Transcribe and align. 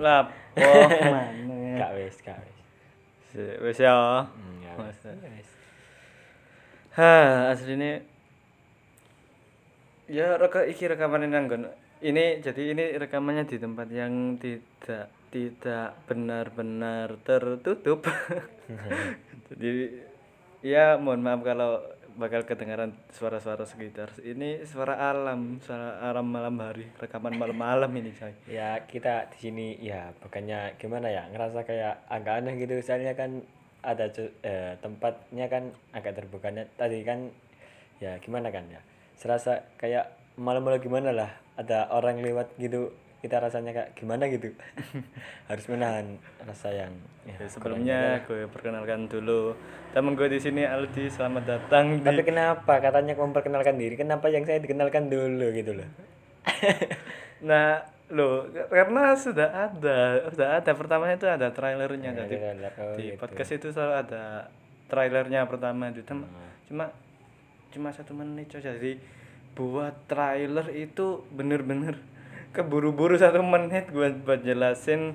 Lah, 0.00 0.32
oh, 0.64 0.88
mana? 0.88 1.76
Gak 1.76 1.90
wis, 2.00 2.16
gak 2.24 2.38
wis. 2.40 2.56
Si- 3.30 3.58
Wis 3.62 3.78
ya. 3.78 4.24
Hmm, 4.26 4.64
ya 4.64 4.72
wis. 4.80 4.98
Ya. 5.04 5.12
Ha, 6.98 7.14
aslinya 7.54 8.02
ya 10.10 10.34
reka 10.34 10.66
iki 10.66 10.90
rekaman 10.90 11.30
nang 11.30 11.46
nggon. 11.46 11.70
Ini 12.00 12.40
jadi 12.42 12.74
ini 12.74 12.84
rekamannya 12.98 13.46
di 13.46 13.56
tempat 13.60 13.86
yang 13.92 14.40
tidak 14.40 15.12
tidak 15.30 15.94
benar-benar 16.10 17.14
tertutup. 17.22 18.02
jadi 19.52 20.02
ya 20.64 20.98
mohon 20.98 21.22
maaf 21.22 21.44
kalau 21.46 21.78
bakal 22.20 22.44
kedengaran 22.44 22.92
suara-suara 23.16 23.64
sekitar. 23.64 24.12
Ini 24.20 24.68
suara 24.68 25.00
alam, 25.00 25.56
suara 25.64 26.04
alam 26.04 26.28
malam 26.28 26.52
hari, 26.60 26.84
rekaman 27.00 27.40
malam-malam 27.40 27.88
ini, 27.96 28.12
coy. 28.12 28.36
Ya 28.60 28.84
kita 28.84 29.32
di 29.32 29.38
sini 29.40 29.66
ya 29.80 30.12
bukannya 30.20 30.76
gimana 30.76 31.08
ya 31.08 31.24
ngerasa 31.32 31.64
kayak 31.64 32.04
agak 32.12 32.44
aneh 32.44 32.60
gitu 32.60 32.76
soalnya 32.84 33.16
kan 33.16 33.40
ada 33.80 34.12
eh, 34.44 34.76
tempatnya 34.84 35.48
kan 35.48 35.72
agak 35.96 36.20
terbukanya 36.20 36.68
tadi 36.76 37.00
kan 37.00 37.32
ya 37.96 38.20
gimana 38.20 38.52
kan 38.52 38.68
ya 38.68 38.84
serasa 39.16 39.64
kayak 39.80 40.12
malam-malam 40.36 40.80
gimana 40.84 41.16
lah 41.16 41.30
ada 41.56 41.88
orang 41.88 42.20
lewat 42.20 42.52
gitu 42.60 42.92
kita 43.20 43.36
rasanya 43.36 43.70
kayak 43.70 43.90
gimana 43.92 44.24
gitu 44.26 44.48
harus 45.48 45.64
menahan 45.66 46.16
rasa 46.40 46.68
yang 46.70 46.92
ya, 47.22 47.36
Ya, 47.36 47.46
sebelumnya 47.46 48.00
gue 48.24 48.48
perkenalkan 48.48 49.06
dulu 49.06 49.52
temen 49.90 50.12
gue 50.12 50.26
di 50.26 50.38
sini 50.38 50.62
Aldi, 50.62 51.06
selamat 51.06 51.44
datang 51.44 51.84
di 51.94 52.02
tapi 52.02 52.22
kenapa 52.22 52.80
katanya 52.80 53.12
memperkenalkan 53.14 53.76
diri 53.76 53.94
kenapa 53.94 54.26
yang 54.26 54.42
saya 54.42 54.56
dikenalkan 54.58 55.06
dulu 55.06 55.52
gitu 55.52 55.74
loh 55.74 55.88
Nah, 57.40 57.80
lo 58.10 58.44
karena 58.68 59.14
sudah 59.14 59.48
ada, 59.66 59.98
sudah 60.28 60.48
ada 60.56 60.72
pertamanya 60.72 61.14
itu 61.14 61.24
ada 61.26 61.48
trailernya 61.48 62.10
Ya, 62.10 62.18
jadi 62.18 62.34
trailer. 62.36 62.72
Oh, 62.74 62.92
di 62.94 63.04
gitu. 63.06 63.16
podcast 63.16 63.50
itu 63.54 63.66
selalu 63.70 63.94
ada 63.98 64.24
trailernya 64.86 65.40
pertama 65.46 65.88
itu 65.88 66.02
cuma 66.02 66.26
Hmm. 66.26 66.50
cuma 66.66 66.84
cuma 67.70 67.88
satu 67.90 68.12
menit 68.12 68.48
coy. 68.48 68.58
jadi 68.58 68.98
buat 69.52 69.94
trailer 70.04 70.66
itu 70.70 71.22
bener-bener 71.30 71.96
keburu-buru 72.50 73.14
satu 73.14 73.42
menit 73.42 73.90
gue 73.94 74.10
buat 74.26 74.42
jelasin 74.42 75.14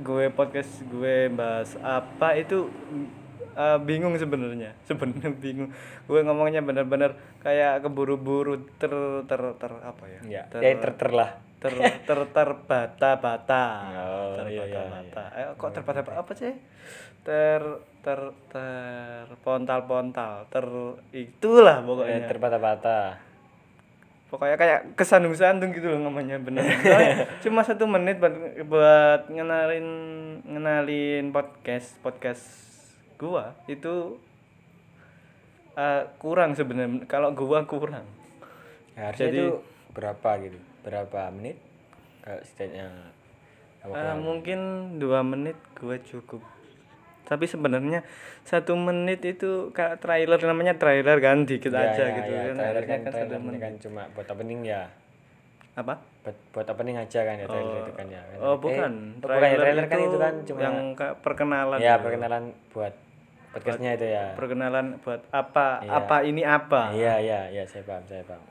gue 0.00 0.32
podcast 0.32 0.82
gue 0.86 1.28
bahas 1.30 1.76
apa 1.78 2.34
itu 2.38 2.70
uh, 3.54 3.78
bingung 3.82 4.14
sebenarnya. 4.16 4.72
Sebenarnya 4.88 5.30
bingung. 5.34 5.70
Gue 6.06 6.20
ngomongnya 6.24 6.62
bener-bener 6.64 7.14
kayak 7.42 7.84
keburu-buru 7.84 8.66
ter 8.78 8.92
ter 9.26 9.40
ter 9.58 9.72
apa 9.82 10.04
ya? 10.06 10.20
Ya 10.26 10.42
ter 10.48 10.60
ya 10.62 10.72
ter 10.78 10.92
ter 10.96 11.10
lah. 11.12 11.30
ter 11.60 11.74
ter 11.76 12.20
terbata-bata. 12.32 13.64
Oh, 13.92 14.48
iya, 14.48 14.64
iya, 14.64 14.80
terbata-bata. 14.80 15.24
Eh 15.36 15.46
kok 15.60 15.70
terbata 15.76 16.00
apa 16.16 16.32
sih? 16.32 16.52
Ter 17.20 17.62
ter 18.00 18.20
ter 18.48 19.26
pontal 19.44 19.84
pontal 19.84 20.48
ter 20.48 20.64
itulah 21.12 21.78
Eh, 21.78 21.84
pokoknya. 21.84 22.24
terbata-bata 22.24 22.98
pokoknya 24.30 24.56
kayak 24.56 24.80
kesandung-sandung 24.94 25.74
gitu 25.74 25.90
loh 25.90 26.06
namanya 26.06 26.38
bener. 26.38 26.62
Cuma 27.42 27.66
satu 27.66 27.84
menit 27.84 28.22
buat 28.22 28.32
buat 28.64 29.26
ngenalin 29.26 29.86
ngenalin 30.46 31.34
podcast 31.34 31.98
podcast 32.00 32.42
gua 33.18 33.58
itu 33.66 34.16
eh, 35.74 36.02
kurang 36.22 36.54
sebenarnya. 36.54 37.04
Kalau 37.04 37.34
gua 37.34 37.66
kurang. 37.66 38.06
Ya, 38.94 39.10
harusnya 39.10 39.28
Jadi- 39.28 39.38
itu 39.42 39.46
berapa 39.90 40.30
gitu? 40.46 40.58
Berapa 40.86 41.28
menit? 41.34 41.58
Kalau 42.22 42.40
setidaknya 42.46 42.88
Eh, 43.80 44.16
mungkin 44.20 44.60
dua 45.00 45.24
menit 45.24 45.56
gue 45.72 45.96
cukup 46.04 46.44
tapi 47.30 47.46
sebenarnya 47.46 48.02
satu 48.42 48.74
menit 48.74 49.22
itu 49.22 49.70
kayak 49.70 49.98
trailer 49.98 50.34
namanya 50.42 50.74
trailer 50.74 51.16
kan 51.16 51.46
dikit 51.46 51.70
Ya, 51.70 51.86
aja 51.86 52.02
ya, 52.02 52.16
gitu 52.16 52.26
ya, 52.28 52.42
kan. 52.42 52.54
Trailer 52.58 52.84
kan 52.84 52.98
kan 52.98 53.12
trailer 53.14 53.38
menit. 53.38 53.60
kan 53.60 53.72
cuma 53.78 54.02
buat 54.10 54.26
opening 54.26 54.60
ya. 54.64 54.90
Apa? 55.72 55.94
Buat, 56.20 56.36
buat 56.50 56.66
opening 56.68 56.98
aja 56.98 57.20
kan 57.22 57.34
ya 57.36 57.46
trailer 57.46 57.76
itu 57.80 57.92
kan 57.94 58.06
ya. 58.06 58.20
Oh 58.36 58.52
Eh, 58.52 58.56
bukan. 58.58 58.92
oh, 59.14 59.22
bukan 59.22 59.38
ya, 59.40 59.56
trailer 59.56 59.86
kan 59.86 59.98
itu 60.02 60.18
kan 60.18 60.34
cuma 60.42 60.58
yang 60.60 60.76
kayak 60.92 61.14
perkenalan 61.20 61.78
ya 61.78 61.94
gitu. 61.94 62.02
perkenalan 62.02 62.42
buat 62.68 62.94
podcastnya 63.50 63.90
itu 63.94 64.06
ya. 64.08 64.24
Perkenalan 64.34 64.86
buat 65.00 65.22
apa 65.30 65.66
Iya. 65.80 65.90
apa 65.96 66.16
ini 66.22 66.42
apa. 66.42 66.82
Iya 66.90 67.14
iya 67.18 67.40
iya 67.48 67.62
saya 67.64 67.86
paham 67.86 68.02
saya 68.04 68.26
paham. 68.26 68.42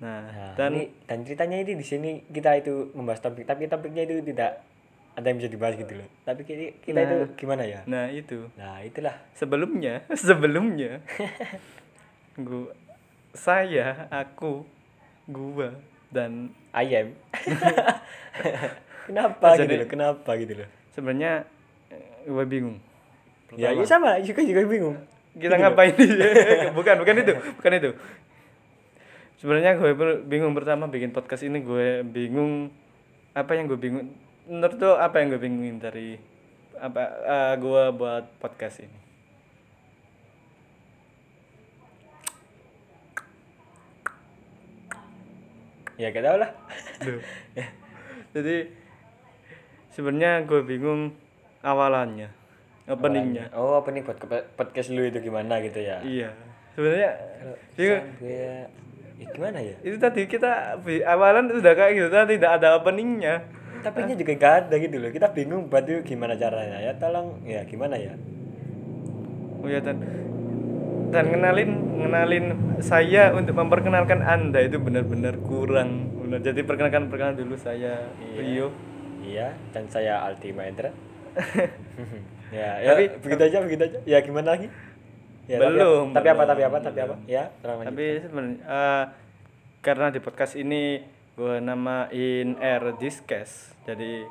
Nah 0.00 0.24
Nah, 0.24 0.56
dan 0.56 0.72
ini, 0.72 0.88
dan 1.04 1.20
ceritanya 1.20 1.60
ini 1.60 1.76
di 1.76 1.84
sini 1.84 2.10
kita 2.26 2.56
itu 2.56 2.88
membahas 2.90 3.20
topik 3.20 3.44
tapi 3.44 3.68
topiknya 3.68 4.02
itu 4.02 4.24
tidak 4.24 4.64
ada 5.20 5.28
yang 5.28 5.36
bisa 5.36 5.52
dibahas 5.52 5.76
gitu 5.76 5.92
loh. 5.94 6.08
Tapi 6.24 6.40
kita, 6.42 6.80
kita 6.80 6.98
itu 7.04 7.16
gimana 7.36 7.62
ya? 7.62 7.84
Nah 7.84 8.08
itu. 8.08 8.48
Nah 8.56 8.80
itulah. 8.80 9.12
Sebelumnya 9.36 10.00
sebelumnya. 10.24 11.04
Gua 12.40 12.72
saya 13.30 14.08
aku 14.08 14.64
gua 15.28 15.76
dan 16.08 16.50
ayam 16.74 17.14
kenapa 19.06 19.54
gitu 19.54 19.62
Jadi- 19.62 19.78
loh? 19.78 19.88
Kenapa 19.88 20.30
gitu 20.34 20.52
loh? 20.58 20.68
sebenarnya 20.90 21.46
eh, 21.88 22.26
gue 22.26 22.44
bingung. 22.50 22.76
Ya 23.54 23.70
iya 23.70 23.86
sama. 23.86 24.18
Juga 24.18 24.42
juga 24.42 24.66
bingung. 24.66 24.98
Kita 25.38 25.54
ngapain 25.54 25.94
di 25.94 26.06
bukan 26.74 26.94
bukan 26.98 27.14
itu. 27.16 27.32
Bukan 27.58 27.72
itu. 27.78 27.90
Sebenarnya 29.38 29.78
gue 29.78 29.90
bingung 30.26 30.52
pertama 30.52 30.90
bikin 30.90 31.14
podcast 31.14 31.46
ini 31.46 31.62
gue 31.62 32.02
bingung 32.02 32.74
apa 33.32 33.54
yang 33.54 33.70
gue 33.70 33.78
bingung 33.78 34.10
menurut 34.50 34.82
lo 34.82 34.98
apa 34.98 35.22
yang 35.22 35.30
gue 35.30 35.40
bingungin 35.40 35.78
dari 35.78 36.18
apa 36.82 37.02
eh, 37.22 37.52
gue 37.54 37.82
buat 37.94 38.26
podcast 38.42 38.82
ini? 38.82 38.98
Ya 46.02 46.10
gak 46.10 46.24
tau 46.26 46.36
lah. 46.42 46.50
Duh. 46.98 47.22
jadi 48.34 48.74
sebenarnya 49.94 50.42
gue 50.50 50.60
bingung 50.66 51.14
awalannya 51.62 52.34
openingnya. 52.90 53.54
Oh 53.54 53.78
opening 53.78 54.02
buat 54.02 54.18
podcast 54.58 54.90
lu 54.90 55.06
itu 55.06 55.22
gimana 55.22 55.62
gitu 55.62 55.78
ya? 55.78 56.02
Iya. 56.02 56.34
Sebenarnya 56.74 57.10
gue 57.78 58.02
ya, 58.18 58.66
gimana 59.30 59.62
ya? 59.62 59.78
Itu 59.86 60.02
tadi 60.02 60.26
kita 60.26 60.82
awalan 61.06 61.54
sudah 61.54 61.72
kayak 61.78 61.92
gitu 61.94 62.08
tadi 62.10 62.34
tidak 62.34 62.58
ada 62.58 62.82
openingnya 62.82 63.59
tapi 63.80 63.98
ini 64.06 64.14
juga 64.14 64.32
gak 64.36 64.54
ada 64.66 64.74
gitu 64.76 64.96
loh. 64.96 65.10
Kita 65.10 65.32
bingung 65.32 65.68
buat 65.68 65.84
itu 65.84 66.00
gimana 66.04 66.36
caranya. 66.36 66.78
Ya 66.80 66.92
tolong 66.96 67.40
ya 67.44 67.64
gimana 67.64 67.96
ya? 67.96 68.14
Oh 69.60 69.68
ya 69.68 69.80
dan 69.84 70.00
dan 71.10 71.24
kenalin 71.26 71.70
kenalin 72.00 72.44
saya 72.80 73.34
untuk 73.34 73.58
memperkenalkan 73.58 74.22
anda 74.22 74.62
itu 74.62 74.78
benar-benar 74.78 75.36
kurang. 75.42 76.08
Benar. 76.22 76.40
Jadi 76.40 76.60
perkenalkan 76.62 77.10
perkenalan 77.10 77.36
dulu 77.36 77.54
saya 77.58 78.08
Rio. 78.38 78.70
iya 79.20 79.52
dan 79.74 79.90
saya 79.90 80.24
Alti 80.24 80.54
Mahendra. 80.54 80.94
Ya, 82.50 82.82
ya 82.82 82.98
Tapi- 82.98 83.14
begitu 83.22 83.42
aja 83.46 83.58
begitu 83.62 83.82
aja. 83.86 83.98
Ya 84.02 84.18
gimana 84.26 84.58
lagi? 84.58 84.66
Ya, 85.46 85.58
tapi- 85.62 85.78
Belum, 85.78 86.06
tapi, 86.10 86.28
apa 86.30 86.42
tapi 86.46 86.62
belum, 86.62 86.70
apa 86.74 86.78
tapi 86.82 86.98
apa? 86.98 87.14
Ya. 87.30 87.44
Tapi 87.62 88.06
sebenarnya 88.26 88.58
eh, 88.66 89.04
karena 89.80 90.06
di 90.10 90.18
podcast 90.18 90.54
ini 90.58 90.98
gue 91.40 91.56
namain 91.56 92.48
Air 92.60 93.00
Discast. 93.00 93.72
Jadi 93.88 94.28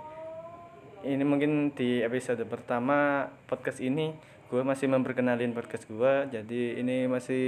ini 1.09 1.24
mungkin 1.25 1.74
di 1.74 2.06
episode 2.06 2.46
pertama 2.46 3.25
podcast 3.50 3.81
ini 3.81 4.14
gue 4.50 4.62
masih 4.62 4.90
memperkenalin 4.94 5.53
podcast 5.58 5.90
gue 5.90 6.30
jadi 6.30 6.78
ini 6.78 7.09
masih 7.09 7.46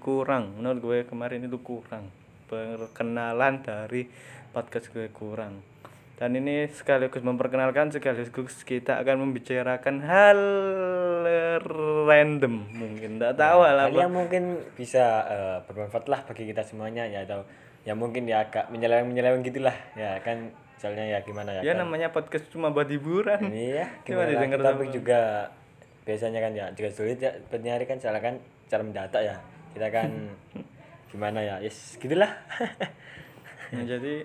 kurang. 0.00 0.56
Menurut 0.56 0.80
gue 0.80 0.98
kemarin 1.04 1.44
itu 1.44 1.60
kurang. 1.60 2.08
Perkenalan 2.48 3.60
dari 3.60 4.08
podcast 4.56 4.88
gue 4.88 5.12
kurang. 5.12 5.60
Dan 6.16 6.40
ini 6.40 6.64
sekaligus 6.72 7.20
memperkenalkan 7.20 7.92
sekaligus 7.92 8.64
kita 8.64 9.04
akan 9.04 9.28
membicarakan 9.28 10.00
hal 10.00 10.40
random. 12.08 12.72
Mungkin 12.72 13.20
tidak 13.20 13.36
tahu 13.36 13.68
lah 13.68 13.92
Hal 13.92 14.08
yang 14.08 14.16
mungkin 14.16 14.64
bisa 14.80 15.04
eh, 15.28 15.56
bermanfaat 15.68 16.08
lah 16.08 16.24
bagi 16.24 16.48
kita 16.48 16.64
semuanya 16.64 17.04
ya 17.04 17.28
atau 17.28 17.44
ya 17.84 17.92
mungkin 17.92 18.24
ya 18.24 18.48
agak 18.48 18.72
menyeleweng 18.72 19.12
menyeleweng 19.12 19.44
gitulah. 19.44 19.76
Ya 19.94 20.16
kan 20.24 20.50
soalnya 20.80 21.16
ya 21.16 21.18
gimana 21.24 21.54
ya 21.54 21.60
ya 21.62 21.72
kan. 21.72 21.86
namanya 21.86 22.08
podcast 22.10 22.48
cuma 22.50 22.72
buat 22.72 22.88
hiburan. 22.88 23.40
Ini 23.52 23.64
ya 23.84 23.86
Cuma 24.08 24.24
didengar 24.28 24.60
tapi 24.60 24.90
juga 24.90 25.48
biasanya 26.04 26.40
kan 26.44 26.52
ya 26.52 26.66
juga 26.76 26.88
sulit 26.92 27.16
ya 27.20 27.32
buat 27.48 27.62
nyari 27.64 27.84
kan 27.88 27.96
soalnya 28.00 28.20
kan 28.24 28.34
cara 28.68 28.82
mendata 28.82 29.18
ya. 29.20 29.36
Kita 29.76 29.88
kan 29.92 30.10
gimana 31.12 31.40
ya? 31.44 31.60
Yes 31.60 31.96
gitulah. 32.00 32.32
Nah, 33.72 33.84
jadi 33.92 34.24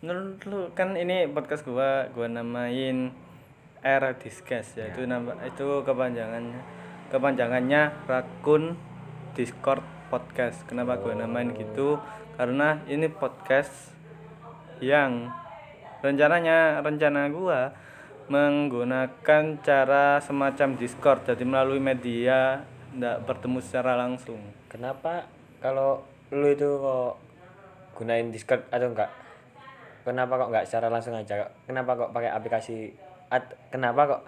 menurut 0.00 0.40
lu 0.48 0.60
kan 0.72 0.96
ini 0.96 1.28
podcast 1.28 1.66
gua 1.66 2.08
gua 2.16 2.24
namain 2.24 3.12
era 3.84 4.16
discuss 4.16 4.76
ya. 4.76 4.88
itu 4.92 5.04
nama 5.04 5.36
itu 5.44 5.84
kepanjangannya 5.84 6.60
kepanjangannya 7.12 8.06
rakun 8.08 8.76
discord 9.36 9.84
podcast. 10.10 10.66
Kenapa 10.66 10.98
gua 10.98 11.14
namain 11.14 11.54
gitu? 11.54 12.02
Karena 12.34 12.82
ini 12.90 13.06
podcast 13.06 13.94
yang 14.82 15.30
rencananya 16.02 16.82
rencana 16.82 17.30
gua 17.30 17.72
menggunakan 18.26 19.42
cara 19.62 20.18
semacam 20.18 20.74
Discord. 20.74 21.30
Jadi 21.30 21.46
melalui 21.46 21.78
media 21.78 22.66
ndak 22.90 23.22
bertemu 23.26 23.58
secara 23.62 23.94
langsung. 23.94 24.42
Kenapa 24.66 25.30
kalau 25.62 26.02
lu 26.34 26.46
itu 26.50 26.66
kok 26.66 27.18
gunain 27.94 28.30
Discord 28.34 28.66
atau 28.70 28.90
enggak? 28.90 29.10
Kenapa 30.02 30.32
kok 30.34 30.48
enggak 30.50 30.66
secara 30.66 30.86
langsung 30.90 31.14
aja? 31.14 31.50
Kenapa 31.66 31.94
kok 31.94 32.10
pakai 32.10 32.30
aplikasi 32.34 32.94
at, 33.30 33.54
kenapa 33.70 34.18
kok 34.18 34.22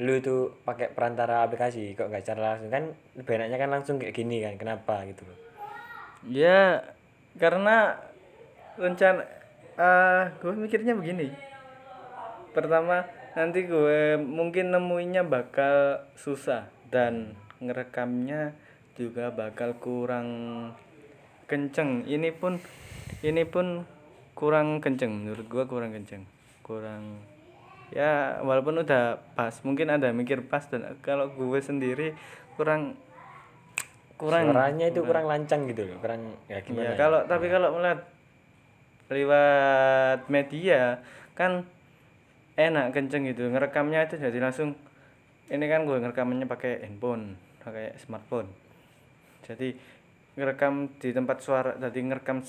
lu 0.00 0.16
itu 0.16 0.56
pakai 0.64 0.88
perantara 0.92 1.44
aplikasi 1.44 1.92
kok 1.92 2.08
enggak 2.08 2.24
secara 2.24 2.56
langsung? 2.56 2.70
Kan 2.72 2.84
lebih 3.18 3.32
enaknya 3.36 3.58
kan 3.60 3.70
langsung 3.70 3.96
kayak 4.00 4.14
gini 4.16 4.40
kan 4.40 4.56
kenapa 4.56 5.04
gitu 5.04 5.26
loh? 5.28 5.38
Ya 6.28 6.80
karena 7.36 7.98
rencana 8.78 9.24
ah 9.76 10.32
gue 10.40 10.52
mikirnya 10.56 10.96
begini. 10.96 11.28
Pertama 12.56 13.04
nanti 13.36 13.64
gue 13.64 14.16
mungkin 14.20 14.72
nemuinnya 14.72 15.24
bakal 15.24 16.04
susah 16.16 16.68
dan 16.92 17.36
ngerekamnya 17.60 18.56
juga 18.96 19.32
bakal 19.32 19.76
kurang 19.80 20.28
kenceng. 21.48 22.04
Ini 22.08 22.32
pun 22.36 22.60
ini 23.20 23.44
pun 23.44 23.84
kurang 24.32 24.80
kenceng 24.80 25.22
menurut 25.22 25.46
gua 25.46 25.64
kurang 25.68 25.92
kenceng 25.92 26.24
kurang 26.64 27.20
ya 27.92 28.40
walaupun 28.40 28.80
udah 28.82 29.20
pas 29.36 29.52
mungkin 29.62 29.92
ada 29.92 30.08
mikir 30.16 30.48
pas 30.48 30.64
dan 30.66 30.96
kalau 31.04 31.28
gue 31.32 31.60
sendiri 31.60 32.16
kurang 32.56 32.96
kurang 34.16 34.48
suaranya 34.48 34.88
itu 34.88 35.00
kurang 35.04 35.26
lancang 35.28 35.68
gitu 35.68 35.92
loh 35.92 35.98
kurang 36.00 36.36
ya 36.48 36.58
gimana 36.64 36.82
ya 36.82 36.90
ya? 36.92 36.96
kalau 36.96 37.20
tapi 37.28 37.46
kalau 37.52 37.68
melihat 37.76 38.00
lewat 39.12 40.18
media 40.32 41.04
kan 41.36 41.68
enak 42.56 42.96
kenceng 42.96 43.28
gitu 43.28 43.48
ngerekamnya 43.52 44.08
itu 44.08 44.16
jadi 44.16 44.38
langsung 44.40 44.72
ini 45.52 45.64
kan 45.68 45.84
gue 45.84 45.96
ngerekamannya 46.00 46.48
pakai 46.48 46.88
handphone 46.88 47.36
pakai 47.60 47.92
smartphone 48.00 48.48
jadi 49.44 49.76
ngerekam 50.32 50.96
di 50.96 51.12
tempat 51.12 51.44
suara 51.44 51.76
jadi 51.76 51.98
ngerekam 52.08 52.40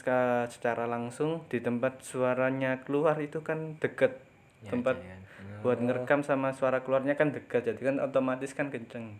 secara 0.48 0.88
langsung 0.88 1.44
di 1.52 1.60
tempat 1.60 2.00
suaranya 2.00 2.80
keluar 2.88 3.20
itu 3.20 3.44
kan 3.44 3.76
deket 3.84 4.24
Ya, 4.64 4.72
tempat 4.72 4.96
jangan. 4.96 5.22
Buat 5.64 5.80
ngerekam 5.80 6.22
sama 6.28 6.52
suara 6.52 6.84
keluarnya 6.84 7.16
kan 7.16 7.32
dekat 7.32 7.64
jadi 7.64 7.80
kan 7.80 7.96
otomatis 8.04 8.52
kan 8.52 8.68
kenceng. 8.68 9.18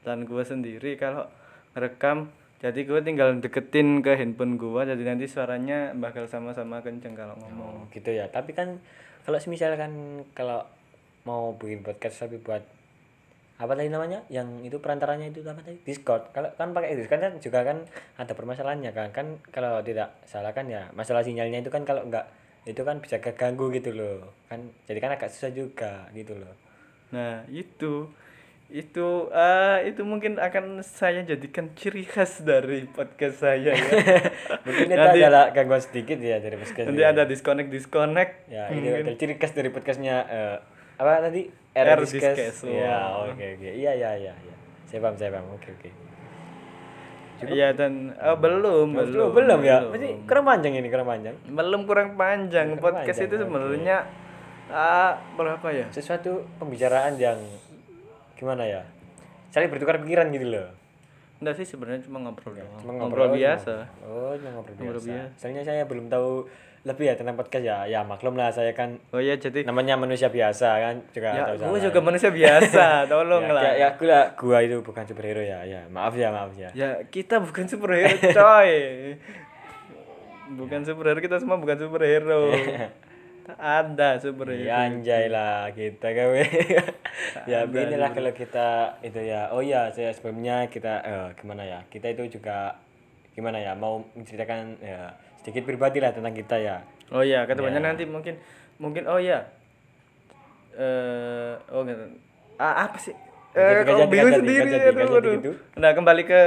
Dan 0.00 0.24
gue 0.24 0.42
sendiri 0.42 0.96
kalau 0.96 1.28
ngerekam 1.76 2.32
jadi 2.64 2.80
gue 2.88 3.00
tinggal 3.04 3.36
deketin 3.44 4.00
ke 4.00 4.16
handphone 4.16 4.56
gue 4.56 4.82
jadi 4.88 5.02
nanti 5.04 5.28
suaranya 5.28 5.92
bakal 5.92 6.24
sama-sama 6.24 6.80
kenceng 6.80 7.12
kalau 7.12 7.36
ngomong. 7.36 7.84
Oh, 7.84 7.92
gitu 7.92 8.08
ya. 8.08 8.32
Tapi 8.32 8.56
kan 8.56 8.80
kalau 9.28 9.36
semisal 9.36 9.76
kan 9.76 10.24
kalau 10.32 10.64
mau 11.28 11.52
bikin 11.56 11.84
podcast 11.84 12.24
tapi 12.24 12.40
buat 12.40 12.64
apa 13.54 13.72
tadi 13.76 13.92
namanya? 13.92 14.24
Yang 14.32 14.72
itu 14.72 14.76
perantaranya 14.80 15.28
itu 15.28 15.44
apa 15.44 15.60
tadi? 15.60 15.78
Discord. 15.84 16.32
Kalau 16.32 16.50
kan 16.56 16.72
pakai 16.72 16.96
Discord 16.96 17.20
kan 17.20 17.32
juga 17.38 17.60
kan 17.68 17.84
ada 18.16 18.32
permasalahannya 18.32 18.90
kan. 18.96 19.08
Kan 19.12 19.26
kalau 19.52 19.84
tidak 19.84 20.16
salah 20.24 20.56
kan 20.56 20.64
ya 20.64 20.88
masalah 20.96 21.20
sinyalnya 21.20 21.60
itu 21.60 21.68
kan 21.68 21.84
kalau 21.84 22.08
enggak 22.08 22.26
itu 22.64 22.80
kan 22.80 23.00
bisa 23.00 23.20
keganggu 23.20 23.68
gitu 23.70 23.92
loh. 23.92 24.32
Kan 24.48 24.72
jadi 24.84 24.98
kan 24.98 25.10
agak 25.14 25.28
susah 25.30 25.52
juga 25.52 26.08
gitu 26.12 26.36
loh. 26.36 26.54
Nah 27.12 27.44
itu 27.48 28.08
itu 28.72 29.28
ah 29.30 29.78
itu 29.84 30.02
mungkin 30.02 30.40
akan 30.40 30.80
saya 30.80 31.20
jadikan 31.22 31.68
ciri 31.76 32.02
khas 32.02 32.40
dari 32.40 32.88
podcast 32.88 33.44
saya 33.44 33.70
ya. 33.70 33.76
Mungkin 34.66 34.88
itu 34.88 34.96
Nanti- 34.96 35.20
adalah 35.20 35.52
gangguan 35.52 35.84
sedikit 35.84 36.16
ya 36.16 36.40
dari 36.40 36.56
podcast 36.56 36.88
nanti 36.88 37.04
ini. 37.04 37.12
ada 37.12 37.22
disconnect 37.28 37.68
disconnect. 37.68 38.32
Ya 38.48 38.72
ini 38.72 38.88
adalah 38.88 39.14
ciri 39.20 39.36
khas 39.36 39.52
dari 39.52 39.68
podcastnya 39.68 40.16
eh, 40.26 40.56
apa 40.96 41.28
tadi? 41.28 41.52
R. 41.74 41.98
Discuss, 42.06 42.64
ya 42.70 43.18
oke 43.18 43.34
oke. 43.58 43.66
Iya 43.66 43.92
iya 43.98 44.10
iya 44.16 44.32
iya. 44.32 44.54
Saya 44.86 45.02
paham 45.04 45.18
saya 45.18 45.34
paham. 45.34 45.58
Oke 45.58 45.68
oke 45.74 45.90
iya 47.50 47.68
dan 47.76 48.14
oh, 48.16 48.36
belum 48.38 48.94
belum 48.94 49.08
belum 49.12 49.28
belum 49.34 49.60
ya? 49.64 49.78
masih 49.90 50.22
kurang 50.24 50.44
panjang 50.46 50.72
ini 50.78 50.88
kurang 50.88 51.08
panjang? 51.08 51.34
Belum 51.48 51.80
kurang 51.84 52.08
panjang. 52.16 52.66
Kurang 52.76 52.84
podcast 52.84 53.18
panjang, 53.20 53.28
itu 53.28 53.36
sebenarnya 53.44 53.96
ah 54.72 55.12
berapa 55.36 55.66
ya? 55.68 55.86
Sesuatu 55.92 56.46
pembicaraan 56.56 57.20
yang 57.20 57.36
gimana 58.38 58.64
ya? 58.64 58.82
Saling 59.52 59.70
bertukar 59.70 60.00
pikiran 60.00 60.32
gitu 60.32 60.46
loh. 60.50 60.68
Enggak 61.42 61.60
sih 61.60 61.66
sebenarnya 61.68 62.06
cuma 62.08 62.24
ngobrol 62.24 62.56
doang. 62.56 62.80
Cuma 62.80 62.92
ngobrol, 62.96 63.28
cuma- 63.28 63.36
biasa. 63.36 63.74
oh 64.06 64.32
cuma 64.38 64.50
ngobrol 64.56 64.74
Ngobrol 64.80 65.02
biasa. 65.04 65.36
Soalnya 65.36 65.62
saya 65.66 65.82
belum 65.84 66.06
tahu 66.08 66.48
lebih 66.84 67.08
ya 67.08 67.14
tentang 67.16 67.34
podcast 67.40 67.64
ya. 67.64 67.78
Ya 67.88 68.00
maklum 68.04 68.36
lah 68.36 68.52
saya 68.52 68.76
kan 68.76 69.00
oh 69.16 69.20
iya 69.20 69.40
jadi 69.40 69.64
namanya 69.64 69.96
manusia 69.96 70.28
biasa 70.28 70.68
kan 70.84 70.94
juga 71.16 71.28
ya 71.32 71.44
tahu 71.56 71.72
gue 71.72 71.80
juga 71.88 72.00
manusia 72.04 72.28
biasa 72.28 72.84
tolong 73.10 73.48
ya, 73.48 73.52
lah. 73.56 73.62
ya, 73.64 73.72
ya, 73.80 73.86
aku 73.96 74.04
lah 74.04 74.24
gua 74.36 74.60
itu 74.60 74.84
bukan 74.84 75.04
superhero 75.08 75.40
ya. 75.40 75.64
Ya 75.64 75.88
maaf 75.88 76.12
ya 76.12 76.28
maaf 76.28 76.52
ya. 76.54 76.68
Ya 76.76 77.00
kita 77.08 77.40
bukan 77.40 77.64
superhero 77.64 78.12
coy. 78.20 78.72
Bukan 80.60 80.80
superhero 80.84 81.18
kita 81.24 81.40
semua 81.40 81.56
bukan 81.56 81.76
superhero. 81.80 82.52
Tak 83.44 83.60
ada 83.60 84.16
superhero. 84.16 84.64
Ya 84.64 84.88
anjay 84.88 85.28
lah 85.28 85.68
kita 85.76 86.12
gawe. 86.16 86.44
ya 87.44 87.68
beginilah 87.68 88.16
kalau 88.16 88.32
kita 88.32 88.96
itu 89.04 89.20
ya. 89.20 89.52
Oh 89.52 89.60
ya, 89.60 89.92
saya 89.92 90.16
sebelumnya 90.16 90.72
kita 90.72 91.04
eh, 91.04 91.28
gimana 91.36 91.60
ya? 91.60 91.84
Kita 91.92 92.08
itu 92.08 92.40
juga 92.40 92.80
gimana 93.36 93.60
ya? 93.60 93.76
Mau 93.76 94.00
menceritakan 94.16 94.80
ya 94.80 95.12
sedikit 95.44 95.68
pribadi 95.68 96.00
lah 96.00 96.16
tentang 96.16 96.32
kita 96.32 96.56
ya. 96.56 96.80
oh 97.12 97.20
iya 97.20 97.44
ketemuannya 97.44 97.84
nanti 97.84 98.08
mungkin 98.08 98.40
mungkin 98.80 99.04
oh 99.04 99.20
iya 99.20 99.44
eh 100.74 101.54
oh 101.70 101.84
enggak 101.84 102.10
ah, 102.58 102.88
apa 102.88 102.98
sih 102.98 103.14
Eh, 103.54 103.86
kok 103.86 104.10
bingung 104.10 104.34
sendiri 104.34 104.66
ganti, 104.66 104.82
aduh, 104.82 104.98
ganti 104.98 105.14
aduh. 105.14 105.32
gitu. 105.38 105.50
Nah, 105.78 105.94
kembali 105.94 106.22
ke 106.26 106.42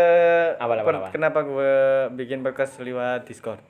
per- 0.59 1.15
kenapa 1.15 1.39
gue 1.47 1.71
bikin 2.19 2.43
podcast 2.43 2.83
lewat 2.83 3.23
Discord. 3.23 3.63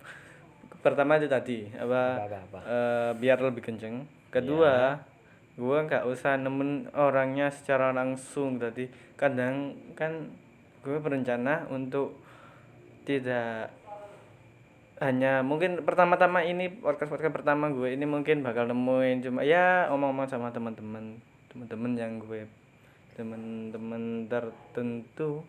Pertama 0.81 1.21
itu 1.21 1.29
tadi 1.29 1.69
apa, 1.77 2.25
Apa, 2.25 2.37
apa, 2.49 2.59
eh, 2.65 3.11
biar 3.13 3.37
lebih 3.37 3.61
kenceng. 3.61 4.09
Kedua, 4.33 4.97
gua 5.53 5.77
nggak 5.85 6.09
usah 6.09 6.33
nemen 6.41 6.89
orangnya 6.97 7.53
secara 7.53 7.93
langsung 7.93 8.57
tadi. 8.57 8.89
Kadang 9.13 9.77
kan 9.93 10.33
gue 10.81 10.97
berencana 10.97 11.69
untuk 11.69 12.17
tidak 13.05 13.69
hanya 14.97 15.45
mungkin 15.45 15.85
pertama-tama 15.85 16.41
ini 16.41 16.73
podcast 16.73 17.13
podcast 17.13 17.29
pertama 17.29 17.69
gue 17.69 17.93
ini 17.93 18.09
mungkin 18.09 18.41
bakal 18.41 18.65
nemuin 18.65 19.21
cuma 19.21 19.45
ya 19.45 19.93
omong-omong 19.93 20.25
sama 20.25 20.49
teman-teman 20.49 21.21
teman-teman 21.53 21.91
yang 21.93 22.17
gue 22.17 22.49
teman-teman 23.13 24.25
tertentu 24.25 25.45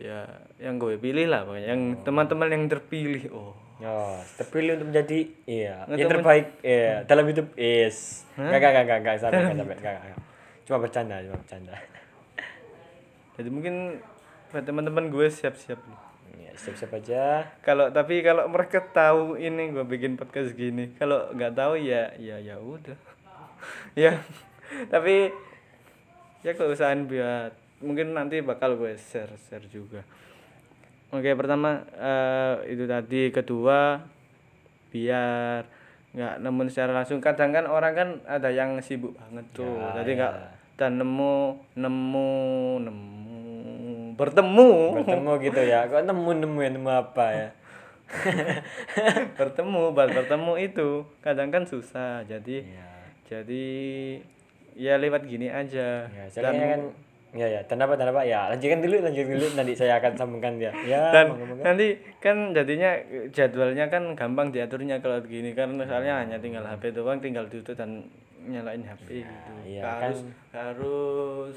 ya 0.00 0.24
yang 0.56 0.80
gue 0.80 0.96
pilih 0.96 1.28
lah 1.28 1.44
pokoknya 1.44 1.68
yang 1.76 1.82
teman-teman 2.00 2.48
yang 2.48 2.64
terpilih 2.72 3.28
oh 3.32 3.54
Oh, 3.78 4.18
terpilih 4.34 4.74
untuk 4.74 4.90
menjadi 4.90 5.18
iya, 5.46 5.86
Nggak 5.86 5.98
yang 6.02 6.10
terbaik 6.10 6.46
iya, 6.66 7.06
dalam 7.06 7.30
hidup 7.30 7.54
is. 7.54 8.26
Enggak 8.34 8.74
enggak 8.74 8.82
enggak 8.82 8.98
enggak 8.98 9.16
sampai 9.22 9.38
enggak 9.38 9.54
sampai 9.62 9.76
enggak, 9.78 9.94
enggak. 10.02 10.18
Cuma 10.66 10.76
bercanda, 10.82 11.14
cuma 11.22 11.36
bercanda. 11.38 11.74
jadi 13.38 13.48
mungkin 13.54 14.02
buat 14.50 14.66
teman-teman 14.66 15.14
gue 15.14 15.26
siap-siap 15.30 15.78
nih. 15.78 16.07
Ya, 16.36 16.52
siap-siap 16.52 16.92
aja. 17.00 17.48
kalau 17.64 17.88
tapi 17.88 18.20
kalau 18.20 18.44
mereka 18.50 18.84
tahu 18.84 19.40
ini 19.40 19.72
gue 19.72 19.84
bikin 19.86 20.20
podcast 20.20 20.52
gini 20.52 20.92
kalau 21.00 21.32
nggak 21.32 21.54
tahu 21.56 21.80
ya 21.80 22.12
ya 22.20 22.36
ya 22.42 22.60
udah. 22.60 22.98
Ya 23.98 24.22
tapi 24.92 25.34
ya 26.46 26.52
keusahaan 26.54 27.08
biar 27.08 27.50
mungkin 27.82 28.14
nanti 28.14 28.38
bakal 28.44 28.78
gue 28.78 28.94
share 28.98 29.34
share 29.48 29.66
juga. 29.66 30.06
Oke 31.10 31.32
pertama 31.34 31.82
eh, 31.96 32.76
itu 32.76 32.84
tadi 32.84 33.32
kedua 33.32 33.98
biar 34.92 35.64
nggak 36.14 36.34
nemu 36.42 36.60
secara 36.70 36.92
langsung. 36.92 37.18
Kadang 37.18 37.50
kan 37.50 37.64
orang 37.66 37.92
kan 37.96 38.08
ada 38.28 38.52
yang 38.52 38.78
sibuk 38.84 39.16
banget 39.18 39.46
tuh. 39.56 39.66
Ya, 39.66 40.02
jadi 40.02 40.10
ya. 40.10 40.18
nggak 40.18 40.34
dan 40.78 40.94
nemu 40.94 41.58
nemu 41.74 42.30
nemu 42.86 43.17
bertemu 44.18 44.70
Bertemu 44.98 45.32
gitu 45.40 45.60
ya. 45.62 45.86
Kok 45.86 46.02
nemu-nemu 46.04 46.58
ya 46.58 46.70
nemu 46.74 46.90
apa 46.90 47.26
ya? 47.30 47.48
bertemu 49.38 49.92
buat 49.92 50.08
bertemu 50.08 50.52
itu 50.58 50.88
kadang 51.20 51.48
kan 51.48 51.62
susah 51.62 52.24
jadi 52.24 52.64
Iya. 52.64 52.88
jadi 53.28 53.66
ya 54.72 54.94
lewat 54.96 55.28
gini 55.28 55.46
aja 55.46 56.08
Ya, 56.08 56.24
soalnya 56.26 56.66
kan 56.72 56.82
ya 57.28 57.44
ya, 57.44 57.60
dan 57.60 57.84
apa 57.84 57.92
dan 57.92 58.08
apa 58.08 58.24
ya, 58.24 58.48
lanjutkan 58.48 58.80
dulu, 58.80 59.04
lanjutkan 59.04 59.36
dulu 59.36 59.46
nanti 59.52 59.76
saya 59.76 60.00
akan 60.00 60.16
sambungkan 60.16 60.56
ya. 60.56 60.72
Ya, 60.80 61.02
dan 61.14 61.36
moga-moga. 61.36 61.60
nanti 61.60 61.86
kan 62.16 62.56
jadinya 62.56 62.96
jadwalnya 63.28 63.84
kan 63.86 64.16
gampang 64.16 64.48
diaturnya 64.48 64.96
kalau 64.98 65.20
gini 65.20 65.52
kan 65.52 65.76
misalnya 65.76 66.24
hanya 66.24 66.40
tinggal 66.40 66.64
HP 66.64 66.96
doang 66.96 67.20
tinggal 67.20 67.44
duduk 67.44 67.76
dan 67.76 68.08
nyalain 68.40 68.80
HP 68.80 69.28
gitu 69.28 69.50
iya, 69.68 69.84
Nggak 69.84 69.96
harus 70.00 70.20
harus 70.56 71.56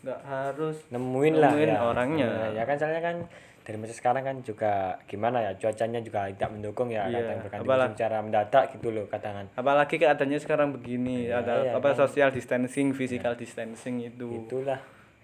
nggak 0.00 0.20
harus 0.24 0.76
nemuin 0.88 1.34
lah 1.36 1.52
nemuin 1.52 1.72
ya. 1.72 1.80
orangnya. 1.84 2.28
Nah, 2.28 2.48
ya 2.56 2.62
kan 2.64 2.76
soalnya 2.80 3.02
kan 3.04 3.16
dari 3.60 3.76
masa 3.76 3.94
sekarang 3.94 4.24
kan 4.24 4.36
juga 4.40 4.96
gimana 5.04 5.44
ya 5.44 5.52
cuacanya 5.54 6.00
juga 6.00 6.26
tidak 6.32 6.50
mendukung 6.50 6.88
ya 6.88 7.06
Iya, 7.06 7.22
kadang 7.22 7.38
berganti 7.44 7.66
musim 7.68 7.92
secara 7.94 8.16
mendadak 8.24 8.64
gitu 8.74 8.88
loh 8.90 9.06
kadang 9.06 9.46
apalagi 9.54 9.94
keadaannya 10.00 10.38
sekarang 10.40 10.68
begini 10.74 11.28
ada 11.28 11.68
iya, 11.68 11.76
apa 11.76 11.92
social 11.92 12.32
distancing 12.32 12.96
physical 12.96 13.36
distancing 13.36 14.00
itu. 14.00 14.48
Itulah. 14.48 14.80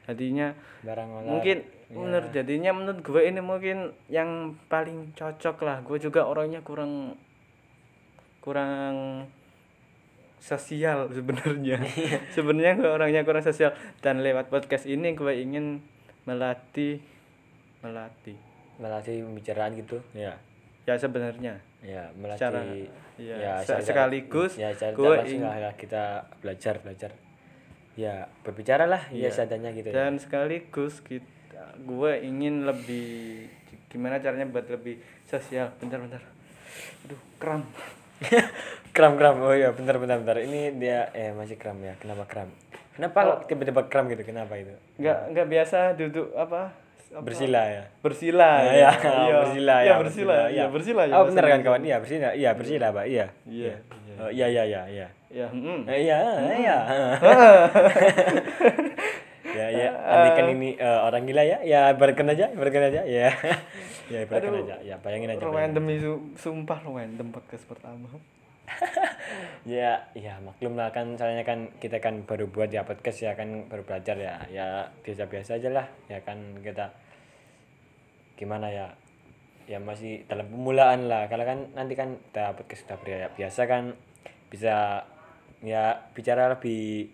Jadinya 0.06 0.54
barang 0.86 1.08
olah 1.10 1.32
mungkin 1.34 1.66
menurut 1.90 2.30
jadinya 2.30 2.70
menurut 2.70 3.00
gue 3.02 3.22
ini 3.26 3.40
mungkin 3.42 3.90
yang 4.06 4.54
paling 4.70 5.16
cocok 5.18 5.56
lah. 5.66 5.82
Gue 5.82 5.98
juga 5.98 6.28
orangnya 6.28 6.62
kurang 6.62 7.18
kurang 8.38 9.26
sosial 10.46 11.10
sebenarnya. 11.10 11.82
Sebenarnya 12.36 12.78
gue 12.78 12.86
orangnya 12.86 13.26
kurang 13.26 13.42
sosial 13.42 13.74
dan 13.98 14.22
lewat 14.22 14.46
podcast 14.46 14.86
ini 14.86 15.12
gue 15.12 15.34
ingin 15.34 15.82
melatih 16.22 17.02
melatih. 17.82 18.38
Melatih 18.78 19.26
pembicaraan 19.26 19.74
gitu? 19.74 19.98
Ya 20.12 20.38
ya 20.86 20.94
sebenarnya. 20.94 21.58
Ya 21.82 22.14
melatih. 22.14 22.38
Secara- 22.38 22.62
iya, 23.18 23.34
ya 23.34 23.52
se- 23.58 23.82
sekaligus 23.82 24.54
ya 24.54 24.70
secara 24.70 24.92
gue 24.92 25.02
tidak 25.02 25.18
langsung 25.18 25.42
ing- 25.42 25.50
lah 25.58 25.74
kita 25.74 26.02
belajar 26.38 26.74
belajar. 26.78 27.10
Ya 27.96 28.14
berbicara 28.44 28.84
lah 28.84 29.02
ya 29.10 29.26
seadanya 29.28 29.72
gitu 29.72 29.90
ya. 29.90 29.94
Dan 29.98 30.22
sekaligus 30.22 31.00
kita 31.00 31.74
gue 31.76 32.12
ingin 32.22 32.62
lebih 32.62 33.48
gimana 33.88 34.22
caranya 34.22 34.46
buat 34.46 34.68
lebih 34.68 35.00
sosial? 35.24 35.74
Bentar 35.80 35.98
bentar. 35.98 36.22
Aduh 37.02 37.18
kram 37.36 37.66
kram 38.96 39.14
kram. 39.16 39.36
Oh 39.42 39.52
ya 39.52 39.70
bentar 39.72 39.96
bentar 39.96 40.16
bentar. 40.18 40.36
Ini 40.40 40.76
dia 40.76 41.10
eh 41.12 41.32
masih 41.32 41.56
kram 41.56 41.76
ya? 41.80 41.94
Kenapa 42.00 42.24
kram? 42.24 42.48
Kenapa 42.96 43.18
Oh. 43.22 43.38
tiba-tiba 43.44 43.84
kram 43.86 44.08
gitu? 44.08 44.24
Kenapa 44.24 44.56
itu? 44.56 44.72
Nggak 44.96 45.18
nggak 45.32 45.46
biasa 45.46 45.78
duduk 45.94 46.32
apa? 46.32 46.72
Apa? 47.06 47.22
bersila 47.22 47.62
ya? 47.62 47.84
Bersila 48.02 48.50
Ah, 48.50 48.66
ya, 48.66 48.72
ya, 48.74 48.90
Iya. 48.90 49.36
bersila 49.38 49.74
Iya, 49.78 49.86
ya 49.86 49.94
bersila 49.96 50.36
ya 50.50 50.64
bersila 50.66 51.02
ya 51.06 51.14
oh 51.14 51.24
benar 51.24 51.44
kan 51.46 51.60
kawan? 51.62 51.82
Iya 51.82 51.96
bersila. 52.02 52.28
Iya 52.34 52.50
bersila 52.52 52.86
pak. 52.90 53.04
Iya. 53.06 53.26
Iya, 53.46 53.74
Oh, 54.16 54.30
iya 54.32 54.46
iya 54.48 54.62
iya 54.64 54.82
iya. 54.88 55.06
Ya 55.28 55.46
mm. 55.52 55.84
Eh, 55.86 55.98
iya 56.02 56.18
iya. 56.56 56.76
Ya 59.56 59.66
ya. 59.72 59.88
Andikan 60.04 60.52
ini 60.52 60.76
eh, 60.76 60.98
orang 61.00 61.24
gila 61.24 61.40
ya. 61.40 61.58
Ya 61.62 61.80
ibaratkan 61.88 62.28
aja 62.28 62.50
ibaratkan 62.50 62.92
aja. 62.92 63.00
Ya 63.04 63.30
ya 64.12 64.18
ibaratkan 64.22 64.52
Aduh. 64.54 64.64
aja. 64.66 64.76
Ya 64.82 64.96
bayangin 65.02 65.34
aja 65.34 65.46
random 65.46 65.84
itu 65.90 66.12
sumpah 66.38 66.78
random 66.82 67.28
podcast 67.34 67.64
pertama. 67.66 68.08
Ya 69.66 70.06
ya 70.14 70.38
maklum 70.42 70.78
lah 70.78 70.94
kan 70.94 71.18
soalnya 71.18 71.42
kan 71.42 71.74
kita 71.82 71.98
kan 71.98 72.22
baru 72.22 72.46
buat 72.46 72.70
ya 72.70 72.86
podcast 72.86 73.26
ya 73.26 73.34
kan 73.34 73.66
baru 73.66 73.82
belajar 73.82 74.14
ya. 74.14 74.42
Ya 74.50 74.94
biasa-biasa 75.02 75.58
aja 75.58 75.70
lah 75.74 75.86
ya 76.06 76.22
kan 76.22 76.62
kita 76.62 76.94
gimana 78.38 78.70
ya 78.70 78.94
ya 79.66 79.82
masih 79.82 80.22
dalam 80.30 80.46
pemulaan 80.46 81.10
lah. 81.10 81.26
Kalau 81.26 81.42
kan 81.42 81.74
nanti 81.74 81.98
kan 81.98 82.18
kita 82.30 82.54
podcast 82.54 82.86
sudah 82.86 83.30
biasa 83.34 83.66
kan 83.66 83.98
bisa 84.46 85.02
ya 85.66 86.06
bicara 86.14 86.54
lebih 86.54 87.10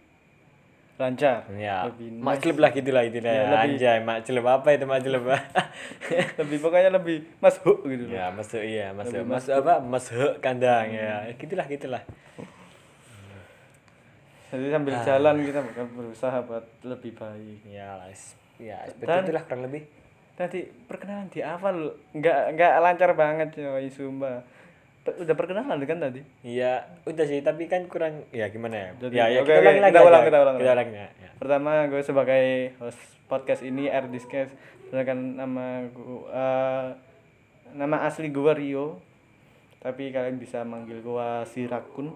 lancar? 1.02 1.42
Ya. 1.52 1.82
Lebih 1.84 2.08
nice. 2.12 2.22
maklum 2.22 2.56
lah 2.56 2.70
gitu 2.70 2.90
lah 2.90 3.02
Ya, 3.02 3.10
ya, 3.10 3.42
lebih- 3.44 3.62
anjay 3.66 3.98
maklum 4.00 4.44
apa 4.46 4.68
itu 4.70 4.84
maklum 4.84 5.22
lebih 6.40 6.56
pokoknya 6.58 6.90
lebih 6.92 7.16
masuk 7.38 7.82
gitu 7.84 8.04
ya 8.08 8.30
masuk 8.30 8.62
iya 8.62 8.94
masuk 8.94 9.26
masuk 9.26 9.52
apa 9.56 9.82
masuk 9.82 10.38
kandang 10.38 10.86
ya. 10.88 11.26
Gitulah 11.34 11.66
gitulah. 11.66 12.02
Jadi 14.48 14.68
sambil 14.68 14.92
Ah. 14.92 15.02
jalan 15.02 15.34
kita 15.40 15.60
bakal 15.60 15.84
berusaha 15.90 16.38
buat 16.42 16.64
lebih 16.82 17.12
baik. 17.12 17.58
Ya 17.66 17.96
ya 18.56 18.78
seperti 18.84 19.04
Dan- 19.04 19.24
itulah 19.26 19.42
kurang 19.42 19.64
lebih. 19.64 19.82
tadi 20.32 20.64
perkenalan 20.88 21.28
di 21.28 21.40
awal 21.40 21.76
nggak 22.10 22.56
nggak 22.56 22.72
lancar 22.80 23.12
banget 23.12 23.52
coy 23.52 23.84
sumpah 23.86 24.40
udah 25.02 25.34
perkenalan 25.34 25.82
kan 25.82 25.98
tadi? 25.98 26.22
Iya, 26.46 26.86
udah 27.02 27.24
sih, 27.26 27.42
tapi 27.42 27.66
kan 27.66 27.90
kurang 27.90 28.22
ya 28.30 28.46
gimana 28.54 28.76
ya? 28.78 28.88
Jadi, 29.02 29.14
ya, 29.18 29.24
ya 29.26 29.38
oke, 29.42 29.50
kita 29.50 29.58
ulangi 29.58 29.80
lagi 29.82 29.92
kita 29.92 30.02
ulang, 30.06 30.22
kita 30.22 30.38
ulang, 30.38 30.54
Kita 30.56 30.70
ulang. 30.70 30.76
ulangi 30.78 30.94
ya. 30.94 31.08
ya. 31.18 31.30
pertama 31.42 31.70
gue 31.90 32.02
sebagai 32.06 32.44
host 32.78 33.00
podcast 33.26 33.62
ini 33.66 33.90
Air 33.90 34.06
Discast 34.06 34.54
sedangkan 34.92 35.18
nama 35.40 35.88
gue 35.88 36.18
eh, 36.30 36.86
nama 37.72 38.04
asli 38.04 38.28
gue 38.28 38.52
Rio. 38.52 39.00
Tapi 39.82 40.14
kalian 40.14 40.38
bisa 40.38 40.62
manggil 40.62 41.02
gue 41.02 41.28
si 41.50 41.66
Rakun. 41.66 42.14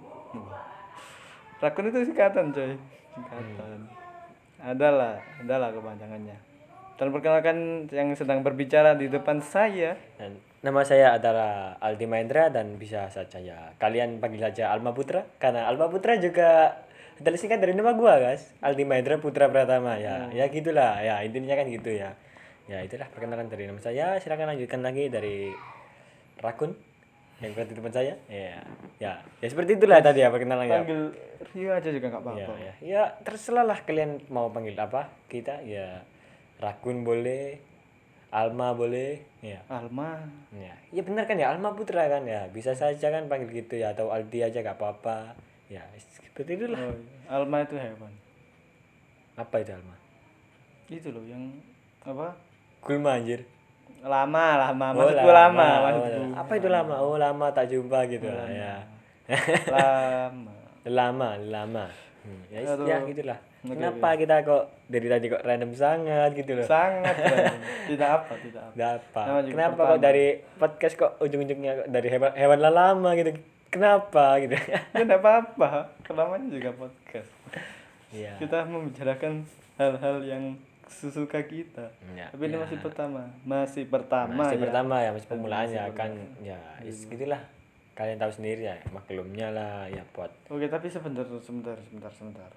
Rakun 1.58 1.88
itu 1.90 2.06
singkatan 2.06 2.54
coy. 2.54 2.78
Singkatan. 3.10 3.90
Adalah 4.62 5.18
adalah 5.42 5.74
kepanjangannya. 5.74 6.36
Dan 6.96 7.10
perkenalkan 7.10 7.90
yang 7.90 8.14
sedang 8.14 8.46
berbicara 8.46 8.94
di 8.94 9.10
depan 9.10 9.42
saya. 9.42 9.98
Dan 10.14 10.38
nama 10.66 10.82
saya 10.82 11.14
adalah 11.14 11.78
Aldi 11.78 12.10
Mahendra 12.10 12.50
dan 12.50 12.74
bisa 12.74 13.06
saja 13.14 13.38
ya 13.38 13.70
kalian 13.78 14.18
panggil 14.18 14.42
saja 14.42 14.74
Alma 14.74 14.90
Putra 14.90 15.22
karena 15.38 15.70
Alma 15.70 15.86
Putra 15.86 16.18
juga 16.18 16.82
adalah 17.16 17.38
singkat 17.40 17.64
dari 17.64 17.72
nama 17.72 17.96
gua, 17.96 18.20
guys. 18.20 18.52
Aldi 18.60 18.84
Mahendra 18.84 19.16
Putra 19.16 19.48
Pratama 19.48 19.96
ya. 19.96 20.28
Ya 20.36 20.44
gitulah. 20.52 21.00
Ya, 21.00 21.24
intinya 21.24 21.56
kan 21.56 21.64
gitu 21.64 21.88
ya. 21.88 22.12
Ya, 22.68 22.84
itulah 22.84 23.08
perkenalan 23.08 23.48
dari 23.48 23.64
nama 23.64 23.80
saya. 23.80 24.20
Silakan 24.20 24.52
lanjutkan 24.52 24.84
lagi 24.84 25.08
dari 25.08 25.48
Rakun 26.44 26.76
yang 27.40 27.56
berada 27.56 27.72
di 27.72 27.76
depan 27.80 27.92
saya. 27.96 28.14
Ya. 28.28 28.60
Ya, 29.00 29.12
ya 29.40 29.46
seperti 29.48 29.80
itulah 29.80 30.04
tadi 30.04 30.20
ya 30.24 30.28
perkenalan 30.28 30.68
ya. 30.68 30.84
panggil 30.84 31.00
Rio 31.52 31.70
aja 31.72 31.88
juga 31.92 32.06
nggak 32.08 32.24
Ya, 32.24 32.28
apa-apa 32.32 32.54
ya, 32.56 32.72
ya 32.80 33.02
terserah 33.24 33.64
lah 33.64 33.84
kalian 33.84 34.24
mau 34.32 34.48
panggil 34.48 34.72
apa 34.76 35.12
kita 35.28 35.60
ya 35.64 36.00
Rakun 36.56 37.04
boleh, 37.04 37.60
Alma 38.32 38.72
boleh, 38.72 39.20
ya. 39.48 39.60
Alma 39.68 40.18
Ya, 40.50 40.74
ya 40.90 41.00
benar 41.00 41.24
kan 41.24 41.36
ya 41.36 41.48
Alma 41.48 41.70
Putra 41.72 42.06
kan 42.06 42.22
ya 42.22 42.50
bisa 42.50 42.72
saja 42.72 43.06
kan 43.06 43.26
panggil 43.26 43.50
gitu 43.54 43.76
ya 43.76 43.90
atau 43.90 44.10
Aldi 44.10 44.42
aja 44.42 44.58
gak 44.60 44.76
apa-apa. 44.76 45.32
Ya 45.66 45.82
seperti 45.96 46.54
itulah. 46.56 46.78
oh, 46.80 46.92
iya. 46.92 47.32
Alma 47.32 47.58
itu 47.60 47.74
hewan 47.74 48.12
Apa 49.34 49.60
itu 49.60 49.70
Alma? 49.70 49.96
itu 50.86 51.10
loh 51.10 51.22
yang 51.22 51.42
apa 52.00 52.30
Gulma 52.78 53.18
anjir. 53.18 53.42
lama 53.98 54.54
lama 54.56 54.86
Oh, 54.88 55.02
maksudku 55.02 55.30
lama, 55.32 55.66
Oh, 55.66 55.82
maksudku 55.82 56.22
apa 56.36 56.52
itu 56.54 56.68
lama? 56.68 56.94
Oh 57.00 57.16
lama 57.16 57.46
tak 57.50 57.66
jumpa 57.66 58.06
gitu 58.06 58.28
lah 58.28 58.46
ya. 58.46 58.74
lama 59.66 60.52
lama 61.02 61.28
lama. 61.40 61.84
Hmm, 62.22 62.42
ya, 62.46 62.58
Aduh. 62.64 62.86
ya 62.86 63.02
gitulah. 63.02 63.38
Oke, 63.66 63.74
Kenapa 63.74 64.08
kita 64.14 64.34
kok 64.40 64.62
dari 64.86 65.06
tadi 65.06 65.26
kok 65.26 65.42
random 65.42 65.72
sangat 65.72 66.30
gitu 66.32 66.52
loh? 66.52 66.62
sangat 66.64 67.14
tidak 67.90 68.08
apa 68.16 68.32
tidak 68.38 68.62
apa 68.62 68.72
Kenapa? 68.72 69.20
Nama 69.20 69.38
juga 69.40 69.52
Kenapa 69.52 69.74
pertama. 69.76 69.90
kok 69.90 70.00
dari 70.00 70.26
podcast 70.54 70.94
kok 70.94 71.12
ujung-ujungnya 71.18 71.72
kok 71.76 71.88
dari 71.88 72.08
hewan 72.08 72.30
hewan 72.32 72.58
lama 72.62 73.10
gitu? 73.12 73.30
Kenapa 73.66 74.24
gitu? 74.38 74.54
ya 74.54 74.80
tidak 74.94 75.18
apa 75.18 75.34
apa 75.50 75.68
namanya 76.08 76.46
juga 76.48 76.70
podcast 76.72 77.30
Iya. 78.08 78.38
kita 78.38 78.62
membicarakan 78.64 79.42
hal-hal 79.76 80.16
yang 80.22 80.54
sesuka 80.86 81.42
kita 81.42 81.90
Ya, 82.12 82.30
tapi 82.30 82.46
ini 82.46 82.54
ya. 82.54 82.62
masih 82.62 82.78
pertama 82.78 83.20
masih 83.42 83.84
pertama 83.84 84.32
masih 84.40 84.56
ya. 84.56 84.62
pertama 84.62 84.94
ya 84.96 85.10
masih 85.10 85.28
pemulaannya 85.28 85.82
kan 85.92 86.10
ya 86.38 86.56
is, 86.80 87.04
gitulah 87.04 87.42
kalian 87.92 88.16
tahu 88.16 88.30
sendiri 88.30 88.62
ya 88.64 88.76
maklumnya 88.88 89.50
lah 89.50 89.84
ya 89.86 90.06
buat 90.10 90.30
oke 90.46 90.64
tapi 90.66 90.86
sebentar 90.86 91.26
sebentar 91.36 91.74
sebentar 91.82 92.12
sebentar 92.14 92.50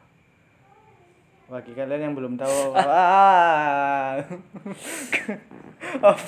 bagi 1.49 1.73
kalian 1.73 2.01
yang 2.09 2.13
belum 2.15 2.33
tahu 2.37 2.73
ah. 2.77 4.21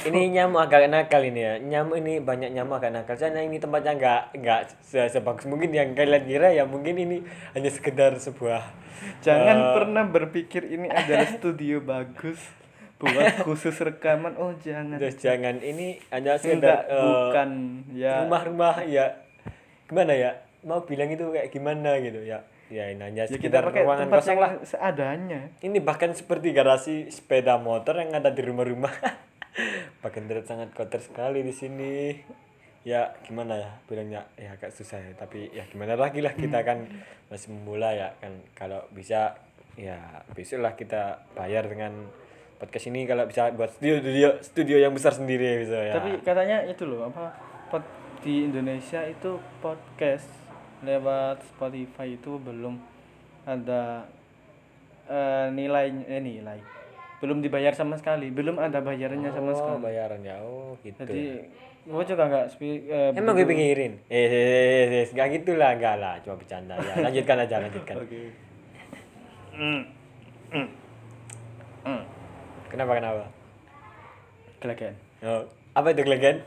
Ini 0.10 0.34
nyamuk 0.34 0.58
agak 0.66 0.90
nakal 0.90 1.22
ini 1.22 1.42
ya 1.44 1.54
nyamuk 1.62 2.02
ini 2.02 2.18
banyak 2.18 2.50
nyamuk 2.50 2.82
agak 2.82 2.98
nakal 2.98 3.14
soalnya 3.14 3.46
ini 3.46 3.62
tempatnya 3.62 3.94
nggak 3.94 4.22
nggak 4.42 4.62
se- 4.82 5.12
sebagus 5.12 5.46
mungkin 5.46 5.70
yang 5.70 5.94
kalian 5.94 6.26
kira 6.26 6.50
ya 6.50 6.66
mungkin 6.66 6.98
ini 6.98 7.18
hanya 7.54 7.70
sekedar 7.70 8.18
sebuah 8.18 8.64
Jangan 9.22 9.58
eh, 9.58 9.74
pernah 9.78 10.04
berpikir 10.06 10.66
ini 10.66 10.90
adalah 10.90 11.30
studio 11.30 11.78
bagus 11.94 12.38
buat 13.02 13.42
khusus 13.42 13.74
rekaman. 13.82 14.38
Oh, 14.38 14.54
jangan. 14.62 15.02
terus 15.02 15.18
jangan 15.18 15.58
ini 15.58 15.98
hanya 16.14 16.38
Enggak, 16.38 16.42
sekedar 16.42 16.80
eh, 16.86 17.02
bukan 17.02 17.50
ya. 17.94 18.14
rumah-rumah 18.26 18.76
ya 18.86 19.06
gimana 19.86 20.14
ya 20.14 20.32
mau 20.62 20.86
bilang 20.86 21.10
itu 21.10 21.26
kayak 21.28 21.50
gimana 21.50 21.98
gitu 21.98 22.22
ya 22.22 22.46
ya 22.72 22.88
ini 22.88 23.04
hanya 23.04 23.28
Ya 23.28 23.38
kita 23.38 23.60
pakai 23.60 23.84
ruangan 23.84 24.08
tempat 24.08 24.20
kosong 24.24 24.32
yang 24.32 24.42
lah 24.42 24.52
seadanya. 24.64 25.42
Ini 25.60 25.78
bahkan 25.84 26.16
seperti 26.16 26.56
garasi 26.56 27.12
sepeda 27.12 27.60
motor 27.60 28.00
yang 28.00 28.16
ada 28.16 28.32
di 28.32 28.42
rumah-rumah. 28.42 28.96
bahkan 30.02 30.24
terlihat 30.26 30.48
sangat 30.48 30.72
kotor 30.72 31.04
sekali 31.04 31.44
di 31.44 31.52
sini. 31.52 32.16
Ya 32.82 33.14
gimana 33.28 33.60
ya 33.60 33.72
bilangnya 33.86 34.26
ya 34.40 34.58
agak 34.58 34.74
susah 34.74 34.98
ya 34.98 35.14
tapi 35.14 35.54
ya 35.54 35.70
gimana 35.70 35.94
lagi 35.94 36.18
lah 36.18 36.34
kita 36.34 36.66
kan 36.66 36.90
masih 37.30 37.54
memula 37.54 37.94
ya 37.94 38.18
kan 38.18 38.42
kalau 38.58 38.82
bisa 38.90 39.38
ya 39.78 40.26
besok 40.34 40.66
lah 40.66 40.74
kita 40.74 41.30
bayar 41.38 41.70
dengan 41.70 42.10
podcast 42.58 42.90
ini 42.90 43.06
kalau 43.06 43.30
bisa 43.30 43.54
buat 43.54 43.70
studio 43.70 44.02
studio, 44.02 44.30
studio 44.42 44.78
yang 44.82 44.98
besar 44.98 45.14
sendiri 45.14 45.62
bisa 45.62 45.78
ya. 45.78 45.94
Tapi 46.02 46.26
katanya 46.26 46.66
itu 46.66 46.90
loh 46.90 47.06
apa 47.14 47.38
pod, 47.70 47.86
di 48.26 48.50
Indonesia 48.50 49.06
itu 49.06 49.38
podcast 49.62 50.41
lewat 50.82 51.46
Spotify 51.46 52.18
itu 52.18 52.38
belum 52.42 52.78
ada 53.46 54.06
eh, 55.10 55.48
nilai 55.54 55.90
eh, 56.06 56.22
nilai 56.22 56.60
belum 57.22 57.38
dibayar 57.42 57.74
sama 57.78 57.98
sekali 58.02 58.34
belum 58.34 58.58
ada 58.58 58.82
bayarannya 58.82 59.30
sama 59.30 59.54
oh 59.54 59.58
sekali 59.58 59.78
bayaran 59.86 60.22
ya 60.26 60.42
oh 60.42 60.74
gitu 60.82 61.06
jadi 61.06 61.46
gue 61.82 62.04
juga 62.06 62.24
nggak 62.30 62.46
eh, 62.62 63.10
Emang 63.18 63.34
gue 63.34 63.42
pikirin? 63.42 64.06
Eh, 64.06 64.14
eh, 64.14 64.30
eh, 64.30 64.86
eh, 65.02 65.06
enggak 65.10 65.28
gitu 65.34 65.58
lah, 65.58 65.74
enggak 65.74 65.98
lah, 65.98 66.14
cuma 66.22 66.38
bercanda 66.38 66.78
ya. 66.78 66.94
Lanjutkan 67.02 67.42
aja, 67.42 67.56
lanjutkan. 67.58 67.96
oke 68.06 68.22
Hmm. 69.52 69.82
Hmm. 70.54 70.68
Hmm. 71.82 72.02
Kenapa 72.70 73.02
kenapa? 73.02 73.26
Kelegen. 74.62 74.94
Oh, 75.26 75.42
apa 75.74 75.88
itu 75.92 76.02
gelegen? 76.06 76.46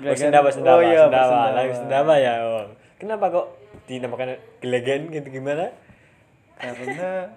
oh, 0.00 0.16
sendawa, 0.16 0.48
sendawa, 0.48 0.80
Oh, 0.80 0.82
iya, 0.82 1.06
sendawa, 1.06 1.40
lagu 1.52 1.72
sendawa 1.76 2.14
ya. 2.16 2.34
Oh. 2.42 2.66
Kenapa 2.96 3.28
kok 3.28 3.59
dinamakan 3.84 4.34
gelegen 4.58 5.08
gitu 5.08 5.28
gimana? 5.30 5.70
karena 6.56 7.32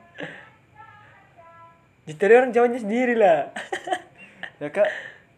Ya, 2.04 2.14
Dari 2.20 2.34
orang 2.36 2.52
Jawanya 2.52 2.80
sendiri 2.80 3.16
lah. 3.16 3.48
ya 4.60 4.68
kak 4.68 4.88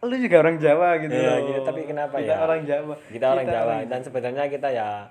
lu 0.02 0.14
juga 0.18 0.42
orang 0.42 0.58
Jawa 0.58 0.98
gitu 0.98 1.14
loh. 1.14 1.38
gitu. 1.46 1.60
Tapi 1.62 1.80
kenapa 1.86 2.18
kita 2.18 2.34
ya? 2.34 2.42
orang 2.42 2.60
Jawa 2.62 2.94
Kita 3.06 3.26
orang 3.30 3.46
Jawa 3.46 3.62
orang- 3.78 3.86
dan 3.86 4.00
sebenarnya 4.02 4.44
kita 4.50 4.68
ya 4.70 5.06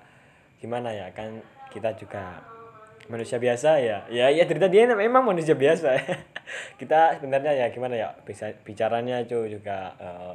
gimana 0.56 0.88
ya 0.92 1.08
kan 1.12 1.40
kita 1.72 1.96
juga 1.96 2.44
manusia 3.08 3.40
biasa 3.40 3.80
ya. 3.80 4.04
Ya 4.08 4.28
ya 4.28 4.44
cerita 4.44 4.68
dia 4.68 4.84
memang 4.84 5.24
manusia 5.24 5.56
biasa. 5.56 5.96
kita 6.80 7.16
sebenarnya 7.16 7.56
ya 7.56 7.66
gimana 7.72 7.96
ya 7.96 8.12
bisa 8.22 8.52
bicaranya 8.60 9.24
itu 9.24 9.48
juga 9.48 9.96
eh, 9.96 10.34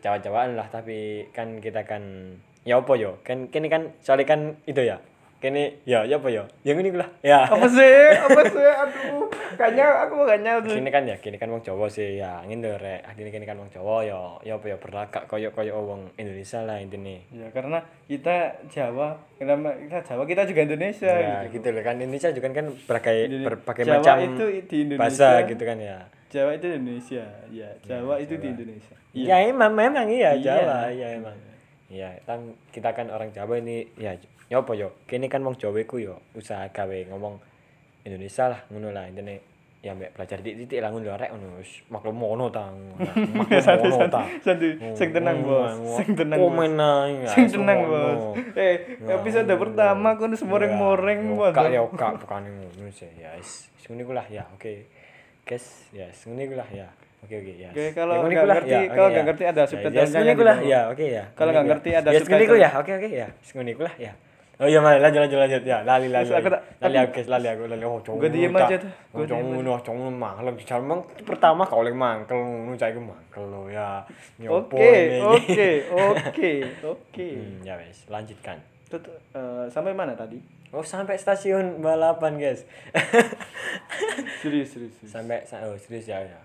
Jawa-Jawaan 0.00 0.56
lah 0.56 0.68
tapi 0.68 1.24
kan 1.32 1.56
kita 1.56 1.84
kan 1.84 2.36
ya 2.64 2.80
apa 2.80 2.92
yo? 2.96 3.16
Kan 3.24 3.48
kini 3.48 3.68
kan 3.72 3.92
soalnya 4.04 4.26
kan 4.28 4.40
itu 4.68 4.82
ya. 4.84 5.00
Kini 5.40 5.72
ya 5.88 6.04
ya 6.04 6.20
apa 6.20 6.28
yo? 6.28 6.44
Yang 6.68 6.76
ini 6.84 6.90
lah. 7.00 7.08
Ya. 7.24 7.48
Apa 7.48 7.64
sih? 7.64 7.96
Apa 8.12 8.40
sih? 8.44 8.60
Aduh. 8.60 9.24
Kayaknya 9.56 9.86
aku 10.08 10.24
gak 10.24 10.40
tuh 10.64 10.76
kini 10.76 10.90
kan 10.92 11.04
ya 11.08 11.16
kini 11.16 11.36
kan 11.40 11.48
wong 11.48 11.64
Jawa 11.64 11.88
sih. 11.88 12.20
Ya 12.20 12.44
ngene 12.44 12.76
rek. 12.76 13.08
Adine 13.08 13.32
kini 13.32 13.48
kan 13.48 13.56
wong 13.56 13.72
Jawa 13.72 14.04
ya 14.04 14.20
ya 14.44 14.60
apa 14.60 14.66
ya 14.68 14.76
berlagak 14.76 15.24
koyo 15.24 15.48
koyo 15.56 15.80
wong 15.80 16.12
Indonesia 16.20 16.60
lah 16.60 16.76
intine. 16.76 17.24
Ya 17.32 17.48
karena 17.56 17.80
kita 18.04 18.60
Jawa 18.68 19.16
kenapa 19.40 19.72
kita 19.80 19.98
Jawa 20.04 20.22
kita 20.28 20.42
juga 20.44 20.60
Indonesia 20.68 21.12
ya 21.12 21.36
gitu. 21.48 21.56
gitu 21.60 21.68
loh 21.72 21.82
kan 21.88 21.96
Indonesia 21.96 22.28
juga 22.36 22.46
kan 22.52 22.66
berbagai 22.84 23.16
berbagai 23.40 23.82
Jawa 23.88 23.96
macam 23.96 24.16
itu 24.20 24.44
di 24.68 24.76
Indonesia. 24.84 25.00
bahasa 25.00 25.28
gitu 25.48 25.62
kan 25.64 25.76
ya. 25.80 25.98
Jawa 26.30 26.50
itu 26.54 26.66
Indonesia. 26.68 27.24
Ya 27.48 27.68
Jawa 27.88 28.14
itu 28.20 28.34
di 28.36 28.46
Indonesia. 28.52 28.96
Ya 29.16 29.36
emang 29.40 29.72
memang 29.72 30.04
iya 30.06 30.36
Iya. 30.36 30.44
Jawa. 30.62 30.92
Iya 30.92 31.08
emang 31.16 31.49
iya 31.90 32.14
kan 32.22 32.54
kita 32.70 32.94
kan 32.94 33.10
orang 33.10 33.34
Jawa 33.34 33.58
ini 33.58 33.84
ya 33.98 34.14
ya 34.46 34.62
apa 34.62 34.72
yo? 34.78 34.94
Kini 35.06 35.26
kan 35.26 35.42
wong 35.42 35.58
Jawa 35.58 35.82
iku 35.82 35.98
yo 35.98 36.22
usaha 36.38 36.70
gawe 36.70 36.98
ngomong 37.10 37.38
Indonesia 38.06 38.50
lah 38.50 38.60
ngono 38.70 38.94
lah. 38.94 39.10
Intine 39.10 39.42
ya 39.80 39.96
mbek 39.96 40.12
belajar 40.12 40.44
titik 40.44 40.76
lah 40.76 40.92
ngono 40.92 41.16
rek 41.16 41.32
ngono 41.32 41.56
wis 41.56 41.80
maklum 41.88 42.12
mono 42.12 42.52
ta 42.52 42.68
maklum 43.38 43.64
mono 43.88 44.06
ta. 44.12 44.28
santuy 44.44 44.76
sing 44.92 45.08
tenang 45.10 45.40
bos. 45.40 45.72
sing 45.96 46.12
tenang 46.12 46.36
bos. 46.36 46.52
komen 46.52 46.76
ae 46.76 47.24
sing 47.32 47.46
tenang 47.48 47.78
bos. 47.88 48.22
Eh 48.60 49.00
episode 49.08 49.48
pertama 49.56 50.14
aku 50.14 50.28
nulis 50.28 50.44
moreng-moreng 50.44 51.32
bos. 51.32 51.56
Kak 51.56 51.72
ya 51.72 51.80
kak 51.96 52.20
bukan 52.20 52.44
ngono 52.44 52.92
sih. 52.92 53.08
Ya 53.16 53.32
wis 53.40 53.72
ngono 53.88 54.12
lah 54.12 54.26
ya 54.28 54.44
oke. 54.52 54.84
Guys 55.48 55.88
ya 55.96 56.06
ngono 56.28 56.54
lah 56.60 56.68
ya 56.70 56.86
oke 57.20 57.34
oke 57.36 57.52
ya. 57.54 57.68
Oke, 57.70 57.84
kalau 57.92 58.14
nggak 58.22 58.44
ngerti- 58.44 58.70
ya, 58.70 58.80
kalau 58.88 59.06
oke, 59.06 59.12
nggak 59.12 59.16
ya. 59.16 59.28
ngerti 59.28 59.44
ada 59.44 59.60
Ya, 59.60 59.66
subtitlenya 59.66 60.00
ya, 60.00 60.20
iku 60.22 60.32
gitu. 60.32 60.42
lah 60.44 60.58
ya. 60.60 60.80
Oke 60.88 61.04
ya. 61.06 61.24
Kalau 61.32 61.50
nggak 61.50 61.66
ngerti 61.66 61.90
ada 61.92 62.08
ya 62.08 62.18
subtitle. 62.18 62.56
ya. 62.56 62.70
oke 62.74 62.90
oke 62.92 63.08
ya. 63.10 63.26
Wis 63.36 63.50
ngono 63.52 63.70
iku 63.70 63.84
lah 63.84 63.96
ya. 63.96 64.12
Oh 64.60 64.68
iya 64.68 64.76
mari 64.76 65.00
lanjut 65.00 65.20
lanjut 65.22 65.38
lanjut. 65.38 65.62
Ya 65.64 65.78
lali 65.80 66.06
lali 66.06 66.28
aku 66.28 66.36
lali. 66.36 66.52
tak- 66.52 66.64
lali 66.84 66.96
aku 66.98 67.18
lali 67.24 67.46
aku 67.48 67.62
lali 67.64 67.80
oh 67.82 67.96
cowok 67.98 68.16
Gua 68.18 68.28
diem 68.28 68.52
aja 68.52 68.76
tuh, 68.76 68.92
diem 69.16 69.24
cowok 69.24 69.40
ngono 69.46 69.72
cowok 69.80 69.96
ngono 69.96 70.12
mangkel 70.12 70.52
bicara 70.52 70.78
emang 70.78 71.00
pertama 71.24 71.62
kau 71.64 71.80
oleh 71.80 71.94
mangkel 71.94 72.36
ngono 72.36 72.76
cah 72.76 72.88
iku 72.88 73.00
mangkel 73.00 73.40
lo 73.42 73.62
ya. 73.66 74.04
Oke 74.44 74.92
oke 75.18 75.68
oke 76.12 76.50
oke. 76.82 77.26
Hmm, 77.32 77.64
ya 77.64 77.72
wes. 77.74 78.04
Lanjutkan. 78.06 78.60
Tuh, 78.86 79.00
tuh, 79.00 79.16
eh, 79.32 79.64
sampai 79.66 79.92
mana 79.92 80.12
tadi? 80.12 80.36
Oh 80.70 80.84
sampai 80.84 81.16
stasiun 81.16 81.80
balapan 81.80 82.36
guys. 82.36 82.68
serius 84.40 84.68
serius, 84.70 84.92
serius. 84.94 85.08
sampai 85.08 85.40
sa- 85.42 85.64
oh 85.64 85.76
serius 85.76 86.04
ya 86.06 86.20
ya. 86.20 86.36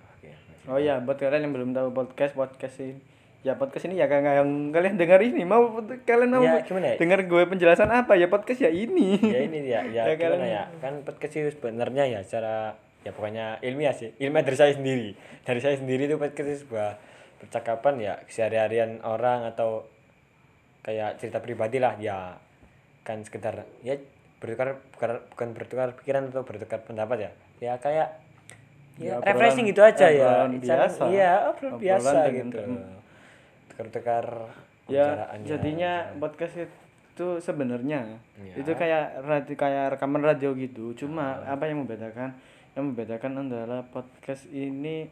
Oh 0.66 0.78
ya 0.78 0.98
buat 0.98 1.16
kalian 1.16 1.46
yang 1.46 1.54
belum 1.54 1.70
tahu 1.72 1.94
podcast 1.94 2.34
podcast 2.34 2.76
ini. 2.80 2.98
Ya 3.46 3.54
podcast 3.54 3.86
ini 3.86 4.02
ya 4.02 4.10
kayak 4.10 4.42
yang 4.42 4.74
kalian 4.74 4.98
dengar 4.98 5.22
ini 5.22 5.46
mau 5.46 5.70
kalian 6.02 6.34
mau 6.34 6.42
Ya, 6.42 6.66
gimana 6.66 6.88
ya? 6.92 6.98
dengar 6.98 7.22
gue 7.22 7.44
penjelasan 7.46 7.86
apa? 7.88 8.18
Ya 8.18 8.26
podcast 8.26 8.58
ya 8.60 8.74
ini. 8.74 9.22
Ya 9.22 9.40
ini 9.46 9.62
ya 9.64 9.86
ya, 9.86 10.02
Ya, 10.10 10.18
gimana 10.18 10.42
kalian- 10.42 10.50
ya? 10.50 10.64
kan 10.82 10.94
podcast 11.06 11.34
itu 11.36 11.50
sebenarnya 11.54 12.10
ya 12.10 12.20
secara 12.26 12.74
ya 13.06 13.14
pokoknya 13.14 13.62
ilmiah 13.62 13.94
sih. 13.94 14.18
Ilmiah 14.18 14.42
dari 14.42 14.58
saya 14.58 14.74
sendiri. 14.74 15.14
Dari 15.46 15.60
saya 15.62 15.78
sendiri 15.78 16.10
itu 16.10 16.18
podcast 16.18 16.48
itu 16.50 16.60
sebuah 16.66 16.98
percakapan 17.38 17.94
ya 18.02 18.14
sehari-harian 18.26 19.06
orang 19.06 19.46
atau 19.46 19.86
kayak 20.82 21.22
cerita 21.22 21.38
pribadi 21.38 21.78
lah. 21.78 21.94
Ya 22.02 22.42
kan 23.06 23.22
sekedar 23.22 23.70
ya 23.86 24.02
bertukar 24.42 24.82
bukan, 24.90 25.22
bukan 25.30 25.48
bertukar 25.54 25.88
pikiran 25.94 26.34
atau 26.34 26.42
bertukar 26.42 26.82
pendapat 26.82 27.30
ya. 27.30 27.32
Ya 27.62 27.74
kayak 27.78 28.25
Ya, 28.96 29.06
ya, 29.06 29.14
obrolan- 29.14 29.28
refreshing 29.28 29.66
gitu 29.68 29.82
aja 29.82 30.08
ya. 30.08 30.48
Biasa. 30.48 31.02
iya 31.08 31.32
obrolan 31.46 31.74
Obrolan 31.74 31.84
biasa 31.84 32.18
dengan 32.24 32.48
gitu. 32.48 32.58
tem- 32.58 32.86
tukar-tukar 33.68 34.26
ya 34.86 35.06
jadinya 35.42 35.92
podcast 36.16 36.56
itu 36.62 37.28
sebenarnya 37.40 38.20
Ya. 38.38 38.54
itu 38.56 38.72
kayak 38.72 39.20
radio 39.22 39.56
kayak 39.56 39.86
rekaman 39.96 40.22
radio 40.22 40.52
gitu. 40.54 40.96
Cuma 40.96 41.40
apa 41.42 41.66
yang 41.66 41.82
membedakan? 41.82 42.36
Yang 42.72 42.84
membedakan 42.86 43.32
adalah 43.42 43.84
podcast 43.86 44.48
ini 44.48 45.08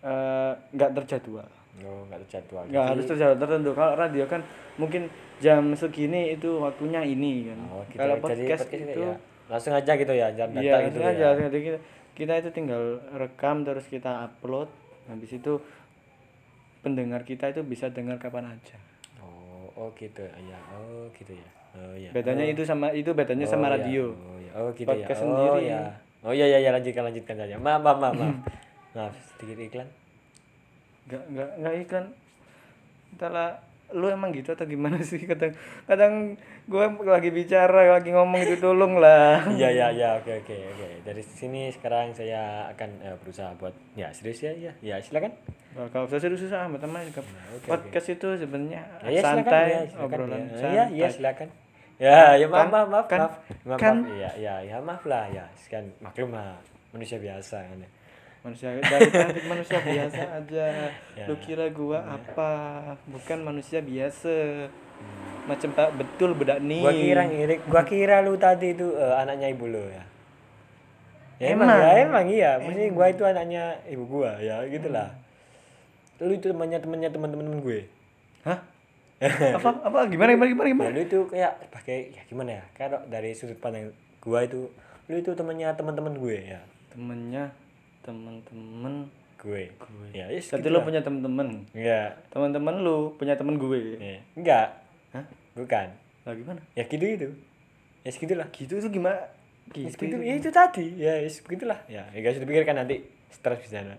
eh, 0.00 0.52
nggak 0.70 0.90
terjadwal. 0.94 1.48
Oh 1.80 2.02
nggak 2.06 2.20
terjadwal. 2.24 2.64
Nggak 2.66 2.84
harus 2.86 3.04
terjadwal 3.04 3.38
tertentu. 3.38 3.70
Kalau 3.72 3.92
radio 3.94 4.24
kan 4.24 4.40
mungkin 4.76 5.02
jam 5.38 5.74
segini 5.74 6.34
itu 6.34 6.58
waktunya 6.58 7.02
ini 7.02 7.48
kan. 7.48 7.58
Oh, 7.68 7.82
gitu. 7.84 7.98
kalau 7.98 8.14
Jadi 8.14 8.22
podcast, 8.22 8.62
podcast 8.64 8.84
itu 8.84 9.00
ya, 9.02 9.14
langsung 9.48 9.72
aja 9.74 9.92
gitu 9.94 10.12
ya, 10.12 10.26
jam 10.30 10.48
iya 10.54 10.72
data 10.76 10.86
gitu 10.86 10.98
langsung 10.98 11.18
ya. 11.18 11.30
aja 11.32 11.48
jadi 11.48 11.68
kita, 12.18 12.42
itu 12.42 12.50
tinggal 12.50 12.98
rekam 13.14 13.62
terus 13.62 13.86
kita 13.86 14.26
upload 14.26 14.66
habis 15.06 15.30
itu 15.30 15.62
pendengar 16.82 17.22
kita 17.22 17.54
itu 17.54 17.62
bisa 17.62 17.88
dengar 17.94 18.18
kapan 18.18 18.58
aja 18.58 18.76
Oh, 19.22 19.70
oh 19.74 19.88
gitu 19.98 20.22
ya. 20.26 20.58
Oh, 20.74 21.06
gitu 21.14 21.34
ya. 21.34 21.48
Oh 21.78 21.94
iya. 21.94 22.10
bedanya 22.10 22.42
oh, 22.48 22.52
itu 22.54 22.62
sama 22.66 22.90
itu 22.90 23.10
bedanya 23.14 23.46
oh, 23.46 23.50
sama 23.50 23.70
iya. 23.70 23.74
radio 23.78 24.04
Oh, 24.10 24.36
iya. 24.40 24.52
oh 24.56 24.70
gitu 24.74 24.88
Podcast 24.88 25.20
ya. 25.20 25.22
Oh, 25.22 25.30
sendiri. 25.30 25.70
ya. 25.70 25.82
Oh 26.26 26.32
iya 26.34 26.46
iya 26.50 26.58
ya 26.64 26.70
lanjutkan 26.74 27.04
lanjutkan 27.06 27.36
saja. 27.38 27.54
Maaf 27.60 27.80
maaf 27.84 27.98
maaf. 28.02 28.14
maaf. 28.18 28.36
Maaf, 28.96 29.14
sedikit 29.36 29.58
iklan. 29.62 29.88
nggak 31.08 31.24
nggak 31.32 31.50
nggak 31.64 31.74
iklan 31.88 32.04
entahlah 33.16 33.56
lu 33.90 34.04
emang 34.06 34.28
gitu 34.30 34.52
atau 34.52 34.64
gimana 34.64 35.00
sih 35.04 35.16
kadang 35.22 35.56
kadang 35.84 36.36
gue 36.64 36.84
lagi 37.02 37.28
bicara 37.28 37.88
lagi 37.90 38.10
ngomong 38.10 38.36
itu 38.38 38.56
tolong 38.58 38.96
lah 38.96 39.40
Iya 39.56 39.68
iya 39.70 39.86
iya 39.90 40.08
oke 40.14 40.28
oke 40.38 40.52
oke. 40.52 40.88
Dari 41.02 41.22
sini 41.22 41.68
sekarang 41.68 42.12
saya 42.12 42.68
akan 42.68 42.90
eh, 43.00 43.16
berusaha 43.16 43.48
buat 43.54 43.72
ya 43.94 44.12
serius 44.12 44.40
ya 44.40 44.52
ya. 44.52 44.72
Ya 44.78 44.96
silakan. 44.98 45.32
Nah, 45.72 45.88
kalau 45.88 46.04
usah 46.04 46.18
serius 46.18 46.42
susah 46.42 46.66
amat 46.66 46.80
teman 46.80 47.00
oke, 47.06 47.22
podcast 47.64 48.08
itu 48.10 48.28
sebenarnya 48.36 48.82
Ya, 49.02 49.08
ya 49.10 49.20
santai 49.22 49.64
ya, 49.66 49.80
silakan, 49.86 50.04
obrolan 50.04 50.36
ya. 50.36 50.44
santai 50.50 50.68
Iya 50.68 50.84
iya 50.90 51.06
silakan. 51.08 51.48
Ya 51.98 52.18
ya 52.34 52.46
maaf 52.46 52.60
Kan- 52.60 52.70
maaf 52.70 52.88
maaf 52.88 53.06
kan- 53.06 53.20
maaf. 53.20 53.34
Maaf, 53.64 53.78
kan- 53.78 53.98
maaf. 53.98 54.12
Iya 54.12 54.30
iya 54.36 54.54
ya 54.64 54.76
maaf 54.78 55.02
lah 55.02 55.24
ya. 55.28 55.44
Sekian 55.56 55.88
maklum 55.98 56.30
lah 56.30 56.60
manusia 56.90 57.16
biasa 57.16 57.64
kan. 57.64 57.78
ya. 57.78 57.88
Manusia 58.48 58.68
dari 58.74 59.06
tadi 59.06 59.40
manusia 59.44 59.78
biasa 59.78 60.22
aja 60.34 60.66
Ya. 61.12 61.24
lu 61.26 61.34
kira 61.38 61.68
gua 61.68 62.00
apa 62.02 62.50
bukan 63.06 63.38
manusia 63.42 63.78
biasa 63.78 64.66
macam 65.44 65.70
tak 65.70 65.90
betul 65.94 66.32
bedak 66.32 66.58
nih 66.58 66.80
Gua 66.80 66.92
kira 66.92 67.22
ngirik, 67.24 67.60
gua 67.64 67.82
kira 67.82 68.16
lu 68.20 68.34
tadi 68.34 68.72
itu 68.72 68.88
eh, 68.90 69.14
anaknya 69.14 69.48
ibu 69.48 69.64
lu 69.66 69.80
ya. 69.80 70.04
Ya 71.38 71.54
emang, 71.54 71.66
Emang. 71.66 71.78
ya 71.78 71.90
emang 72.02 72.26
iya. 72.26 72.50
Maksudnya 72.58 72.90
gua 72.90 73.06
itu 73.08 73.22
anaknya 73.22 73.62
ibu 73.86 74.04
gua 74.04 74.36
ya 74.38 74.58
gitulah. 74.66 75.14
Lu 76.18 76.34
itu 76.34 76.46
temannya 76.46 76.78
temannya 76.78 77.08
teman-teman 77.08 77.60
gue. 77.60 77.80
hah 78.42 78.58
apa 79.58 79.68
apa 79.82 79.98
gimana 80.06 80.30
gimana 80.30 80.48
gimana 80.48 80.68
gimana 80.68 80.86
Ya 80.86 80.94
lu 80.94 81.02
itu 81.02 81.18
kayak 81.26 81.52
pakai 81.70 82.10
ya 82.10 82.22
gimana 82.24 82.50
ya? 82.58 82.62
Kayak 82.72 83.06
dari 83.06 83.30
sudut 83.34 83.58
pandang 83.58 83.90
gua 84.18 84.42
itu 84.42 84.66
lu 85.06 85.14
itu 85.14 85.30
temannya 85.32 85.72
teman-teman 85.72 86.14
gue 86.14 86.36
ya. 86.44 86.60
temennya 86.88 87.54
temen-temen 88.08 88.94
Gue. 89.36 89.70
gue 89.70 90.08
Ya, 90.10 90.26
yes, 90.28 90.48
Berarti 90.48 90.60
gitu 90.60 90.68
lu 90.68 90.78
lah. 90.78 90.84
punya 90.84 91.00
temen-temen 91.00 91.48
Enggak. 91.70 92.10
teman-teman 92.28 92.74
lu 92.80 92.96
punya 93.14 93.36
temen 93.36 93.54
gue 93.54 93.78
Ya. 93.96 94.18
Enggak. 94.34 94.68
hah 95.12 95.24
Bukan. 95.54 95.88
lah 96.24 96.32
gimana 96.32 96.60
Ya 96.72 96.82
gitu 96.84 97.04
itu. 97.04 97.28
Ya 98.02 98.10
segitulah. 98.10 98.48
gitu 98.50 98.74
itu 98.74 98.88
gimana 98.90 99.20
Ya, 99.68 99.84
gitu 99.84 99.92
segitu, 99.92 100.16
itu 100.16 100.24
ya 100.24 100.34
itu 100.34 100.48
tadi. 100.50 100.84
Ya, 100.96 101.12
ya 101.14 101.28
begitulah. 101.28 101.78
Ya, 101.86 102.02
ya 102.08 102.18
guys 102.18 102.36
dipikirkan 102.36 102.72
nanti 102.78 103.04
stres 103.28 103.60
di 103.60 103.68
sana. 103.68 103.92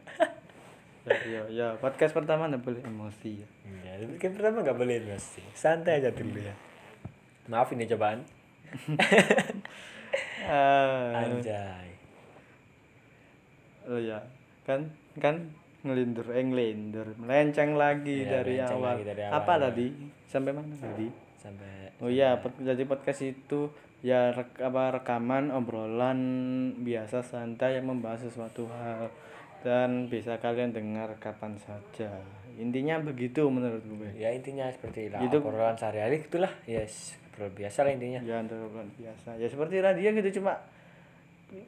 ya, 1.05 1.13
ya, 1.23 1.41
ya 1.47 1.67
podcast 1.77 2.11
pertama 2.11 2.45
nggak 2.45 2.59
boleh 2.59 2.81
emosi 2.81 3.39
ya 3.39 3.47
Ya, 3.79 3.91
tapi 3.95 4.17
kan 4.17 4.33
pertama 4.33 4.59
nggak 4.59 4.75
boleh 4.75 4.95
emosi. 4.99 5.45
Santai 5.53 6.01
aja 6.01 6.09
dulu 6.09 6.35
ya. 6.35 6.51
Maaf 7.47 7.69
ini 7.69 7.85
cobaan. 7.85 8.25
Ah, 10.41 11.21
Anjay. 11.21 11.88
Oh 13.89 13.99
ya 13.99 14.21
kan 14.63 14.85
kan 15.17 15.35
ngelindur 15.81 16.27
eh 16.35 16.43
ngelindur. 16.43 17.07
Melenceng 17.15 17.79
lagi 17.79 18.27
Iya, 18.27 18.43
dari 18.43 18.55
melenceng 18.59 18.79
awal. 18.83 18.89
lagi 18.99 19.03
dari 19.07 19.21
apa 19.23 19.39
awal, 19.39 19.57
ya. 19.57 19.63
tadi? 19.71 19.87
Sampai 20.27 20.51
mana 20.51 20.75
tadi? 20.75 21.07
Sampai 21.39 21.71
oh 22.03 22.11
iya 22.11 22.35
jadi 22.39 22.83
podcast 22.83 23.23
itu 23.23 23.71
ya 24.03 24.31
rek, 24.31 24.59
apa 24.59 24.99
rekaman 24.99 25.51
obrolan 25.51 26.19
biasa 26.83 27.23
santai 27.23 27.79
yang 27.79 27.87
membahas 27.87 28.27
sesuatu 28.27 28.67
hal. 28.67 29.07
Dan 29.59 30.07
bisa 30.07 30.39
kalian 30.39 30.71
dengar 30.71 31.19
kapan 31.19 31.59
saja. 31.59 32.07
Intinya 32.55 32.95
begitu 33.03 33.43
menurut 33.51 33.83
gue. 33.83 34.07
Ya 34.15 34.31
intinya 34.31 34.71
seperti 34.71 35.11
lah. 35.11 35.19
Gitu. 35.19 35.43
obrolan 35.43 35.75
sehari-hari 35.75 36.23
itulah 36.23 36.51
ya 36.63 36.79
yes, 36.79 37.19
obrolan 37.35 37.55
biasa 37.55 37.83
lah 37.83 37.91
intinya. 37.91 38.19
Ya 38.23 38.39
obrolan 38.39 38.87
biasa. 38.95 39.35
Ya 39.35 39.47
seperti 39.51 39.83
radio 39.83 40.15
gitu 40.15 40.39
cuma 40.39 40.59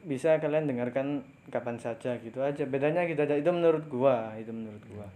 bisa 0.06 0.38
kalian 0.38 0.70
dengarkan 0.70 1.26
kapan 1.50 1.76
saja 1.78 2.14
gitu 2.22 2.38
aja. 2.42 2.62
Bedanya 2.66 3.06
gitu 3.06 3.22
aja. 3.22 3.34
Itu 3.34 3.50
menurut 3.50 3.84
gua 3.90 4.34
itu 4.38 4.50
menurut 4.54 4.82
gua. 4.90 5.08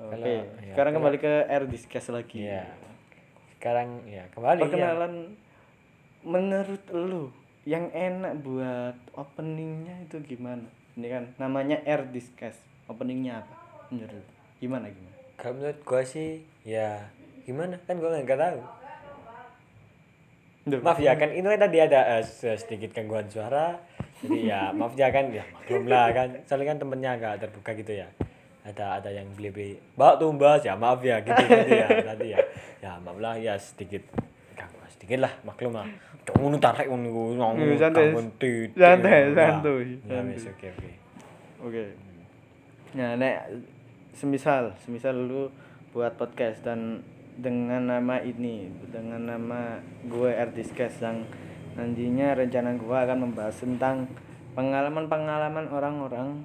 Oke 0.00 0.16
Kalau- 0.16 0.24
ya, 0.64 0.72
sekarang 0.72 0.92
kembali 0.96 1.18
ke 1.20 1.32
air 1.44 1.64
discuss 1.68 2.08
lagi. 2.08 2.48
Iya. 2.48 2.64
sekarang 3.60 4.08
ya 4.08 4.24
kembali 4.32 4.56
ya. 4.56 4.64
Perkenalan 4.64 5.36
menurut 6.24 6.80
lu 6.96 7.28
yang 7.68 7.92
enak 7.92 8.40
buat 8.40 8.96
openingnya 9.12 10.00
itu 10.08 10.16
gimana? 10.24 10.64
Ini 10.96 11.06
kan 11.12 11.24
namanya 11.36 11.76
air 11.84 12.08
discuss. 12.08 12.56
Openingnya 12.88 13.44
apa? 13.44 13.54
Menurut 13.92 14.24
gimana 14.56 14.88
gimana? 14.88 15.16
Kalau 15.36 15.60
menurut 15.60 15.80
gua 15.84 16.00
sih 16.00 16.40
ya 16.64 17.04
gimana? 17.44 17.76
Kan 17.84 18.00
gua 18.00 18.16
nggak 18.16 18.40
tahu. 18.40 18.79
Maaf 20.66 20.98
ya 20.98 21.16
kan 21.16 21.28
kan 21.30 21.58
tadi 21.58 21.78
ada 21.78 22.20
se- 22.20 22.56
sedikit 22.56 22.92
gangguan 22.92 23.24
suara. 23.26 23.80
Jadi 24.20 24.46
ya 24.46 24.68
maaf 24.70 24.92
ya 24.92 25.08
kan 25.08 25.28
ya 25.28 25.40
maklum 25.50 25.86
lah 25.86 26.12
kan. 26.12 26.28
Soalnya 26.44 26.72
kan 26.72 26.78
temennya 26.78 27.10
agak 27.14 27.40
terbuka 27.40 27.72
gitu 27.72 27.96
ya. 27.96 28.08
Ada 28.60 29.00
ada 29.00 29.08
yang 29.08 29.24
beli 29.32 29.48
beli 29.48 29.70
mbak. 29.96 30.20
Tumbas 30.20 30.60
ya 30.60 30.76
maaf 30.76 31.00
ya 31.00 31.16
gitu 31.20 31.32
tadi 31.40 31.72
ya 31.72 31.88
tadi 32.12 32.26
ya. 32.30 32.38
Ya 32.78 32.92
maaf 33.00 33.16
lah 33.16 33.34
ya 33.34 33.56
sedikit 33.56 34.04
gangguan 34.52 34.88
sedikit 34.90 35.18
lah 35.20 35.32
maklum 35.42 35.72
lah. 35.72 35.88
Ngono 36.30 36.56
tarik 36.56 36.86
ngono 36.86 37.08
ngono 37.08 37.56
Hmm, 37.56 37.74
santai. 37.74 38.12
gangguan 38.12 38.28
titik. 38.36 38.76
Santai, 38.76 39.18
Ya, 39.26 39.34
santuy, 39.34 39.88
ya 40.04 40.20
wes, 40.22 40.44
oke 40.46 40.66
oke. 40.68 40.90
Oke. 41.60 41.82
Nah, 42.90 43.16
nek 43.16 43.36
semisal, 44.12 44.74
semisal 44.78 45.16
lu 45.16 45.48
buat 45.90 46.14
podcast 46.14 46.62
dan 46.62 47.00
dengan 47.40 47.88
nama 47.88 48.20
ini, 48.20 48.68
dengan 48.92 49.24
nama 49.24 49.80
gue 50.04 50.30
Erdiskas 50.30 51.00
yang 51.00 51.24
nantinya 51.74 52.36
rencana 52.36 52.76
gue 52.76 52.96
akan 52.96 53.18
membahas 53.26 53.56
tentang 53.56 54.06
pengalaman-pengalaman 54.52 55.72
orang-orang 55.72 56.44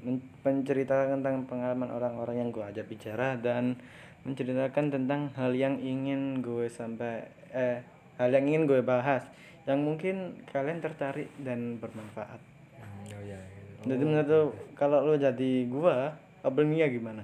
men- 0.00 0.32
menceritakan 0.42 1.20
tentang 1.20 1.44
pengalaman 1.44 1.92
orang-orang 1.92 2.36
yang 2.40 2.48
gue 2.48 2.64
ajak 2.64 2.88
bicara 2.88 3.36
dan 3.36 3.76
menceritakan 4.24 4.90
tentang 4.90 5.34
hal 5.34 5.52
yang 5.52 5.76
ingin 5.82 6.40
gue 6.40 6.70
sampai 6.70 7.26
eh 7.52 7.82
hal 8.16 8.30
yang 8.30 8.46
ingin 8.46 8.64
gue 8.70 8.80
bahas 8.80 9.26
yang 9.66 9.82
mungkin 9.82 10.42
kalian 10.50 10.82
tertarik 10.82 11.30
dan 11.42 11.78
bermanfaat. 11.78 12.38
Hmm, 12.78 13.14
oh 13.14 13.22
ya 13.22 13.38
gitu. 13.38 13.94
Jadi 13.94 14.02
menurut 14.02 14.54
kalau 14.74 15.06
lu 15.06 15.14
jadi 15.18 15.66
gua, 15.70 16.14
openingnya 16.42 16.90
gimana? 16.90 17.22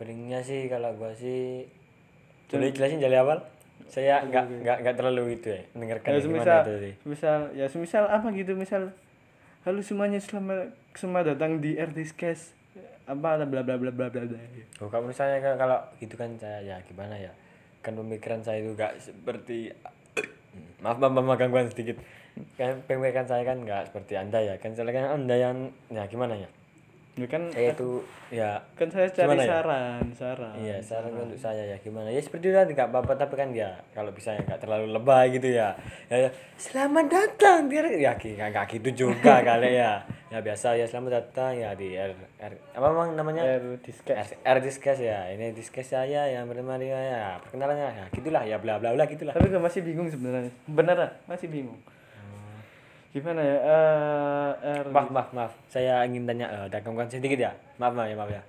Openingnya 0.00 0.40
sih 0.40 0.64
kalau 0.72 0.96
gua 0.96 1.12
sih 1.12 1.68
boleh 2.48 2.72
jelasin 2.72 3.04
dari 3.04 3.20
awal? 3.20 3.36
Saya 3.84 4.24
nggak 4.24 4.64
nggak 4.64 4.76
nggak 4.80 4.96
terlalu 4.96 5.36
itu 5.36 5.52
ya 5.52 5.60
mendengarkan 5.76 6.08
Ya 6.08 6.24
gimana 6.24 6.24
semisal, 6.24 6.60
itu 6.64 6.72
tadi 6.72 6.90
semisal, 7.04 7.40
ya 7.52 7.66
semisal 7.68 8.04
apa 8.08 8.32
gitu, 8.32 8.56
misal 8.56 8.96
halo 9.68 9.84
semuanya 9.84 10.16
selamat 10.16 10.72
selamat 10.96 11.36
datang 11.36 11.60
di 11.60 11.76
RTScast 11.76 12.56
apa 13.04 13.28
ada 13.36 13.44
bla 13.44 13.60
bla 13.60 13.76
bla 13.76 13.92
bla 13.92 14.08
bla 14.08 14.24
bla. 14.24 14.40
Oh, 14.80 14.88
kalau 14.88 15.04
misalnya 15.04 15.36
kan 15.44 15.60
kalau 15.60 15.76
gitu 16.00 16.16
kan 16.16 16.32
saya 16.40 16.64
ya 16.64 16.80
gimana 16.88 17.20
ya? 17.20 17.36
Kan 17.84 17.92
pemikiran 17.92 18.40
saya 18.40 18.64
itu 18.64 18.72
gak 18.72 18.96
seperti 19.04 19.68
maaf 20.82 20.96
maaf, 20.96 21.12
maaf 21.12 21.36
gangguan 21.36 21.68
sedikit. 21.68 22.00
Kan 22.56 22.80
pemikiran 22.88 23.28
saya 23.28 23.44
kan 23.44 23.60
nggak 23.60 23.92
seperti 23.92 24.16
anda 24.16 24.40
ya? 24.40 24.56
Kan 24.56 24.72
soalnya 24.72 24.96
kan 24.96 25.20
anda 25.20 25.36
yang 25.36 25.68
ya 25.92 26.08
gimana 26.08 26.40
ya 26.40 26.48
Ya 27.20 27.28
kan 27.28 27.42
saya 27.52 27.76
itu 27.76 27.90
ya 28.32 28.50
kan 28.72 28.88
saya 28.88 29.06
cari 29.12 29.36
ya? 29.36 29.44
saran, 29.44 30.04
saran. 30.16 30.54
Iya, 30.56 30.76
saran 30.80 31.12
untuk 31.12 31.36
saya 31.36 31.62
ya 31.68 31.76
gimana? 31.84 32.08
Ya 32.08 32.20
seperti 32.24 32.48
itu 32.48 32.56
tadi 32.56 32.72
nggak 32.72 32.88
apa-apa 32.88 33.12
tapi 33.20 33.36
kan 33.36 33.52
ya 33.52 33.76
kalau 33.92 34.08
bisa 34.08 34.32
ya 34.32 34.40
nggak 34.40 34.60
terlalu 34.64 34.96
lebay 34.96 35.36
gitu 35.36 35.52
ya. 35.52 35.76
Ya, 36.08 36.26
ya 36.26 36.30
selamat 36.56 37.06
datang 37.12 37.68
biar 37.68 37.92
ya 37.92 38.16
nggak 38.16 38.66
gitu 38.80 39.08
juga 39.08 39.42
kali 39.48 39.76
ya. 39.76 40.00
Ya 40.30 40.38
biasa 40.40 40.78
ya 40.78 40.86
selamat 40.86 41.10
datang 41.20 41.58
ya 41.58 41.74
di 41.76 41.98
R, 41.98 42.14
R 42.38 42.52
apa 42.72 42.86
memang 42.88 43.18
namanya? 43.18 43.42
RTScast. 43.60 44.40
R, 44.40 44.56
R 44.56 44.58
discuss 44.64 44.98
ya. 45.02 45.28
Ini 45.28 45.52
discuss 45.52 45.92
saya 45.92 46.30
yang 46.30 46.48
bernama 46.48 46.80
dia 46.80 46.96
ya. 46.96 47.24
Perkenalannya 47.44 47.88
ya 48.00 48.04
gitulah 48.14 48.42
ya 48.48 48.56
bla 48.56 48.80
bla 48.80 48.96
bla 48.96 49.04
gitulah. 49.04 49.36
Tapi 49.36 49.52
gue 49.52 49.60
masih 49.60 49.84
bingung 49.84 50.08
sebenarnya. 50.08 50.54
Beneran, 50.70 51.10
masih 51.28 51.50
bingung. 51.52 51.76
Gimana 53.10 53.40
ya? 53.40 53.56
Eh 53.58 54.48
R 54.78 54.84
Maaf 54.88 55.08
maaf 55.10 55.28
maaf. 55.32 55.52
Saya 55.66 56.02
ingin 56.04 56.24
tanya 56.24 56.46
eh, 56.46 56.62
ada 56.66 56.76
gangguan 56.78 57.06
sedikit 57.06 57.36
ya. 57.36 57.50
Maaf 57.76 57.92
maaf 57.92 58.06
ya 58.06 58.14
maaf 58.14 58.30
ya. 58.30 58.42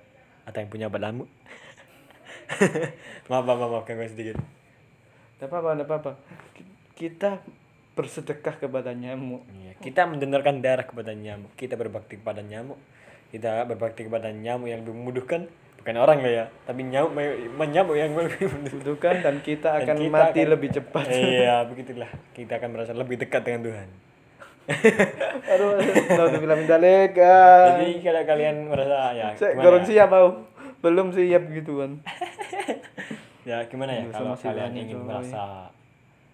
Ada 0.44 0.58
yang 0.58 0.68
punya 0.68 0.86
balamu? 0.86 1.24
maaf 3.28 3.42
maaf 3.42 3.56
maaf, 3.58 3.70
maaf 3.72 3.84
gangguan 3.84 4.08
sedikit. 4.08 4.36
Tidak 5.34 5.44
apa-apa, 5.44 5.68
tidak 5.74 5.86
apa-apa. 5.88 6.10
Ki- 6.54 6.70
Kita 6.94 7.40
bersedekah 7.92 8.54
kepada 8.56 8.90
nyamuk. 8.92 9.42
Iya, 9.52 9.72
kita 9.76 10.06
mendonorkan 10.06 10.60
darah 10.60 10.82
kepada 10.82 11.12
nyamuk. 11.12 11.50
Kita 11.54 11.74
berbakti 11.74 12.16
kepada 12.16 12.40
nyamuk. 12.40 12.78
Kita 13.28 13.64
berbakti 13.64 14.06
kepada 14.06 14.28
nyamuk 14.30 14.68
yang 14.68 14.80
membunuhkan 14.82 15.48
bukan 15.82 15.98
orang 15.98 16.22
lah 16.22 16.30
ya, 16.30 16.44
tapi 16.62 16.86
nyamuk 16.86 17.10
menyamuk 17.58 17.98
yang 17.98 18.14
lebih 18.14 18.46
membunuhkan. 18.54 18.86
Bukan 18.86 19.14
dan 19.18 19.34
kita 19.42 19.68
Dan 19.74 19.82
akan 19.82 19.94
kita 19.98 20.14
mati 20.14 20.38
akan- 20.38 20.50
lebih 20.54 20.68
cepat. 20.70 21.04
Iya, 21.10 21.54
begitulah. 21.68 22.10
Kita 22.30 22.52
akan 22.56 22.68
merasa 22.70 22.92
lebih 22.94 23.18
dekat 23.18 23.42
dengan 23.42 23.60
Tuhan. 23.66 23.88
Aduh, 25.48 25.74
naudzubillah 26.08 26.56
min 26.56 26.66
dzalik. 26.66 27.12
Jadi 27.14 27.88
kalau 28.00 28.22
kalian 28.24 28.56
merasa 28.66 28.98
ya 29.12 29.28
gimana 29.34 29.58
gorong 29.60 29.82
ya? 29.82 29.88
siap 29.88 30.08
tau. 30.08 30.28
Belum 30.78 31.06
siap 31.10 31.42
gitu 31.50 31.72
kan. 31.80 31.92
Ya 33.42 33.58
gimana 33.66 33.90
ya 33.90 34.06
kalau 34.06 34.38
kalian 34.38 34.70
ingin 34.72 35.02
merasa 35.02 35.66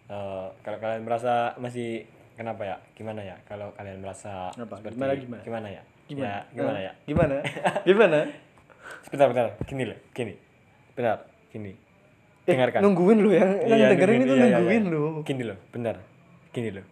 eh, 0.07 0.47
kalau 0.61 0.77
kalian 0.77 1.09
merasa 1.09 1.57
masih 1.57 2.05
kenapa 2.37 2.69
ya? 2.69 2.77
Gimana 2.93 3.25
ya? 3.25 3.33
Kalau 3.49 3.73
kalian 3.73 4.05
merasa 4.05 4.53
Apa? 4.53 4.77
seperti 4.77 5.25
Gimana, 5.25 5.41
gimana? 5.41 5.67
ya? 5.73 5.83
Gimana? 6.05 6.29
Ya, 6.29 6.41
gimana 6.53 6.77
Ah, 6.77 6.85
ya? 6.85 6.93
Gimana? 7.09 7.37
Gimana? 7.89 8.19
Sebentar, 9.05 9.27
bentar. 9.33 9.47
Gini 9.65 9.89
loh, 9.89 9.99
gini. 10.13 10.35
Benar, 10.93 11.17
gini. 11.49 11.73
Eh, 12.45 12.53
Dengarkan. 12.53 12.81
nungguin 12.85 13.19
lu 13.25 13.33
yang 13.33 13.57
yang 13.65 13.79
Iya, 13.81 13.89
dengerin 13.97 14.17
nungguin, 14.21 14.29
itu 14.29 14.35
iya, 14.37 14.45
iya, 14.45 14.57
nungguin 14.61 14.85
iya. 14.85 14.93
lu. 14.93 15.05
Gini 15.25 15.43
loh, 15.49 15.59
benar. 15.73 15.97
Gini 16.53 16.69
loh. 16.77 16.85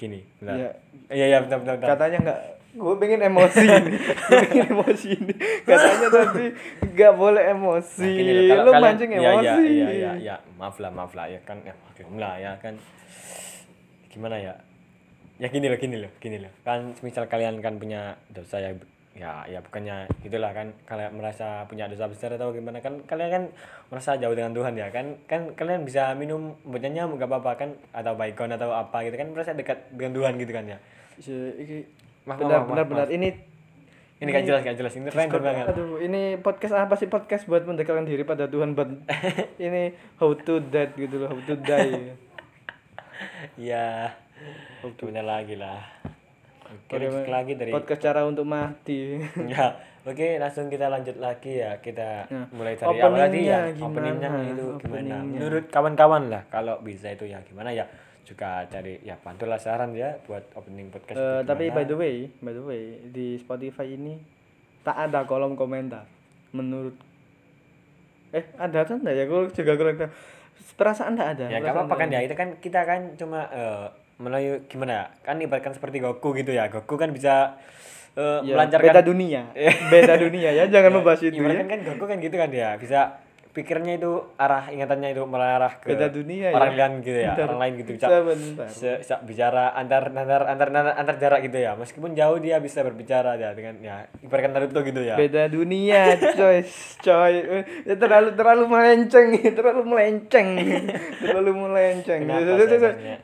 Gini, 0.00 0.24
benar. 0.40 0.56
Iya. 0.56 0.70
Iya, 1.10 1.24
iya, 1.28 1.38
bentar, 1.44 1.58
bentar, 1.60 1.74
bentar. 1.76 1.88
Katanya 1.92 2.18
enggak 2.18 2.40
gue 2.70 2.94
pengen 2.96 3.18
emosi 3.26 3.66
ini 3.66 3.98
gue 3.98 4.38
pengen 4.46 4.66
emosi 4.70 5.08
ini 5.10 5.34
katanya 5.66 6.06
tapi 6.08 6.44
nggak 6.86 7.12
boleh 7.18 7.42
emosi 7.50 8.06
Nah, 8.06 8.14
gini 8.14 8.30
loh, 8.30 8.42
kalau 8.46 8.62
lu 8.62 8.70
kalian- 8.70 8.84
mancing 8.86 9.10
iya, 9.10 9.18
emosi 9.18 9.42
Iya, 9.42 9.54
iya, 9.58 9.88
iya, 9.90 10.10
iya. 10.14 10.36
Maaf 10.54 10.78
lah, 10.78 10.88
maaf 10.88 11.12
lah 11.12 11.26
ya 11.26 11.42
kan. 11.42 11.58
Ya, 11.60 11.74
maklum 11.74 12.14
lah 12.16 12.38
ya 12.38 12.54
kan. 12.62 12.78
Gimana 14.06 14.38
ya? 14.38 14.54
Ya 15.36 15.48
gini 15.48 15.66
loh, 15.66 15.78
gini 15.78 15.96
loh, 15.98 16.12
gini 16.18 16.38
loh. 16.38 16.52
Kan 16.62 16.94
misal 17.00 17.26
kalian 17.26 17.58
kan 17.58 17.74
punya 17.74 18.14
dosa 18.28 18.62
ya 18.62 18.70
ya 19.10 19.42
ya 19.44 19.58
bukannya 19.60 20.06
gitulah 20.22 20.54
kan. 20.54 20.70
Kalian 20.86 21.18
merasa 21.18 21.66
punya 21.66 21.90
dosa 21.90 22.06
besar 22.06 22.34
atau 22.34 22.54
gimana 22.54 22.78
kan 22.78 23.02
kalian 23.04 23.30
kan 23.30 23.42
merasa 23.90 24.14
jauh 24.16 24.32
dengan 24.32 24.54
Tuhan 24.54 24.74
ya 24.78 24.88
kan. 24.94 25.18
Kan 25.26 25.52
kalian 25.58 25.82
bisa 25.82 26.14
minum 26.14 26.54
obatnya 26.62 27.02
nyamuk 27.02 27.18
gak 27.18 27.28
apa-apa 27.28 27.52
kan. 27.58 27.70
Atau 27.90 28.14
baikon 28.14 28.54
atau 28.54 28.70
apa 28.70 29.02
gitu 29.04 29.18
kan 29.18 29.28
merasa 29.34 29.52
dekat 29.52 29.90
dengan 29.92 30.14
Tuhan 30.14 30.32
gitu 30.38 30.52
kan 30.54 30.64
ya. 30.64 30.78
Iki- 31.20 31.86
benar 32.20 32.62
benar 32.68 32.84
benar. 32.86 33.06
ini 33.10 33.32
ini 34.20 34.28
gak 34.30 34.44
jelas 34.46 34.62
gak 34.62 34.76
jelas. 34.78 34.92
Ini 34.94 35.08
random 35.10 35.40
banget. 35.42 35.66
aduh 35.72 35.96
ini 35.98 36.36
podcast 36.38 36.76
apa 36.76 36.94
sih 36.94 37.08
podcast 37.08 37.48
buat 37.48 37.64
mendekatkan 37.64 38.04
diri 38.04 38.22
pada 38.22 38.46
Tuhan 38.46 38.76
buat 38.76 38.92
ini 39.66 39.90
how 40.20 40.30
to 40.36 40.60
dead 40.68 40.92
gitu 40.94 41.24
loh 41.24 41.32
how 41.32 41.40
to 41.44 41.56
die. 41.58 42.12
Iya. 43.60 44.16
Bener 44.80 45.24
lagi 45.24 45.56
lah. 45.56 45.80
Oke, 46.70 46.96
lagi 47.26 47.52
dari 47.54 47.70
podcast 47.70 48.00
cara 48.00 48.22
untuk 48.22 48.46
mati 48.46 49.18
ya. 49.52 49.74
Oke, 50.00 50.38
langsung 50.38 50.66
kita 50.66 50.86
lanjut 50.86 51.18
lagi 51.18 51.58
ya. 51.58 51.76
Kita 51.76 52.24
Nah, 52.26 52.46
mulai 52.50 52.74
dari 52.74 52.86
awal 52.96 53.10
tadi 53.18 53.40
ya. 53.42 53.66
openingnya 53.66 53.74
gimana? 53.74 53.90
Openingnya 53.90 54.28
itu 54.46 54.64
gimana? 54.78 54.78
Openingnya. 54.78 55.18
Menurut 55.36 55.64
kawan-kawan 55.68 56.22
lah 56.28 56.42
kalau 56.46 56.78
bisa 56.80 57.10
itu 57.10 57.26
ya 57.26 57.42
gimana 57.42 57.70
ya? 57.70 57.84
Juga 58.22 58.62
cari 58.64 59.02
ya 59.02 59.18
bantulah 59.18 59.58
saran 59.58 59.90
ya 59.92 60.14
buat 60.24 60.46
opening 60.54 60.88
podcast. 60.88 61.14
Eh, 61.14 61.22
itu 61.36 61.44
tapi 61.44 61.64
gimana. 61.66 61.76
by 61.76 61.84
the 61.84 61.96
way 61.96 62.14
by 62.38 62.52
the 62.52 62.62
way 62.62 62.82
di 63.04 63.34
Spotify 63.34 63.90
ini 63.90 64.22
tak 64.80 64.96
ada 64.96 65.26
kolom 65.26 65.52
komentar 65.52 66.06
menurut 66.50 66.94
eh 68.30 68.46
ada 68.56 68.82
kan 68.82 68.96
enggak 68.96 69.12
ya 69.12 69.24
gue 69.26 69.40
juga 69.52 69.72
kurang 69.74 69.96
tahu 69.98 70.10
perasaan 70.72 71.12
enggak 71.12 71.30
ada 71.34 71.44
ya 71.46 71.58
apa-apa 71.60 71.94
kan 71.96 72.08
ya 72.08 72.22
itu 72.22 72.32
kan 72.32 72.56
kita 72.56 72.80
kan 72.82 73.12
cuma 73.14 73.44
eh, 73.50 73.86
melalui 74.20 74.60
gimana 74.68 74.92
ya 74.92 75.04
kan 75.24 75.36
ibaratkan 75.36 75.72
seperti 75.72 75.98
Goku 75.98 76.36
gitu 76.36 76.52
ya 76.52 76.68
Goku 76.68 76.94
kan 76.94 77.08
bisa 77.08 77.56
eh, 78.12 78.40
Ya, 78.44 78.54
melancarkan 78.54 78.86
beda 78.86 79.00
dunia. 79.00 79.42
beda 79.92 80.14
dunia 80.14 80.50
ya, 80.52 80.64
jangan 80.66 80.92
membahas 80.92 81.20
itu 81.22 81.32
ibaratkan 81.34 81.66
ya. 81.66 81.72
kan 81.72 81.80
Goku 81.82 82.04
kan 82.04 82.16
gitu 82.18 82.36
kan 82.36 82.50
ya 82.50 82.76
bisa 82.76 83.00
pikirnya 83.50 83.94
itu 83.94 84.10
arah 84.34 84.66
ingatannya 84.66 85.10
itu 85.10 85.22
mengarah 85.22 85.76
ke 85.76 85.90
Beda 85.90 86.06
dunia 86.06 86.50
orang 86.50 86.70
ya. 86.70 86.78
lain 86.78 86.92
gitu 87.00 87.18
ya 87.18 87.30
Bentar. 87.30 87.44
orang 87.44 87.58
lain 87.58 87.72
gitu 87.76 87.90
bisa 87.92 88.06
Sebentar. 88.06 88.66
se- 88.66 89.00
se- 89.02 89.22
bicara 89.22 89.64
antar 89.72 90.06
antar 90.08 90.42
antar 90.46 90.68
antar, 90.92 91.14
jarak 91.16 91.40
gitu 91.42 91.58
ya 91.58 91.74
meskipun 91.74 92.12
jauh 92.12 92.36
dia 92.36 92.56
bisa 92.56 92.80
berbicara 92.80 93.34
ya 93.34 93.50
dengan 93.50 93.74
ya 93.78 93.96
ibaratkan 94.20 94.50
Naruto 94.52 94.80
gitu 94.80 95.00
ya 95.00 95.14
Beda 95.14 95.46
dunia, 95.46 96.14
coy. 96.32 96.62
Coy. 97.00 97.34
Ya, 97.82 97.94
terlalu 97.94 98.32
terlalu 98.32 98.64
melenceng, 98.66 99.28
terlalu 99.58 99.82
melenceng. 99.84 100.48
terlalu 101.22 101.50
melenceng. 101.58 102.20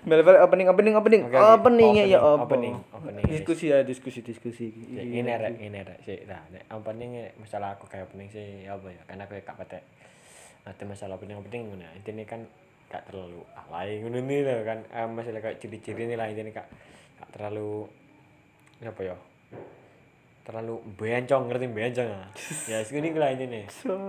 Balik-balik 0.03 0.41
opening 0.43 0.67
opening 0.67 0.95
opening. 0.95 1.23
Oke, 1.25 1.35
oke. 1.35 1.55
Opening 1.57 1.93
ya 1.95 2.05
ya 2.09 2.19
Opening, 2.21 2.75
apa? 2.75 2.99
opening, 2.99 3.25
Diskusi 3.27 3.71
ya, 3.71 3.83
diskusi 3.83 4.21
diskusi. 4.21 4.67
Ya, 4.89 5.03
ini 5.03 5.23
rek 5.25 5.55
ini 5.57 5.79
rek 5.79 5.99
sih 6.03 6.19
nah 6.25 6.43
opening 6.73 7.31
masalah 7.37 7.75
aku 7.75 7.87
kayak 7.87 8.07
opening 8.07 8.27
sih 8.27 8.67
apa 8.67 8.89
ya 8.89 9.03
karena 9.05 9.23
aku 9.25 9.33
ya 9.33 9.43
gak 9.43 9.57
patek 9.57 9.83
nanti 10.67 10.83
masalah 10.83 11.15
opening 11.15 11.39
nah 11.79 11.91
intinya 11.95 12.27
kan 12.27 12.43
gak 12.87 13.07
terlalu 13.07 13.43
alay 13.55 13.99
ngono 14.03 14.19
nih 14.23 14.43
loh 14.47 14.63
kan. 14.63 14.79
Eh, 14.91 15.07
masalah 15.07 15.43
kayak 15.43 15.59
ciri-ciri 15.59 16.07
nih 16.07 16.19
lah 16.19 16.27
intinya 16.27 16.51
gak 16.63 16.69
gak 17.23 17.31
terlalu 17.35 17.87
apa 18.83 19.03
ya? 19.03 19.17
Terlalu 20.47 20.75
bencong 20.95 21.43
ngerti 21.51 21.67
bencong 21.71 22.09
ya? 22.11 22.23
Ya 22.71 22.79
segini 22.83 23.11
lah 23.15 23.31
intinya 23.35 23.63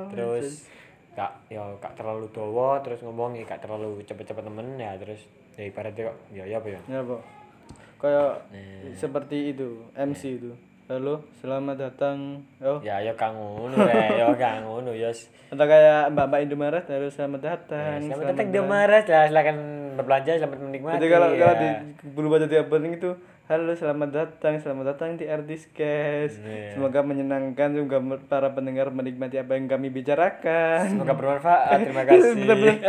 terus 0.09 0.65
gak 1.17 1.33
ya 1.49 1.65
gak 1.81 1.97
terlalu 1.97 2.29
tua 2.29 2.77
terus 2.85 3.01
ngomong 3.01 3.33
ya 3.37 3.45
gak 3.45 3.61
terlalu 3.65 4.05
cepet-cepet 4.05 4.43
temen 4.45 4.77
ya 4.77 4.93
terus 5.01 5.25
ya 5.57 5.65
ibaratnya 5.65 6.13
kok 6.13 6.17
ya 6.29 6.43
ya 6.45 6.57
apa 6.61 6.69
ya? 6.69 6.81
Ya, 6.85 6.99
Pak. 7.01 7.21
Kayak 7.97 8.33
Nah. 8.53 8.93
seperti 8.93 9.57
itu, 9.57 9.81
MC 9.97 10.37
itu. 10.37 10.53
Halo, 10.87 11.19
selamat 11.43 11.75
datang. 11.75 12.47
Oh, 12.63 12.79
ya 12.79 13.03
ya 13.03 13.11
kang 13.19 13.35
ngono 13.35 13.75
rek 13.75 14.23
ya 14.23 14.31
kang 14.39 14.63
ngono 14.71 14.95
ya 14.95 15.11
atau 15.51 15.67
kayak 15.67 16.15
Mbak-mbak 16.15 16.39
Indomaret, 16.47 16.85
halo 16.87 17.11
selamat 17.11 17.41
datang. 17.43 17.99
Ya, 17.99 18.15
Selamat 18.15 18.25
datang 18.31 18.47
di 18.55 18.59
Maret 18.63 19.05
lah, 19.11 19.23
silakan 19.27 19.57
berbelanja, 19.99 20.31
selamat 20.39 20.59
menikmati. 20.63 20.95
Jadi 20.95 21.07
kalau 21.11 21.27
kalau 21.35 21.55
ya. 21.55 21.59
di 21.59 21.69
berubah 22.15 22.37
jadi 22.47 22.55
opening 22.63 23.03
itu 23.03 23.19
Halo, 23.51 23.75
selamat 23.75 24.09
datang, 24.15 24.63
selamat 24.63 24.85
datang 24.95 25.19
di 25.19 25.27
Erdiscast. 25.27 26.39
Iya. 26.39 26.75
Semoga 26.75 27.03
menyenangkan, 27.03 27.75
me- 27.79 28.23
para 28.23 28.55
pendengar 28.55 28.87
menikmati 28.87 29.39
apa 29.39 29.59
yang 29.59 29.67
kami 29.67 29.91
bicarakan. 29.91 30.87
Semoga 30.87 31.15
bermanfaat, 31.15 31.83
terima 31.83 32.03
kasih. 32.07 32.31
Bener-bener. 32.31 32.79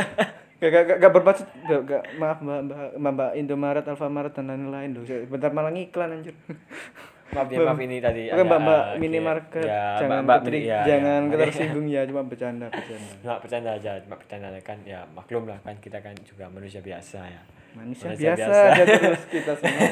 Gak, 0.58 0.70
gak, 0.70 0.82
gak, 0.87 0.98
gak 0.98 1.12
bermaksud, 1.14 1.46
gak, 1.66 1.80
gak, 1.87 2.02
maaf 2.18 2.42
mbak, 2.42 2.58
mbak, 2.66 2.90
mbak, 2.98 3.12
mbak 3.14 3.30
Indomaret, 3.38 3.87
Alfamaret, 3.87 4.34
dan 4.34 4.50
lain-lain 4.50 4.98
loh. 4.98 5.06
Bentar 5.30 5.50
malah 5.50 5.70
ngiklan 5.70 6.14
anjir. 6.14 6.34
maaf 7.29 7.49
ya, 7.49 7.59
maaf 7.61 7.81
ini 7.81 7.97
tadi. 7.99 8.23
Oke 8.33 8.43
mbak, 8.43 8.61
mbak 8.61 8.83
minimarket, 8.97 9.67
ya, 9.69 9.85
jangan 10.01 10.21
mbak, 10.25 10.38
ketrik- 10.45 10.67
ya, 10.67 10.81
jangan 10.85 11.21
ya. 11.21 11.31
ketersinggung 11.33 11.87
ya, 11.87 12.01
cuma 12.09 12.23
bercanda, 12.25 12.67
bercanda. 12.73 13.11
Cuma 13.23 13.37
bercanda 13.41 13.71
aja, 13.77 13.91
cuma 14.01 14.17
bercanda 14.17 14.49
kan 14.64 14.79
ya 14.83 15.01
maklum 15.12 15.45
lah 15.45 15.59
kan 15.61 15.77
kita 15.79 15.99
kan 16.01 16.14
juga 16.25 16.49
manusia 16.49 16.81
biasa 16.81 17.21
ya. 17.25 17.43
Manusia, 17.77 18.09
Manusia 18.11 18.33
biasa, 18.33 18.49
biasa. 18.49 18.64
aja 18.73 18.85
terus 18.97 19.25
kita 19.37 19.53
semua. 19.61 19.87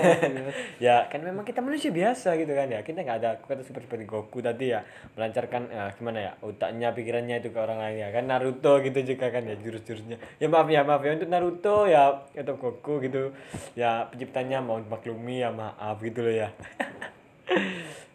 Ya 0.81 0.97
kan 1.13 1.21
memang 1.21 1.45
kita 1.45 1.61
manusia 1.61 1.93
biasa 1.93 2.35
gitu 2.41 2.57
kan 2.57 2.73
ya. 2.73 2.81
Kita 2.81 3.05
nggak 3.05 3.19
ada 3.21 3.31
kata 3.37 3.63
seperti 3.63 3.85
seperti 3.87 4.05
Goku 4.09 4.41
tadi 4.41 4.73
ya 4.73 4.81
melancarkan 5.13 5.69
ya, 5.69 5.85
gimana 5.93 6.19
ya 6.25 6.33
otaknya 6.41 6.97
pikirannya 6.97 7.37
itu 7.39 7.53
ke 7.53 7.59
orang 7.61 7.79
lain 7.79 8.01
ya 8.01 8.09
kan 8.11 8.25
Naruto 8.27 8.81
gitu 8.81 8.99
juga 9.05 9.29
kan 9.29 9.45
ya 9.45 9.55
jurus-jurusnya. 9.61 10.17
Ya 10.41 10.49
maaf 10.49 10.67
ya 10.67 10.83
maaf 10.83 11.05
ya 11.05 11.15
untuk 11.15 11.29
Naruto 11.29 11.85
ya 11.85 12.25
atau 12.33 12.57
Goku 12.57 12.99
gitu 13.05 13.37
ya 13.77 14.09
penciptanya 14.09 14.65
mau 14.65 14.81
maklumi 14.81 15.45
ya 15.45 15.53
maaf 15.53 16.01
gitu 16.01 16.25
loh 16.25 16.33
ya. 16.33 16.49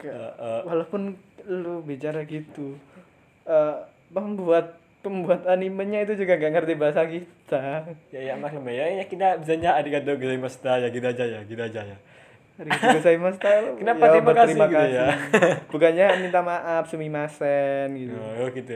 Eh, 0.02 0.62
walaupun 0.66 1.14
lu 1.46 1.86
bicara 1.86 2.26
gitu 2.26 2.74
eh 3.46 3.78
pembuat 4.10 4.78
pembuat 5.02 5.46
animenya 5.46 6.06
itu 6.06 6.14
juga 6.26 6.38
gak 6.38 6.54
ngerti 6.54 6.74
bahasa 6.78 7.06
kita 7.06 7.86
ya 8.10 8.22
ya 8.22 8.34
maklum 8.38 8.66
ya 8.70 8.86
ya 8.98 9.06
kita 9.06 9.42
bisanya 9.42 9.78
arigato 9.78 10.14
gozaimashita 10.14 10.82
ya 10.82 10.88
gitu 10.90 11.06
aja 11.06 11.26
ya 11.26 11.40
gitu 11.46 11.62
aja 11.62 11.82
ya. 11.86 11.98
Arigatou 12.58 12.98
gozaimasu 13.02 13.40
Kenapa 13.82 14.04
terima 14.10 14.32
kasih 14.34 14.56
berterima 14.58 14.66
gitu 14.70 14.86
ya? 14.94 15.08
bukannya 15.74 16.06
minta 16.22 16.40
maaf 16.42 16.84
sumimasen 16.90 17.88
gitu 17.98 18.14
Oh, 18.18 18.46
gitu. 18.54 18.74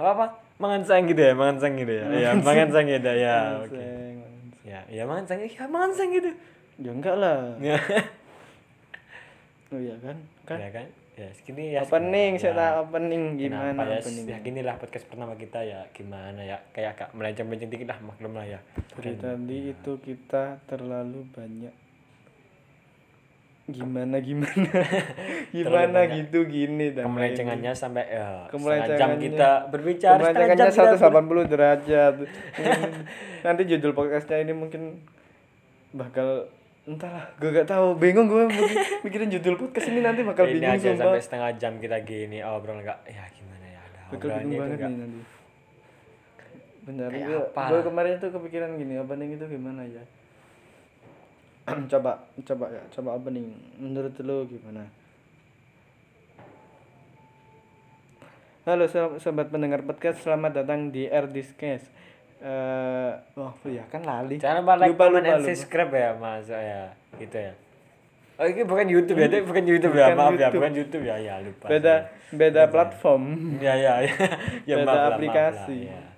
Apa 0.00 0.08
apa? 0.16 0.26
Mangansang 0.60 1.08
gitu 1.08 1.20
ya, 1.24 1.32
mangansang 1.32 1.72
gitu 1.76 1.92
ya. 1.92 2.04
Iya, 2.08 2.30
mangansang 2.36 2.84
gitu 2.84 3.12
ya. 3.16 3.36
Oke. 3.64 3.76
Seng. 3.80 4.16
Ya, 4.60 4.80
ya 4.92 5.02
mangansang, 5.08 5.40
ya 5.40 5.64
mangansang 5.68 6.08
gitu. 6.12 6.30
ya 6.80 6.90
enggak 6.92 7.16
lah 7.16 7.56
Ya. 7.60 7.76
oh 9.70 9.78
iya 9.78 9.94
kan 9.98 10.16
kan 10.44 10.58
Ya 10.58 10.70
kan? 10.70 10.86
Ya, 11.12 11.28
segini 11.30 11.76
ya. 11.76 11.84
opening 11.84 12.32
saya 12.34 12.48
Ya. 12.48 12.56
tak 12.56 12.72
opening 12.82 13.22
Kenapa 13.36 13.76
gimana 13.76 13.82
ya? 13.84 13.98
opening 13.98 14.24
Ya 14.24 14.38
gini 14.40 14.60
lah 14.60 14.74
podcast 14.74 15.04
pertama 15.04 15.34
kita 15.34 15.60
ya. 15.60 15.84
Gimana 15.90 16.40
ya? 16.40 16.56
Kayak 16.70 16.96
agak 16.96 17.08
melenceng-melenceng 17.12 17.68
dikit 17.68 17.88
lah 17.88 17.98
maklum 18.00 18.32
lah 18.32 18.46
ya. 18.46 18.60
dari 18.94 19.12
tadi 19.14 19.58
itu 19.68 19.92
kita 19.96 20.42
terlalu 20.64 21.20
banyak 21.28 21.74
gimana 23.70 24.18
gimana 24.18 24.66
gimana 25.54 26.00
gitu 26.10 26.42
gini 26.44 26.90
dan 26.90 27.06
Kemelencengannya 27.06 27.70
sampai 27.70 28.02
ya, 28.02 28.50
setengah 28.50 28.98
jam 28.98 29.10
kita 29.14 29.50
berbicara 29.70 30.18
Kemelencengannya 30.18 30.56
kita 30.58 30.98
ber- 30.98 31.46
180 31.46 31.52
derajat. 31.54 32.14
Nanti 33.46 33.62
judul 33.68 33.92
podcastnya 33.92 34.42
ini 34.42 34.52
mungkin 34.52 34.98
bakal 35.92 36.50
entahlah, 36.88 37.28
gue 37.36 37.50
gak 37.52 37.68
tahu, 37.68 37.92
bingung 38.00 38.26
gue 38.26 38.48
mikirin 39.04 39.28
judul 39.28 39.60
podcast 39.60 39.92
ini 39.92 40.00
nanti 40.00 40.24
bakal 40.24 40.48
ini 40.48 40.64
bingung 40.64 40.76
aja 40.80 40.88
sumpah. 40.96 41.02
sampai 41.12 41.20
setengah 41.20 41.50
jam 41.60 41.72
kita 41.76 41.96
gini 42.02 42.40
oh 42.40 42.56
enggak 42.56 42.98
ya 43.04 43.24
gimana 43.36 43.66
ya 43.68 43.80
ada 43.84 44.00
Bakal 44.16 44.28
bingung 44.40 44.60
banget 44.64 44.78
nih 44.80 44.96
nanti. 44.96 45.20
Benar, 46.80 47.08
Kayak 47.12 47.26
gue, 47.28 47.40
gue 47.52 47.80
kemarin 47.84 48.12
tuh 48.16 48.30
kepikiran 48.32 48.70
gini, 48.80 48.94
opening 48.96 49.30
itu 49.36 49.44
gimana 49.44 49.84
ya? 49.84 50.02
coba, 51.92 52.24
coba 52.42 52.66
ya, 52.72 52.82
coba 52.88 53.10
opening. 53.20 53.52
Menurut 53.76 54.16
lo 54.24 54.48
gimana? 54.48 54.88
Halo 58.64 58.88
so- 58.88 59.20
sobat 59.20 59.52
pendengar 59.52 59.84
podcast, 59.84 60.24
selamat 60.24 60.64
datang 60.64 60.88
di 60.88 61.04
Erdiscast. 61.08 61.88
Eh, 62.40 63.12
oh 63.36 63.52
ya 63.68 63.84
kan 63.92 64.00
lali. 64.00 64.40
Jangan 64.40 64.64
lupa 64.64 64.74
like, 64.80 64.90
Lupa, 64.90 65.04
comment, 65.06 65.20
lupa, 65.20 65.34
and 65.36 65.42
lupa. 65.44 65.48
subscribe 65.52 65.92
ya 65.92 66.10
mas 66.16 66.48
ya 66.48 66.88
gitu 67.20 67.36
ya. 67.36 67.52
Oh 68.40 68.48
ini 68.48 68.64
bukan 68.64 68.88
YouTube 68.88 69.20
ya, 69.20 69.28
ini 69.28 69.44
bukan 69.44 69.64
YouTube 69.68 69.92
ya, 69.92 70.06
Bukan 70.08 70.16
maaf 70.16 70.32
ya, 70.32 70.48
YouTube. 70.48 70.54
bukan 70.56 70.72
YouTube 70.72 71.04
ya, 71.04 71.16
ya 71.20 71.34
lupa. 71.44 71.66
Beda 71.68 71.94
beda 72.32 72.62
platform. 72.72 73.22
Ya 73.60 73.74
ya 73.76 73.94
ya, 74.00 74.14
ya 74.72 74.74
Beda 74.80 74.88
maaf 74.88 74.96
lah, 74.96 75.08
aplikasi. 75.12 75.78
Maaf 75.84 75.92
lah, 75.92 76.00
ya. 76.00 76.08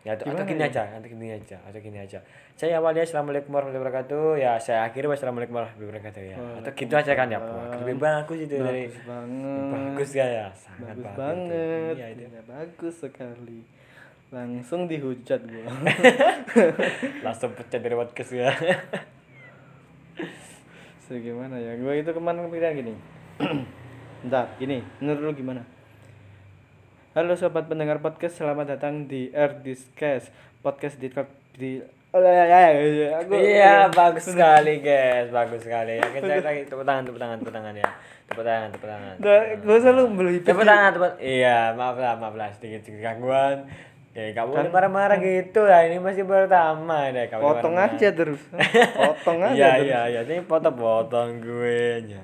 Ya, 0.00 0.16
atau, 0.16 0.32
atau 0.32 0.44
gini 0.48 0.64
ya? 0.64 0.72
aja, 0.72 0.82
atau 0.96 1.08
gini 1.12 1.28
aja, 1.28 1.56
atau 1.60 1.76
gini 1.76 1.98
aja. 2.00 2.18
Saya 2.56 2.80
awalnya 2.80 3.04
assalamualaikum 3.04 3.52
warahmatullahi 3.52 3.84
wabarakatuh, 3.84 4.40
ya 4.40 4.56
saya 4.56 4.88
akhiri 4.88 5.12
wassalamualaikum 5.12 5.52
warahmatullahi 5.52 5.92
wabarakatuh 5.92 6.22
ya. 6.24 6.36
Atau 6.56 6.72
gitu 6.72 6.94
aja 6.96 7.12
kan 7.12 7.28
ya, 7.28 7.36
Wah, 7.36 7.68
lebih 7.84 8.00
bagus 8.00 8.38
itu 8.40 8.56
dari 8.56 8.88
Bagus 8.88 9.04
banget. 9.04 9.68
bagus 9.76 10.10
ya 10.16 10.24
ya, 10.24 10.46
sangat 10.56 10.96
bagus 10.96 11.04
bagus, 11.04 11.18
banget. 11.20 11.94
Iya 12.00 12.06
itu. 12.08 12.22
Iya, 12.24 12.42
bagus 12.48 12.94
sekali. 12.96 13.60
Langsung 14.30 14.86
dihujat 14.86 15.42
gua. 15.42 15.66
Langsung 17.26 17.50
pecah 17.58 17.82
dari 17.82 17.98
podcast 17.98 18.30
ya. 18.30 18.54
So, 21.10 21.18
gimana 21.18 21.58
ya? 21.58 21.74
Gua 21.82 21.98
itu 21.98 22.14
kemarin 22.14 22.46
kepikiran 22.46 22.78
gini. 22.78 22.94
Bentar, 24.22 24.54
gini. 24.62 24.78
Menurut 25.02 25.18
lu 25.26 25.32
gimana? 25.34 25.66
Halo 27.18 27.34
sobat 27.34 27.66
pendengar 27.66 27.98
podcast, 27.98 28.38
selamat 28.38 28.78
datang 28.78 29.10
di 29.10 29.34
Erdiscast. 29.34 30.30
Podcast 30.62 31.02
di 31.02 31.10
di 31.58 31.82
Oh 32.14 32.22
ya 32.22 32.46
ya 32.46 32.58
ya. 32.70 33.22
Aku 33.26 33.34
Iya, 33.34 33.90
bagus 33.90 34.30
sekali, 34.30 34.78
guys. 34.78 35.34
Bagus 35.34 35.66
sekali. 35.66 35.98
Ya, 35.98 36.06
kita 36.14 36.38
lagi 36.42 36.70
tepuk 36.70 36.86
tangan, 36.86 37.02
tepuk 37.02 37.18
tangan, 37.18 37.36
tepuk 37.42 37.54
tangan 37.58 37.74
ya. 37.74 37.90
Tepuk 38.30 38.46
tangan, 38.46 38.68
tepuk 38.70 38.86
tangan. 38.86 39.14
Gua 39.66 39.78
selalu 39.82 40.02
beli 40.14 40.38
Tepuk 40.46 40.62
tangan, 40.62 40.94
tepuk. 40.94 41.18
Iya, 41.18 41.74
maaf 41.74 41.98
lah, 41.98 42.14
maaf 42.22 42.38
lah 42.38 42.54
sedikit 42.54 42.86
sedikit 42.86 43.02
gangguan. 43.02 43.66
Ya, 44.20 44.36
kamu 44.36 44.52
boleh 44.52 44.68
marah-marah 44.68 45.16
gitu 45.16 45.64
lah. 45.64 45.80
Ini 45.82 45.96
masih 45.96 46.24
pertama 46.24 47.08
deh. 47.08 47.24
Kamu 47.26 47.40
potong 47.40 47.72
marah-marah. 47.72 47.96
aja 47.96 48.08
terus. 48.12 48.42
Potong 49.00 49.38
aja 49.40 49.54
Iya, 49.54 49.70
terus. 49.72 49.86
iya, 49.86 50.00
iya. 50.06 50.20
Ini 50.22 50.44
potong-potong 50.44 51.40
gue 51.40 51.80
nya. 52.04 52.20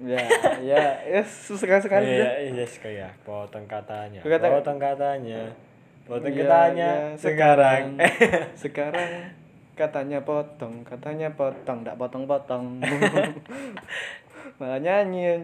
Ya, 0.00 0.24
ya, 0.64 0.84
ya 1.04 1.20
sekali-sekali 1.28 2.08
Iya, 2.08 2.24
aja. 2.24 2.32
iya, 2.40 2.64
sekali 2.64 2.96
ya. 2.96 3.12
Potong 3.20 3.68
katanya. 3.68 4.24
Kata- 4.24 4.48
Potong 4.50 4.78
katanya. 4.78 5.52
Potong 6.08 6.32
Iya, 6.32 6.40
katanya. 6.40 6.90
iya, 6.96 7.18
Sekarang. 7.18 7.84
sekarang 8.56 9.10
katanya 9.80 10.18
potong, 10.20 10.80
katanya 10.82 11.28
potong, 11.30 11.80
enggak 11.80 11.96
potong-potong. 11.96 12.80
Malah 14.58 14.78
nyanyi. 14.78 15.40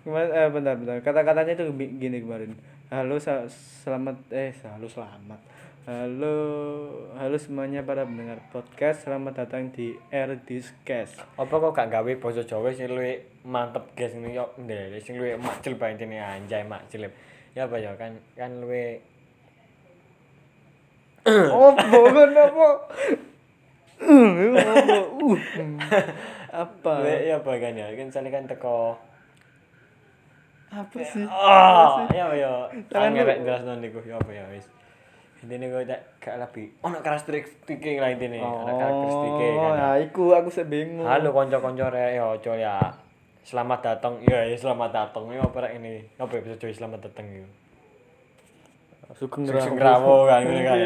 Gimana 0.00 0.28
eh 0.34 0.48
bentar 0.48 0.74
bentar. 0.74 0.96
Kata-katanya 1.02 1.52
itu 1.54 1.64
gini 1.94 2.20
kemarin. 2.20 2.52
Halo 2.94 3.18
sa- 3.18 3.50
selamat 3.82 4.30
eh 4.30 4.54
halo 4.70 4.86
selamat. 4.86 5.40
Halo, 5.82 6.36
halo 7.18 7.34
semuanya 7.34 7.82
para 7.82 8.06
pendengar 8.06 8.38
podcast. 8.54 9.02
Selamat 9.02 9.34
datang 9.42 9.74
di 9.74 9.98
R 10.14 10.38
Discast. 10.46 11.18
Apa 11.34 11.58
kok 11.58 11.74
gak 11.74 11.90
gawe 11.90 12.12
basa 12.22 12.46
Jawa 12.46 12.70
sing 12.70 12.86
luwih 12.86 13.18
mantep 13.42 13.82
guys 13.98 14.14
ini 14.14 14.38
yo 14.38 14.46
ndek 14.62 15.02
sing 15.02 15.18
luwih 15.18 15.34
makjil 15.34 15.74
bae 15.74 15.90
intine 15.90 16.22
anjay 16.22 16.62
makjil. 16.62 17.10
Ya 17.58 17.66
apa 17.66 17.82
ya 17.82 17.98
kan 17.98 18.14
kan 18.38 18.62
luwih 18.62 19.02
Oh, 21.50 21.74
bukan 21.74 22.30
apa? 22.30 22.68
Uh, 23.98 24.54
apa? 26.54 26.92
ya 27.26 27.42
apa 27.42 27.58
kan 27.58 27.74
ya 27.74 27.90
kan 27.90 28.06
misalnya 28.06 28.30
kan 28.30 28.46
teko 28.46 28.94
Apa 30.74 30.98
sih? 31.00 31.22
ah 31.24 32.02
ya 32.10 32.26
apa 32.26 32.34
ya 32.34 32.50
Tangan 32.90 33.14
rek 33.16 33.38
jelasno 33.42 33.72
niku 33.78 34.02
ya 34.02 34.18
apa 34.18 34.30
ya 34.30 34.42
wis. 34.50 34.66
Intine 35.38 35.68
kok 35.68 35.84
tak 35.84 36.00
gak 36.18 36.36
lebih 36.40 36.72
ono 36.80 36.98
karakteristike 36.98 38.00
lah 38.00 38.10
intine 38.10 38.40
ono 38.40 38.72
karakteristike 38.74 39.46
Oh, 39.52 39.70
kan. 39.70 39.76
ya 39.76 39.88
iku 40.02 40.24
aku 40.32 40.48
sih 40.48 40.64
bingung. 40.64 41.06
Halo 41.06 41.30
konco-konco 41.30 41.86
rek 41.86 42.16
ya 42.16 42.24
ojo 42.26 42.52
ya. 42.54 42.80
Selamat 43.44 43.84
datang. 43.84 44.18
Ya, 44.24 44.40
ya 44.42 44.56
selamat 44.56 44.90
datang. 44.90 45.28
Ya 45.28 45.44
apa 45.44 45.58
rek 45.60 45.78
ini? 45.78 46.00
Apa 46.16 46.32
ya 46.34 46.40
bisa 46.42 46.56
joy 46.56 46.72
selamat 46.72 47.06
datang 47.06 47.28
yo. 47.28 47.46
Sugeng 49.14 49.46
rawo 49.78 50.26
kan 50.26 50.42
ngene 50.42 50.64
kan. 50.64 50.76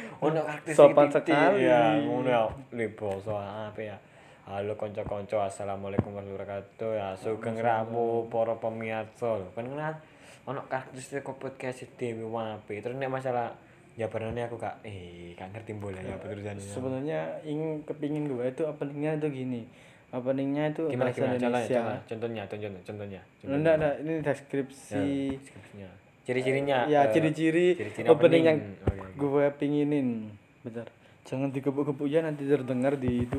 Ono 0.28 0.40
karakteristik 0.44 0.76
Sopan 0.78 1.06
sekali. 1.10 1.66
Ya, 1.66 1.98
ngono 1.98 2.28
ya. 2.28 2.42
Liboso 2.70 3.34
apa 3.34 3.80
ya. 3.80 3.96
Halo 4.42 4.74
konco-konco, 4.74 5.38
assalamualaikum 5.38 6.18
warahmatullahi 6.18 6.34
wabarakatuh. 6.34 6.90
Ya, 6.98 7.08
sugeng 7.14 7.62
rawo 7.62 8.26
para 8.26 8.58
pemirsa. 8.58 9.38
Kan 9.54 9.70
kan 9.78 9.94
ono 10.42 10.66
karakteristik 10.66 11.22
kok 11.22 11.38
podcast 11.38 11.86
dhewe 11.94 12.26
wae. 12.26 12.82
Terus 12.82 12.98
nek 12.98 13.06
masalah 13.06 13.54
ya 13.94 14.10
barane 14.10 14.42
aku 14.42 14.58
gak 14.58 14.82
eh 14.82 15.38
gak 15.38 15.54
ngerti 15.54 15.78
bola 15.78 16.02
ya 16.02 16.18
terusannya. 16.18 16.58
Sebenarnya 16.58 17.20
ingin 17.46 17.86
kepingin 17.86 18.26
gue 18.26 18.42
itu 18.50 18.66
openingnya 18.66 19.22
itu 19.22 19.28
gini. 19.30 19.62
Openingnya 20.10 20.74
itu 20.74 20.90
Gimana 20.90 21.08
bahasa 21.08 21.18
gimana 21.22 21.32
contohnya, 21.38 21.46
Indonesia. 21.46 21.78
contohnya, 21.78 22.02
contohnya, 22.04 22.42
contohnya, 22.50 22.80
contohnya. 22.82 23.20
Enggak, 23.46 23.74
enggak, 23.78 23.94
ini 24.02 24.12
deskripsi. 24.26 24.98
Ya, 24.98 25.38
deskripsinya. 25.38 25.90
Ciri-cirinya. 26.26 26.78
Ya, 26.90 27.00
eh, 27.06 27.12
ciri-ciri 27.14 27.66
ciri-ciri 27.78 28.06
opening 28.10 28.42
yang 28.42 28.58
Oke, 28.58 28.90
oke. 28.90 29.14
gue 29.22 29.46
pinginin. 29.54 30.34
Bentar. 30.66 30.90
Jangan 31.22 31.48
digebuk-gebuk 31.48 32.06
ya 32.06 32.20
nanti 32.20 32.42
terdengar 32.42 32.94
di 32.94 33.24
itu. 33.24 33.38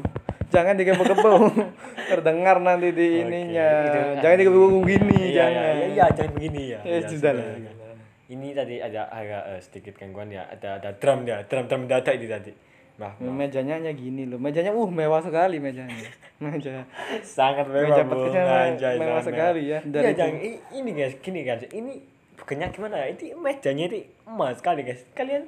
Jangan 0.50 0.74
digebuk-gebuk. 0.76 1.52
terdengar 2.12 2.58
nanti 2.58 2.90
di 2.90 3.08
Oke, 3.12 3.22
ininya. 3.24 3.68
itu- 3.84 4.20
Jangan 4.20 4.38
digebuk-gebuk 4.38 4.84
gini, 4.88 5.18
Iya, 5.20 5.34
jangan. 5.36 5.52
iya, 5.54 5.72
iya, 5.74 5.88
iya, 5.90 6.06
jangan 6.10 6.32
begini 6.32 6.62
ya. 6.66 6.80
Ya, 6.80 6.96
Iya, 6.96 7.08
sudah 7.08 7.32
lah. 7.34 7.46
Ini 8.26 8.48
tadi 8.52 8.76
ada 8.78 9.02
agak 9.08 9.44
eh, 9.48 9.62
sedikit 9.62 9.94
gangguan 9.96 10.30
ya. 10.30 10.48
Ada 10.48 10.80
ada 10.80 10.90
drum 10.94 11.22
ya, 11.24 11.44
drum 11.44 11.66
drum 11.66 11.86
mendadak 11.86 12.14
ini 12.14 12.26
tadi. 12.26 12.52
Maaf, 12.96 13.18
maaf. 13.20 13.30
Mejanya 13.32 13.74
hanya 13.76 13.92
gini 13.92 14.24
loh. 14.24 14.38
Mejanya 14.38 14.72
uh 14.72 14.86
mewah 14.88 15.20
sekali 15.20 15.58
mejanya. 15.58 16.08
Meja. 16.42 16.86
sangat 17.22 17.68
mewah. 17.68 17.90
Meja 17.90 18.04
podcastnya 18.04 18.44
Anjay, 18.70 18.96
mewah 18.96 19.18
sangat 19.18 19.28
sekali 19.28 19.62
ya. 19.66 19.80
Iya, 19.82 19.92
Dari 19.92 20.12
jangan 20.14 20.36
i- 20.40 20.62
ini 20.74 20.90
guys, 20.94 21.14
gini 21.20 21.40
guys. 21.42 21.64
Ini 21.68 21.94
bukannya 22.36 22.68
gimana 22.70 22.96
ya? 22.98 23.08
Ini 23.12 23.26
mejanya 23.34 23.84
ini 23.88 24.00
emas 24.24 24.56
sekali 24.58 24.82
guys. 24.82 25.02
Kalian 25.12 25.44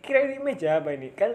kira 0.00 0.18
ini 0.24 0.36
meja 0.38 0.78
apa 0.78 0.90
ini? 0.90 1.10
Kan 1.12 1.34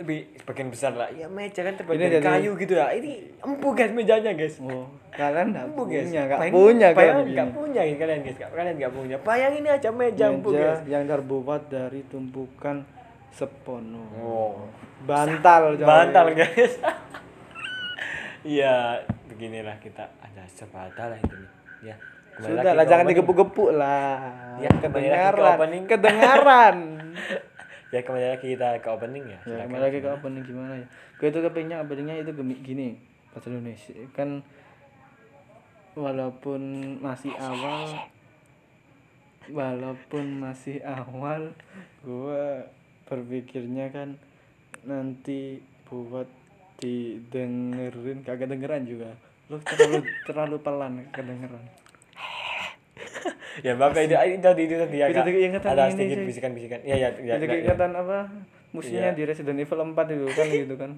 lebih 0.00 0.32
sebagian 0.40 0.72
besar 0.72 0.96
lah. 0.96 1.12
Ya 1.12 1.28
meja 1.28 1.60
kan 1.60 1.76
terbuat 1.76 2.00
Ini 2.00 2.08
dari 2.08 2.24
kayu 2.24 2.56
gitu 2.56 2.72
ya. 2.72 2.88
Ini 2.88 3.36
empuk 3.44 3.76
guys 3.76 3.92
mejanya 3.92 4.32
guys. 4.32 4.56
Oh, 4.58 4.88
kalian 5.12 5.52
enggak 5.52 5.66
Empuk 5.68 5.86
guys. 5.92 6.08
punya, 6.08 6.20
enggak 6.24 6.38
Bayangin- 6.40 6.56
punya 6.56 6.88
kalian 6.96 7.16
nggak 7.28 7.50
punya 7.52 7.82
ini 7.84 7.96
kalian 8.00 8.20
guys. 8.24 8.38
Kalian 8.40 8.74
nggak 8.80 8.92
punya. 8.96 9.16
Bayangin 9.20 9.64
aja 9.68 9.88
meja 9.92 10.24
empuk 10.32 10.52
Meja 10.56 10.64
guys. 10.64 10.80
yang 10.88 11.04
terbuat 11.04 11.62
dari 11.68 12.00
tumpukan 12.08 12.76
sepono. 13.30 14.04
Oh. 14.16 14.56
Bantal, 15.04 15.76
coy. 15.76 15.84
Bantal 15.84 16.26
guys. 16.32 16.74
Iya, 18.40 19.04
beginilah 19.28 19.76
kita 19.84 20.16
ada 20.16 20.48
sepatah 20.48 21.12
lah 21.12 21.18
itu. 21.20 21.36
Ya. 21.84 21.92
kembali 22.40 22.56
Sudah 22.56 22.72
lah, 22.72 22.84
jangan 22.88 23.04
digebuk-gebuk 23.04 23.70
lah. 23.76 24.16
Ya, 24.64 24.72
kembali 24.80 25.08
lagi 25.12 25.76
ke 25.84 25.84
kedengaran. 25.92 26.76
Ya 27.90 28.06
kembali 28.06 28.26
lagi 28.38 28.54
kita 28.54 28.78
ke 28.78 28.88
opening 28.90 29.26
ya. 29.26 29.38
ya, 29.42 29.66
kembali 29.66 29.82
lagi 29.82 29.98
ke 29.98 30.08
opening 30.08 30.42
gimana 30.46 30.78
ya? 30.78 30.86
Gue 31.18 31.28
itu 31.34 31.42
kepingnya 31.42 31.82
openingnya 31.82 32.22
itu 32.22 32.30
gini, 32.62 32.94
bahasa 33.34 33.50
Indonesia. 33.50 33.94
Kan 34.14 34.46
walaupun 35.98 36.62
masih 37.02 37.34
awal 37.34 38.06
walaupun 39.50 40.38
masih 40.38 40.78
awal 40.86 41.50
gua 42.06 42.70
berpikirnya 43.10 43.90
kan 43.90 44.14
nanti 44.86 45.58
buat 45.90 46.30
didengerin 46.78 48.22
kagak 48.22 48.54
dengeran 48.54 48.86
juga 48.86 49.10
lu 49.50 49.58
terlalu 49.66 50.06
terlalu 50.30 50.56
pelan 50.62 50.92
kedengeran 51.10 51.64
Ya, 53.66 53.74
Bapak 53.76 54.06
itu 54.06 54.14
itu 54.14 54.40
tadi 54.40 54.62
itu 54.64 54.74
tadi 54.78 55.30
ingetan 55.42 55.74
ada 55.74 55.90
ini 55.90 55.94
sedikit 55.98 56.18
bisikan-bisikan. 56.24 56.80
Iya, 56.86 56.96
ya, 56.96 57.08
ya. 57.18 57.34
jadi 57.36 57.66
ya, 57.66 57.74
ya. 57.74 57.88
apa 57.90 58.18
musuhnya 58.70 59.10
Iya. 59.10 59.18
di 59.18 59.22
Resident 59.26 59.58
Evil 59.58 59.80
4 59.92 60.14
itu 60.14 60.26
kan 60.32 60.46
gitu 60.54 60.74
kan 60.78 60.90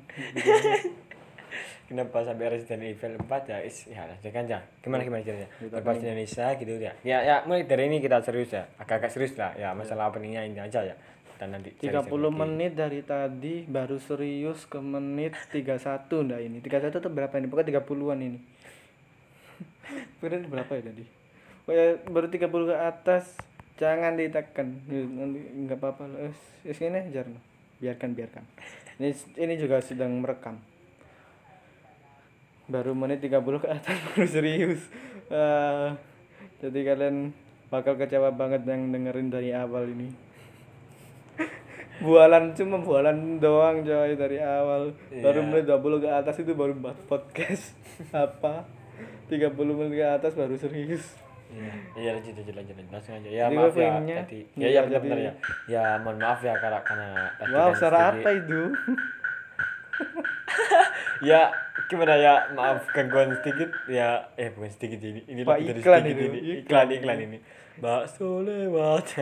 Kenapa 1.88 2.24
sampai 2.24 2.48
Resident 2.48 2.88
Evil 2.88 3.20
4 3.20 3.52
ya? 3.52 3.58
Is, 3.60 3.84
ya, 3.90 4.08
lanjutkan 4.08 4.48
aja. 4.48 4.58
Gimana 4.80 5.04
gimana 5.04 5.20
ceritanya? 5.20 5.50
Berbahasa 5.60 6.00
Indonesia 6.08 6.46
gitu 6.56 6.72
ya. 6.80 6.92
Ya, 7.04 7.18
ya, 7.20 7.36
mulai 7.44 7.68
dari 7.68 7.84
ini 7.92 8.00
kita 8.00 8.24
serius 8.24 8.48
ya. 8.48 8.64
Agak-agak 8.80 9.12
serius 9.12 9.36
lah. 9.36 9.52
Ya, 9.60 9.76
masalah 9.76 10.08
openingnya 10.08 10.40
ini 10.48 10.56
aja 10.56 10.80
ya. 10.80 10.96
Dan 11.36 11.52
nanti 11.52 11.74
30 11.74 11.82
sharing-sharing 11.82 12.22
lagi. 12.22 12.38
menit 12.38 12.72
dari 12.78 13.00
tadi 13.02 13.54
baru 13.66 13.98
serius 14.00 14.64
ke 14.64 14.78
menit 14.78 15.34
31 15.50 16.06
ndak 16.06 16.38
ini 16.38 16.62
31 16.62 17.02
tuh 17.02 17.10
berapa 17.10 17.34
ini 17.34 17.46
pokoknya 17.50 17.82
30-an 17.82 18.20
ini 18.22 18.38
berapa 20.54 20.70
ya 20.78 20.82
tadi 20.86 21.21
baru 21.66 22.26
30 22.26 22.42
ke 22.48 22.76
atas 22.76 23.24
jangan 23.78 24.14
ditekan. 24.14 24.82
Ya, 24.86 25.02
nanti 25.06 25.40
nggak 25.66 25.78
apa-apa 25.78 26.04
lah. 26.10 26.18
Es 26.30 26.38
es 26.62 26.78
ini 26.82 26.98
aja 26.98 27.26
no. 27.26 27.38
biarkan 27.82 28.14
biarkan. 28.14 28.44
Ini 29.02 29.10
ini 29.38 29.54
juga 29.58 29.82
sedang 29.82 30.14
merekam. 30.22 30.58
Baru 32.70 32.94
menit 32.94 33.22
30 33.22 33.42
ke 33.58 33.68
atas 33.68 33.96
baru 34.14 34.26
serius. 34.26 34.82
Ah, 35.26 35.98
jadi 36.62 36.94
kalian 36.94 37.34
bakal 37.70 37.98
kecewa 37.98 38.30
banget 38.30 38.62
yang 38.66 38.94
dengerin 38.94 39.28
dari 39.30 39.50
awal 39.50 39.86
ini. 39.86 40.14
Bualan 42.02 42.50
cuma 42.58 42.82
bualan 42.82 43.38
doang 43.38 43.86
coy 43.86 44.18
dari 44.18 44.42
awal. 44.42 44.90
Baru 45.22 45.38
Iya. 45.42 45.46
menit 45.46 45.64
20 45.70 46.02
ke 46.02 46.08
atas 46.10 46.34
itu 46.42 46.50
baru 46.54 46.74
buat 46.74 46.98
podcast. 47.06 47.74
Apa? 48.14 48.66
30 49.30 49.54
menit 49.54 50.02
ke 50.02 50.06
atas 50.06 50.34
baru 50.34 50.58
serius 50.58 51.21
Iya, 51.52 51.72
iya 51.94 52.10
lanjut 52.16 52.32
lanjut 52.34 52.54
lanjut 52.56 52.76
langsung 52.88 53.14
aja. 53.14 53.28
Ya 53.28 53.44
Jadi 53.44 53.54
maaf 53.54 53.74
ya 53.74 53.88
pengennya- 53.92 54.18
tadi. 54.24 54.40
Ya 54.56 54.68
ya 54.68 54.80
benar 54.82 54.92
jadi- 54.94 55.04
benar 55.04 55.18
ya. 55.20 55.32
Ya 55.68 55.84
mohon 56.00 56.16
maaf 56.16 56.40
ya 56.40 56.54
karena 56.56 56.80
karena 56.80 57.08
tadi 57.36 57.52
wow 57.52 57.70
suara 57.72 57.98
apa 58.10 58.30
itu? 58.32 58.60
Ya 61.22 61.54
gimana 61.86 62.18
ya? 62.18 62.34
Maaf 62.52 62.82
gangguan 62.90 63.30
sedikit. 63.38 63.70
Ya 63.86 64.26
eh 64.34 64.50
bukan 64.50 64.70
sedikit 64.70 64.98
ini 65.00 65.22
ini 65.24 65.40
Pak, 65.42 65.54
lebih 65.54 65.66
dari 65.68 65.80
iklan 65.80 66.00
sedikit 66.02 66.18
itu, 66.18 66.26
ini. 66.26 66.40
Iklan. 66.60 66.86
iklan 66.90 67.18
ini. 67.20 67.38
bakso 67.78 68.28
lewat. 68.42 69.06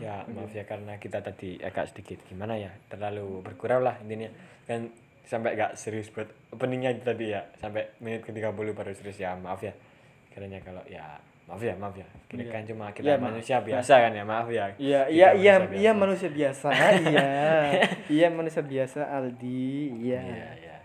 Ya 0.00 0.24
maaf 0.26 0.48
ya 0.50 0.64
karena 0.64 0.96
kita 0.96 1.20
tadi 1.20 1.60
agak 1.60 1.92
sedikit. 1.92 2.24
Gimana 2.24 2.56
ya? 2.56 2.72
Terlalu 2.88 3.44
bergurau 3.44 3.84
lah 3.84 4.00
intinya. 4.00 4.32
Kan 4.64 4.88
sampai 5.28 5.52
gak 5.52 5.76
serius 5.76 6.08
buat 6.08 6.24
openingnya 6.50 6.96
tadi 6.98 7.36
ya. 7.36 7.44
Sampai 7.60 7.92
menit 8.00 8.24
ke 8.24 8.32
30 8.32 8.48
baru 8.72 8.96
serius 8.96 9.20
ya. 9.20 9.36
Maaf 9.36 9.60
ya 9.60 9.76
karena 10.30 10.58
kalau 10.60 10.82
ya 10.84 11.04
maaf 11.44 11.58
ya 11.60 11.74
maaf 11.74 11.92
ya 11.92 12.06
kita 12.24 12.40
Iya. 12.40 12.52
kan 12.52 12.62
cuma 12.64 12.84
kita 12.90 13.04
Iya, 13.04 13.14
maaf. 13.16 13.26
manusia 13.28 13.56
biasa 13.58 13.92
kan 13.98 14.12
ya 14.12 14.24
maaf 14.24 14.46
ya 14.48 14.64
Iya, 14.72 15.00
Kita 15.02 15.10
iya, 15.10 15.28
iya, 15.34 15.54
manusia 15.56 15.76
iya 15.76 15.90
biasa. 15.90 15.98
manusia 15.98 16.28
biasa. 16.30 16.68
iya. 17.04 17.28
Iya 18.08 18.26
manusia 18.28 18.62
biasa 18.64 19.00
Aldi. 19.08 19.70
Iya. 20.00 20.20
iya 20.22 20.48
iya 20.56 20.76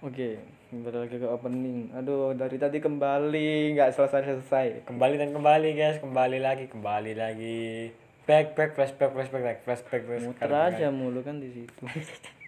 Oke, 0.00 0.34
kembali 0.68 0.96
lagi 0.98 1.14
ke 1.14 1.28
opening. 1.28 1.94
Aduh, 1.94 2.32
dari 2.32 2.56
tadi 2.56 2.80
kembali 2.80 3.48
nggak 3.72 3.92
selesai-selesai. 3.92 4.82
kembali 4.84 5.14
dan 5.14 5.30
kembali 5.30 5.68
guys 5.72 6.00
kembali 6.00 6.38
lagi 6.38 6.64
kembali 6.66 7.12
lagi 7.14 7.92
back 8.22 8.54
back 8.54 8.70
flashback 8.72 9.10
flashback 9.10 9.42
like 9.42 9.60
flashback 9.60 10.02
terus 10.02 10.22
Muter 10.24 10.48
aja 10.48 10.88
mulu 10.88 11.20
kan 11.20 11.38
di 11.38 11.52
situ. 11.52 11.82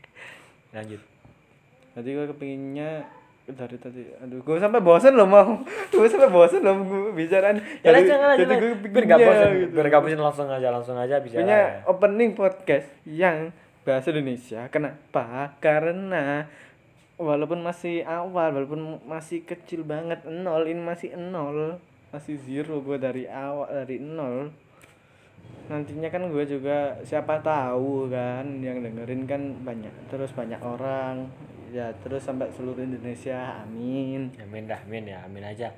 lanjut 0.74 0.98
Tadi 1.92 2.09
gue 2.11 2.26
kepinginnya 2.26 3.06
dari 3.45 3.76
tadi 3.76 4.01
aduh 4.24 4.40
gue 4.40 4.57
sampai 4.57 4.80
bosan 4.80 5.12
loh 5.12 5.28
mau. 5.28 5.61
Gue 5.92 6.09
sampai 6.09 6.32
bosan 6.32 6.64
loh 6.64 6.80
gue 6.80 7.12
bicaraan. 7.12 7.61
Ya 7.84 7.92
Jadi- 7.92 8.40
jadi 8.40 8.53
gue 8.57 8.70
biar 8.88 9.05
gak 9.05 9.20
bosan 9.20 9.49
gitu. 9.61 9.72
biar 9.76 9.86
gak 9.92 10.01
bosan 10.01 10.20
langsung 10.20 10.49
aja 10.49 10.68
langsung 10.72 10.97
aja 10.97 11.20
bisa 11.20 11.36
punya 11.38 11.84
opening 11.84 12.32
podcast 12.32 12.88
yang 13.05 13.53
bahasa 13.84 14.16
Indonesia. 14.16 14.64
Kenapa? 14.72 15.53
Karena 15.61 16.49
walaupun 17.20 17.61
masih 17.61 18.01
awal 18.09 18.57
walaupun 18.57 19.05
masih 19.05 19.45
kecil 19.45 19.84
banget 19.84 20.24
nol 20.24 20.64
ini 20.64 20.80
masih 20.80 21.12
nol. 21.12 21.76
Masih 22.16 22.40
zero 22.40 22.80
gue 22.80 22.97
dari 22.97 23.28
awal 23.28 23.68
dari 23.84 24.01
nol. 24.01 24.49
Nantinya 25.68 26.09
kan 26.09 26.32
gue 26.32 26.45
juga 26.49 26.97
siapa 27.05 27.45
tahu 27.45 28.09
kan 28.09 28.45
yang 28.64 28.80
dengerin 28.80 29.28
kan 29.28 29.42
banyak 29.61 29.92
terus 30.09 30.32
banyak 30.32 30.61
orang 30.64 31.28
ya 31.74 31.90
terus 31.98 32.22
sampai 32.22 32.46
seluruh 32.50 32.80
Indonesia 32.80 33.60
amin. 33.60 34.30
Amin 34.38 34.62
dah 34.64 34.78
amin 34.80 35.04
ya 35.04 35.18
amin 35.26 35.42
aja. 35.42 35.68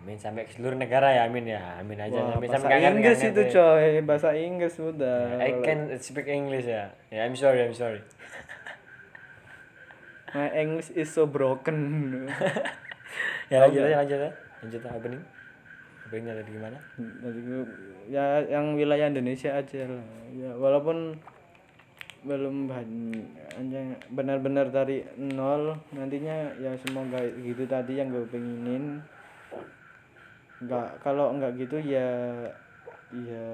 Amin 0.00 0.16
sampai 0.16 0.44
seluruh 0.46 0.74
negara 0.74 1.12
ya 1.12 1.22
amin 1.24 1.46
ya 1.46 1.60
amin 1.76 1.98
aja. 1.98 2.18
Wah, 2.18 2.34
amin 2.34 2.46
bahasa 2.46 2.54
sampai 2.58 2.70
kangen- 2.74 2.92
Inggris 2.98 3.18
kangen 3.18 3.30
itu 3.30 3.38
deh. 3.38 3.50
coy 3.50 3.84
bahasa 4.02 4.28
Inggris 4.32 4.74
udah 4.76 5.16
I 5.38 5.50
can 5.60 5.78
speak 5.98 6.26
English 6.26 6.64
ya. 6.64 6.90
Ya 7.08 7.22
I'm 7.22 7.34
sorry 7.34 7.60
I'm 7.60 7.72
sorry. 7.72 8.00
My 10.34 10.50
English 10.50 10.90
is 10.90 11.08
so 11.08 11.26
broken. 11.26 11.76
Ya 13.46 13.60
lanjut 13.60 13.84
aja 13.84 14.00
lanjut 14.00 14.18
aja. 14.18 14.30
Lanjut 14.64 14.80
aja 14.82 14.90
opening 14.90 15.22
openingnya 16.04 16.32
tadi 16.34 16.50
gimana 16.50 16.76
gue- 16.96 17.70
ya 18.06 18.42
yang 18.42 18.72
wilayah 18.72 19.06
Indonesia 19.06 19.52
aja 19.52 19.84
lah. 19.84 20.00
Ya 20.32 20.50
walaupun 20.54 21.18
belum 22.24 22.72
benar-benar 24.12 24.72
dari 24.72 25.04
nol. 25.16 25.76
Nantinya 25.92 26.56
ya 26.58 26.72
semoga 26.80 27.20
gitu 27.20 27.64
tadi 27.68 28.00
yang 28.00 28.10
gue 28.10 28.26
pengenin. 28.28 29.04
Nggak 30.64 31.04
kalau 31.04 31.36
nggak 31.36 31.54
gitu 31.60 31.76
ya 31.84 32.08
ya 33.12 33.46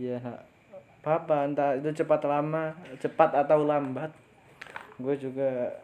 ya 0.00 0.16
apa 1.02 1.50
entah 1.50 1.74
itu 1.76 1.90
cepat 2.02 2.22
lama 2.24 2.72
cepat 3.02 3.42
atau 3.42 3.66
lambat. 3.66 4.14
Gue 5.02 5.18
juga 5.18 5.74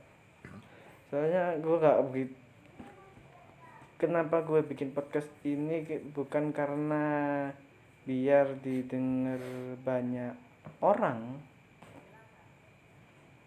soalnya 1.11 1.57
gue 1.59 1.77
nggak 1.77 1.99
begitu 2.09 2.37
kenapa 3.99 4.47
gue 4.47 4.63
bikin 4.63 4.95
podcast 4.95 5.27
ini 5.43 5.83
bukan 6.15 6.55
karena 6.55 7.05
biar 8.07 8.63
didengar 8.63 9.43
banyak 9.83 10.33
orang 10.79 11.43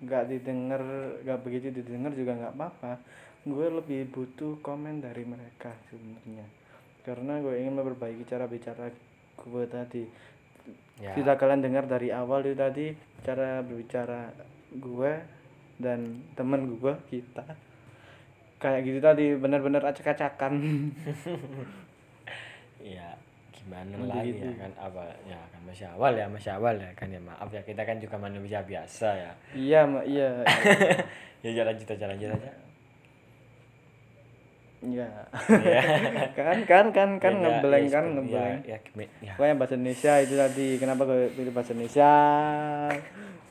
nggak 0.02 0.24
didengar 0.34 0.82
nggak 1.22 1.39
begitu 1.45 1.70
didengar 1.70 2.12
juga 2.14 2.34
nggak 2.38 2.54
apa-apa. 2.58 2.93
Gue 3.45 3.70
lebih 3.70 4.10
butuh 4.14 4.62
komen 4.62 5.02
dari 5.02 5.26
mereka 5.26 5.74
sebenarnya. 5.89 6.45
Karena 7.02 7.41
gue 7.41 7.58
ingin 7.58 7.74
memperbaiki 7.78 8.26
cara 8.30 8.45
bicara 8.45 8.89
gue 9.38 9.64
tadi. 9.66 10.04
Ya. 11.02 11.18
Tidak 11.18 11.36
kalian 11.41 11.66
dengar 11.66 11.89
dari 11.89 12.14
awal 12.14 12.45
itu 12.45 12.54
tadi 12.54 12.86
cara 13.26 13.66
berbicara 13.66 14.30
gue 14.78 15.14
dan 15.82 16.22
temen 16.38 16.78
gue 16.78 16.93
kita. 17.10 17.45
Kayak 18.62 18.82
gitu 18.86 18.99
tadi 19.02 19.26
benar-benar 19.38 19.86
acak-acakan. 19.89 20.54
Ya 22.82 23.14
gimana 23.62 23.93
lagi 24.09 24.34
gitu. 24.34 24.45
ya 24.49 24.53
kan? 24.57 24.72
Apa 24.78 25.03
ya 25.24 25.39
kan 25.53 25.62
masih 25.66 25.86
awal 25.89 26.14
ya 26.18 26.26
masih 26.26 26.51
awal 26.53 26.76
ya 26.78 26.89
kan 26.97 27.07
ya 27.07 27.22
maaf 27.22 27.49
ya 27.53 27.62
kita 27.62 27.82
kan 27.86 27.97
juga 28.01 28.16
manusia 28.18 28.59
biasa 28.66 29.07
ya. 29.14 29.32
Iya 29.53 29.80
mak 29.86 30.05
iya. 30.09 30.30
Ya 31.45 31.49
jalan 31.57 31.74
lanjut 31.74 31.89
aja 31.89 32.05
lanjut 32.05 32.30
aja. 32.38 32.51
Iya. 34.82 35.09
Ya 35.62 35.82
kan 36.38 36.57
kan 36.66 36.86
kan 36.89 37.09
kan 37.22 37.34
Ya, 37.38 37.41
ngeblank 37.41 37.86
ya, 37.86 37.93
kan 37.93 38.05
ngeblank. 38.18 38.62
ya, 38.66 38.78
ya, 38.78 39.05
ya. 39.22 39.34
Pokoknya 39.38 39.55
bahasa 39.57 39.74
Indonesia 39.78 40.14
itu 40.22 40.34
tadi 40.38 40.68
kenapa 40.82 41.01
gue 41.05 41.30
pilih 41.34 41.53
bahasa 41.53 41.74
Indonesia? 41.74 42.14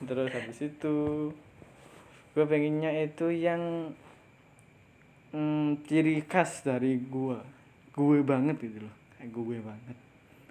Terus 0.07 0.31
habis 0.35 0.59
itu 0.59 0.97
gue 2.31 2.45
pengennya 2.47 2.95
itu 2.95 3.27
yang 3.35 3.91
mm, 5.35 5.83
ciri 5.87 6.23
khas 6.27 6.63
dari 6.63 6.99
gue 6.99 7.39
gue 7.91 8.19
banget 8.23 8.57
gitu 8.63 8.87
loh 8.87 8.95
gue 9.23 9.59
banget. 9.61 9.97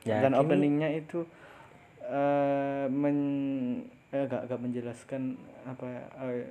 Ya, 0.03 0.23
dan 0.23 0.31
gini- 0.31 0.41
openingnya 0.41 0.89
itu 0.93 1.19
eh 2.01 2.85
men 2.87 3.17
eh, 4.09 4.25
gak, 4.25 4.49
gak 4.49 4.57
menjelaskan 4.57 5.37
apa 5.63 5.85
ya, 5.85 6.03
eh, 6.25 6.49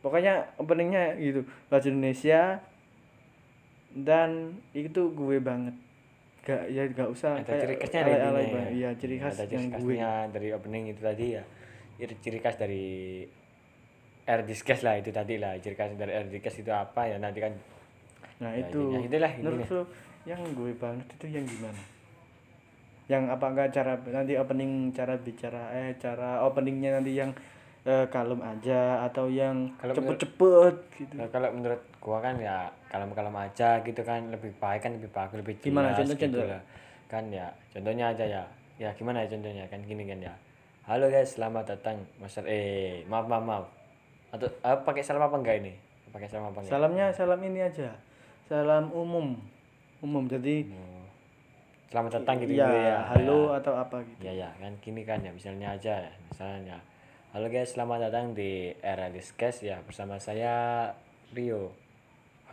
pokoknya 0.00 0.44
openingnya 0.56 1.16
gitu 1.16 1.40
bahasa 1.68 1.88
Indonesia 1.88 2.60
dan 3.94 4.52
itu 4.72 5.14
gue 5.14 5.38
banget. 5.40 5.72
Gak 6.44 6.68
ya 6.68 6.84
gak 6.90 7.08
usah 7.08 7.40
ada 7.40 7.56
ciri 7.56 7.74
khasnya 7.80 8.00
alay-alay 8.04 8.20
intinya 8.44 8.52
banget. 8.52 8.72
iya 8.76 8.90
ciri 8.92 9.16
khas 9.16 9.32
ada 9.32 9.44
ciri 9.48 9.54
yang 9.56 9.66
gue 9.70 9.76
khasnya 9.96 10.10
dari 10.28 10.48
opening 10.52 10.84
itu 10.92 11.00
tadi 11.00 11.26
ya. 11.32 11.42
Ciri- 12.20 12.42
khas 12.42 12.56
dari 12.58 12.84
air 14.24 14.40
discuss 14.44 14.80
lah 14.82 14.98
itu 14.98 15.08
tadi 15.08 15.40
lah. 15.40 15.56
Ciri 15.56 15.72
khas 15.72 15.94
dari 15.96 16.12
air 16.12 16.26
discuss 16.28 16.60
itu 16.60 16.68
apa 16.68 17.08
ya? 17.08 17.16
Nanti 17.16 17.40
kan 17.40 17.54
nah 18.42 18.50
Ya, 18.50 18.66
itu. 18.66 18.82
itulah, 18.98 19.30
menurut. 19.40 19.88
Yang 20.24 20.40
gue 20.52 20.72
banget 20.74 21.06
itu 21.12 21.26
yang 21.30 21.44
gimana? 21.44 21.82
Yang 23.04 23.22
apa 23.28 23.44
enggak 23.46 23.68
cara 23.70 23.92
nanti 24.08 24.32
opening 24.34 24.88
cara 24.90 25.20
bicara 25.20 25.68
eh 25.70 25.92
cara 26.00 26.40
openingnya 26.42 26.96
nanti 26.96 27.12
yang 27.12 27.28
eh, 27.84 28.08
kalem 28.08 28.40
aja 28.40 29.04
atau 29.04 29.28
yang 29.28 29.68
Kalau 29.76 29.92
menurut- 29.92 30.16
cepet-cepet 30.16 30.74
gitu. 30.96 31.12
Nah, 31.20 31.28
kalau 31.28 31.52
menurut 31.52 31.82
gua 32.00 32.18
kan 32.18 32.40
ya 32.40 32.64
kalem-kalem 32.88 33.36
aja 33.36 33.84
gitu 33.84 34.00
kan 34.00 34.32
lebih 34.32 34.56
baik 34.56 34.80
kan 34.80 34.96
lebih 34.96 35.12
bagus 35.12 35.36
lebih 35.36 35.60
jelas 35.60 35.68
Gimana? 35.68 35.88
Contoh- 35.92 36.16
gitu 36.16 36.24
contoh. 36.32 36.48
lah. 36.48 36.62
kan 37.04 37.24
ya 37.28 37.46
contohnya 37.70 38.04
aja 38.10 38.24
ya. 38.24 38.42
Ya 38.74 38.88
gimana 38.90 39.20
ya 39.20 39.28
contohnya? 39.28 39.68
Kan 39.68 39.84
gini 39.84 40.02
kan 40.02 40.18
ya. 40.18 40.32
Halo 40.82 41.06
guys 41.06 41.36
selamat 41.36 41.76
datang 41.76 42.00
mas 42.16 42.32
eh 42.40 43.04
maaf 43.04 43.28
maaf 43.28 43.44
maaf. 43.44 43.64
Atau 44.32 44.48
eh, 44.48 44.78
pakai 44.80 45.04
salam 45.04 45.20
apa 45.22 45.36
enggak 45.36 45.60
ini? 45.60 45.76
Pakai 46.08 46.26
salam 46.26 46.48
apa 46.48 46.58
enggak? 46.58 46.72
Salamnya 46.72 47.06
salam 47.12 47.38
ini 47.38 47.60
aja. 47.60 47.92
Salam 48.42 48.88
umum 48.90 49.36
umum. 50.04 50.28
Jadi 50.28 50.68
Oh, 50.68 51.08
selamat 51.88 52.20
datang 52.20 52.36
gitu 52.44 52.60
ya, 52.60 52.68
ya. 52.68 52.98
halo 53.08 53.56
atau 53.56 53.72
apa 53.80 54.04
gitu. 54.04 54.28
Ya 54.28 54.44
ya 54.44 54.48
kan 54.60 54.76
gini 54.84 55.02
kan 55.08 55.24
ya 55.24 55.32
misalnya 55.32 55.72
aja 55.72 56.04
ya 56.04 56.12
misalnya 56.28 56.76
halo 57.32 57.48
guys 57.48 57.72
selamat 57.72 58.12
datang 58.12 58.36
di 58.36 58.76
era 58.84 59.08
discuss 59.08 59.64
ya. 59.64 59.80
Bersama 59.88 60.20
saya 60.20 60.92
Rio. 61.32 61.72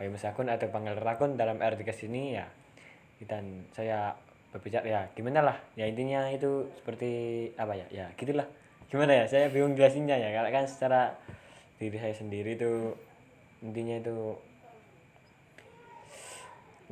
Hai 0.00 0.08
Mas 0.08 0.24
Akun 0.24 0.48
atau 0.48 0.72
panggil 0.72 0.96
Rakun 0.96 1.36
dalam 1.36 1.60
era 1.60 1.76
discuss 1.76 2.08
ini 2.08 2.40
ya. 2.40 2.48
Dan 3.22 3.68
saya 3.70 4.16
berbicara 4.50 4.82
ya 4.88 5.00
gimana 5.14 5.44
lah? 5.44 5.56
Ya 5.78 5.86
intinya 5.86 6.26
itu 6.32 6.66
seperti 6.80 7.10
apa 7.60 7.76
ya? 7.76 7.86
Ya 7.92 8.06
gitulah. 8.16 8.48
Gimana 8.90 9.14
ya? 9.14 9.24
Saya 9.28 9.52
bingung 9.52 9.78
jelasinnya 9.78 10.18
ya. 10.18 10.34
Karena 10.34 10.50
kan 10.50 10.64
secara 10.66 11.14
diri 11.78 11.96
saya 11.96 12.14
sendiri 12.14 12.58
itu 12.58 12.92
intinya 13.62 13.96
itu 14.02 14.34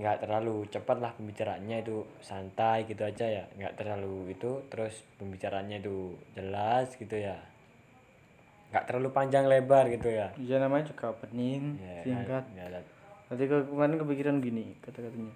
nggak 0.01 0.25
terlalu 0.25 0.65
cepat 0.73 0.97
lah 0.97 1.13
pembicaraannya 1.13 1.85
itu 1.85 2.01
santai 2.25 2.89
gitu 2.89 3.05
aja 3.05 3.29
ya 3.29 3.45
nggak 3.61 3.77
terlalu 3.77 4.33
itu 4.33 4.65
terus 4.73 5.05
pembicaraannya 5.21 5.85
itu 5.85 6.17
jelas 6.33 6.89
gitu 6.97 7.21
ya. 7.21 7.37
Nggak 8.73 8.89
terlalu 8.89 9.09
panjang 9.13 9.45
lebar 9.45 9.93
gitu 9.93 10.09
ya. 10.09 10.33
Ya 10.41 10.57
namanya 10.57 10.89
juga 10.89 11.13
opening 11.13 11.77
ya 11.77 12.01
kan? 12.01 12.05
singkat. 12.07 12.45
ya, 12.57 12.65
Tadi 13.29 13.45
ke- 13.45 13.67
kemarin 13.69 14.01
kepikiran 14.01 14.37
gini 14.41 14.73
kata-katanya. 14.81 15.35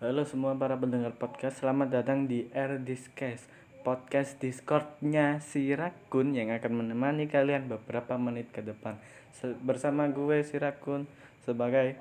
Halo 0.00 0.24
semua 0.24 0.56
para 0.56 0.80
pendengar 0.80 1.12
podcast, 1.20 1.60
selamat 1.60 1.92
datang 1.92 2.24
di 2.24 2.48
Air 2.56 2.80
Discuss 2.80 3.44
podcast 3.84 4.40
Discordnya 4.40 5.44
si 5.44 5.76
Rakun 5.76 6.32
yang 6.32 6.48
akan 6.56 6.72
menemani 6.84 7.28
kalian 7.28 7.68
beberapa 7.68 8.16
menit 8.16 8.48
ke 8.48 8.64
depan. 8.64 8.96
Se- 9.36 9.60
bersama 9.60 10.08
gue 10.08 10.40
si 10.40 10.56
Rakun 10.56 11.04
sebagai 11.44 12.00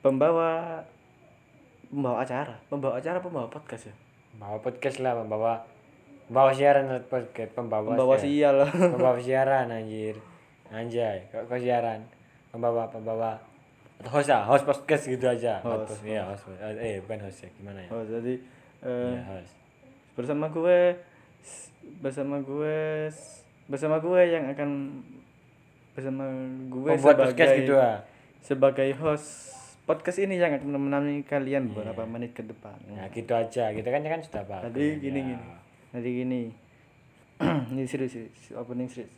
pembawa 0.00 0.84
pembawa 1.92 2.24
acara, 2.24 2.56
pembawa 2.66 2.96
acara, 2.96 3.20
pembawa 3.20 3.46
podcast 3.46 3.92
ya, 3.92 3.94
bawa 4.34 4.56
podcast 4.58 4.96
lah 4.98 5.12
membawa 5.12 5.60
membawa 6.26 6.50
siaran 6.50 6.88
podcast 7.04 7.52
pembawa 7.52 7.92
pembawa 7.92 8.16
siaran. 8.16 8.64
sial. 8.64 8.88
pembawa 8.96 9.18
siaran 9.28 9.68
anjir. 9.68 10.16
Anjay 10.72 11.28
kok 11.28 11.44
kok 11.44 11.60
siaran? 11.60 12.00
Pembawa 12.48 12.88
pembawa. 12.88 13.36
Atau 14.00 14.08
host 14.16 14.32
ya 14.32 14.40
host 14.40 14.64
podcast 14.64 15.04
gitu 15.04 15.28
aja. 15.28 15.60
Host, 15.60 15.92
host. 15.92 16.02
Iya 16.02 16.24
host 16.24 16.48
eh 16.80 16.96
bukan 17.04 17.28
host 17.28 17.44
ya 17.44 17.48
gimana 17.52 17.84
ya? 17.84 17.88
Oh 17.92 18.00
jadi 18.00 18.34
eh, 18.80 19.12
Iya, 19.12 19.22
host. 19.28 19.52
bersama 20.16 20.48
gue 20.48 20.96
bersama 22.00 22.40
gue 22.40 23.12
bersama 23.68 23.96
gue 24.00 24.20
yang 24.24 24.44
akan 24.48 24.70
bersama 25.92 26.24
gue 26.72 26.90
pembuat 26.96 27.16
sebagai 27.20 27.24
podcast 27.28 27.52
gitu 27.60 27.74
ah 27.76 27.98
sebagai 28.40 28.90
host 28.96 29.28
podcast 29.82 30.18
ini 30.18 30.38
yang 30.38 30.52
akan 30.52 30.62
menemani 30.68 31.22
kalian 31.22 31.68
beberapa 31.68 32.06
menit 32.06 32.32
ke 32.32 32.42
depan. 32.42 32.78
ya 32.88 33.10
gitu 33.10 33.32
aja 33.32 33.64
gitu 33.70 33.84
kan 33.84 34.00
kan 34.00 34.20
sudah 34.20 34.42
bagus 34.46 34.70
Tadi 34.70 34.86
gini 34.98 35.18
ya. 35.20 35.26
gini. 35.28 35.46
Tadi 35.90 36.10
gini. 36.14 36.42
ini 37.68 37.82
serius, 37.84 38.14
serius, 38.14 38.54
opening 38.54 38.86
serius. 38.86 39.10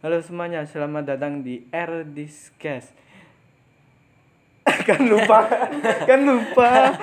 Halo 0.00 0.16
semuanya, 0.18 0.64
selamat 0.64 1.04
datang 1.06 1.44
di 1.44 1.68
Air 1.68 2.08
Discuss. 2.08 2.88
kan 4.88 5.00
lupa, 5.02 5.44
kan 6.08 6.20
lupa. 6.24 6.96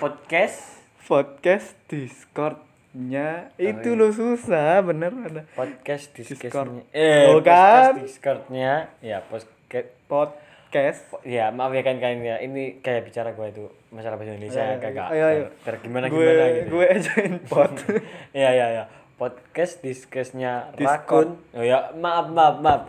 podcast 0.00 0.80
podcast 1.04 1.76
Discordnya 1.86 3.52
Oh, 3.52 3.62
itu 3.62 3.90
iya. 3.90 4.00
lo 4.00 4.08
susah 4.08 4.80
bener 4.80 5.12
ada 5.12 5.42
podcast 5.52 6.08
Discord. 6.10 6.40
discordnya 6.40 6.82
eh 6.90 7.28
podcast 7.28 7.84
kan? 7.84 7.92
discordnya 8.00 8.72
ya 8.98 9.18
podcast 9.22 9.88
pod 10.08 10.32
podcast. 10.68 11.16
Ya 11.24 11.48
maaf 11.48 11.72
ya 11.72 11.80
kan 11.80 11.96
kan 11.96 12.20
ya. 12.20 12.36
Ini 12.44 12.84
kayak 12.84 13.08
bicara 13.08 13.32
gue 13.32 13.46
itu 13.48 13.64
masalah 13.88 14.20
bahasa 14.20 14.36
Indonesia 14.36 14.60
Ayo, 14.60 14.76
agak 14.76 15.08
ayo, 15.16 15.24
ayo. 15.24 15.44
ter 15.64 15.74
gimana 15.80 16.12
gue 16.12 16.20
gimana 16.20 16.44
gitu. 16.52 16.68
gue 16.76 16.84
ajain 16.92 17.34
pot. 17.48 17.72
Ya 18.36 18.52
ya 18.52 18.66
ya 18.76 18.84
podcast 19.16 19.80
Discord. 19.80 20.76
rakun. 20.76 21.28
Oh 21.56 21.64
ya 21.64 21.88
maaf 21.96 22.28
maaf 22.28 22.60
maaf. 22.60 22.82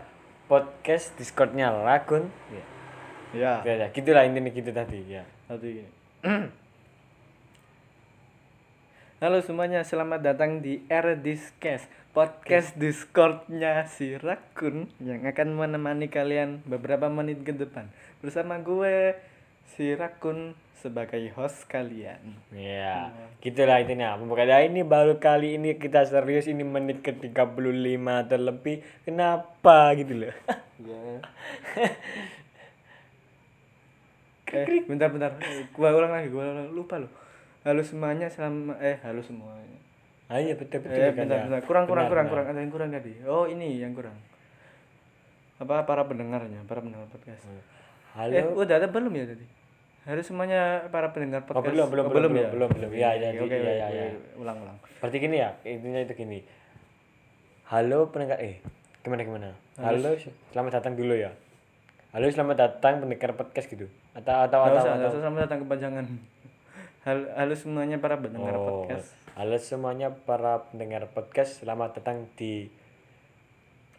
Podcast 0.52 1.16
discordnya 1.16 1.72
rakun. 1.72 2.28
Ya 2.52 2.64
ya 3.32 3.54
ya, 3.64 3.74
ya 3.80 3.88
gitulah 3.96 4.28
intinya 4.28 4.52
gitu 4.52 4.76
tadi 4.76 5.00
ya 5.08 5.24
gini. 5.56 5.88
Halo 9.24 9.40
semuanya, 9.44 9.84
selamat 9.84 10.20
datang 10.24 10.64
di 10.64 10.80
R 10.88 11.16
Discast 11.20 11.88
Podcast 12.10 12.74
Discordnya 12.74 13.86
si 13.86 14.18
Rakun 14.18 14.90
Yang 14.98 15.30
akan 15.30 15.54
menemani 15.54 16.10
kalian 16.10 16.66
beberapa 16.66 17.06
menit 17.06 17.46
ke 17.46 17.54
depan. 17.54 17.86
Bersama 18.18 18.58
gue, 18.58 19.14
si 19.78 19.94
Rakun 19.94 20.58
sebagai 20.80 21.22
host 21.38 21.70
kalian. 21.70 22.40
Ya 22.50 23.14
gitulah 23.46 23.78
intinya. 23.84 24.18
Pokoknya 24.18 24.66
ini 24.66 24.82
baru 24.82 25.22
kali 25.22 25.62
ini 25.62 25.78
kita 25.78 26.02
serius 26.08 26.50
ini 26.50 26.66
menit 26.66 27.06
ke 27.06 27.14
35 27.14 27.36
terlebih. 28.26 28.82
Kenapa 29.06 29.94
gitu 29.94 30.26
loh? 30.26 30.36
Ya. 30.80 31.20
eh, 34.56 34.82
bentar 34.88 35.12
bentar, 35.12 35.36
gua 35.76 35.92
ulang 35.92 36.16
lagi, 36.16 36.32
gua 36.32 36.56
ulang 36.56 36.72
lupa 36.72 36.96
loh. 37.04 37.12
Halo 37.68 37.84
semuanya, 37.84 38.32
selamat 38.32 38.80
eh 38.80 38.96
halo 39.04 39.20
semuanya. 39.20 39.89
Ah 40.30 40.38
iya 40.38 40.54
betul 40.54 40.78
betul 40.80 40.94
Eh, 40.94 41.10
kan 41.10 41.26
bentar, 41.26 41.36
ya. 41.36 41.44
bentar. 41.44 41.62
Kurang 41.66 41.86
kurang 41.86 42.06
Benar, 42.06 42.12
kurang 42.12 42.26
benar. 42.26 42.34
kurang 42.46 42.46
ada 42.48 42.60
yang 42.60 42.72
kurang 42.72 42.90
tadi. 42.92 43.14
Oh, 43.26 43.46
ini 43.46 43.68
yang 43.78 43.94
kurang. 43.94 44.14
Apa 45.58 45.84
para 45.84 46.06
pendengarnya, 46.06 46.62
para 46.64 46.80
pendengar 46.80 47.10
podcast. 47.10 47.44
halo 48.12 48.32
Eh, 48.32 48.46
udah 48.48 48.76
ada 48.78 48.88
belum 48.88 49.10
ya 49.12 49.26
tadi? 49.28 49.46
Halo 50.06 50.22
semuanya 50.22 50.62
para 50.88 51.10
pendengar 51.10 51.42
Oh, 51.44 51.50
podcast. 51.52 51.66
belum, 51.68 51.88
belum, 51.90 52.06
Oh, 52.06 52.12
belum, 52.12 52.32
ya? 52.32 52.48
belum, 52.48 52.70
belum, 52.70 52.90
belum. 52.90 52.92
Ya, 52.94 53.10
ya, 53.12 53.30
Oke, 53.32 53.36
ya, 53.36 53.42
oke, 53.42 53.58
ya, 53.58 53.86
oke, 53.86 53.98
ya. 53.98 54.06
Ulang 54.38 54.58
ulang. 54.60 54.78
Berarti 55.00 55.18
gini 55.18 55.36
ya, 55.36 55.50
intinya 55.64 56.00
itu 56.00 56.14
gini. 56.16 56.40
Halo 57.66 58.10
pendengar 58.10 58.38
eh 58.38 58.62
gimana 59.02 59.22
gimana? 59.24 59.50
Halo, 59.78 60.14
selamat 60.54 60.72
datang 60.76 60.94
dulu 60.94 61.14
ya. 61.14 61.34
Halo, 62.10 62.26
selamat 62.28 62.56
datang 62.56 63.02
pendengar 63.02 63.34
podcast 63.34 63.66
gitu. 63.68 63.86
Atau 64.12 64.34
atau 64.40 64.60
atau, 64.62 64.78
usah, 64.78 64.94
atau. 64.96 65.10
usah 65.10 65.20
selamat 65.20 65.40
datang 65.46 65.60
kepanjangan. 65.62 66.06
Halo, 67.00 67.24
halo 67.32 67.54
semuanya 67.56 67.98
para 67.98 68.18
pendengar 68.18 68.54
Oh, 68.54 68.86
podcast. 68.86 69.14
Halo 69.36 69.60
semuanya 69.62 70.10
para 70.26 70.72
pendengar 70.72 71.12
podcast, 71.14 71.62
selamat 71.62 72.02
datang 72.02 72.26
di 72.40 72.72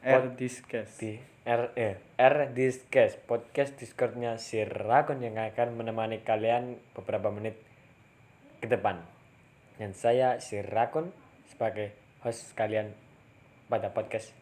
R 0.03 0.35
Discast. 0.35 0.99
di 0.99 1.21
R 1.47 1.71
eh, 1.77 2.01
R 2.19 2.51
Discuss 2.51 3.21
podcast 3.29 3.77
Discordnya 3.79 4.41
si 4.41 4.65
Rakun 4.65 5.21
yang 5.23 5.39
akan 5.39 5.77
menemani 5.77 6.25
kalian 6.25 6.81
beberapa 6.97 7.29
menit 7.31 7.61
ke 8.59 8.67
depan. 8.67 8.99
Dan 9.79 9.93
saya 9.93 10.41
si 10.43 10.59
Rakun 10.65 11.13
sebagai 11.53 11.95
host 12.27 12.57
kalian 12.59 12.91
pada 13.69 13.93
podcast 13.93 14.40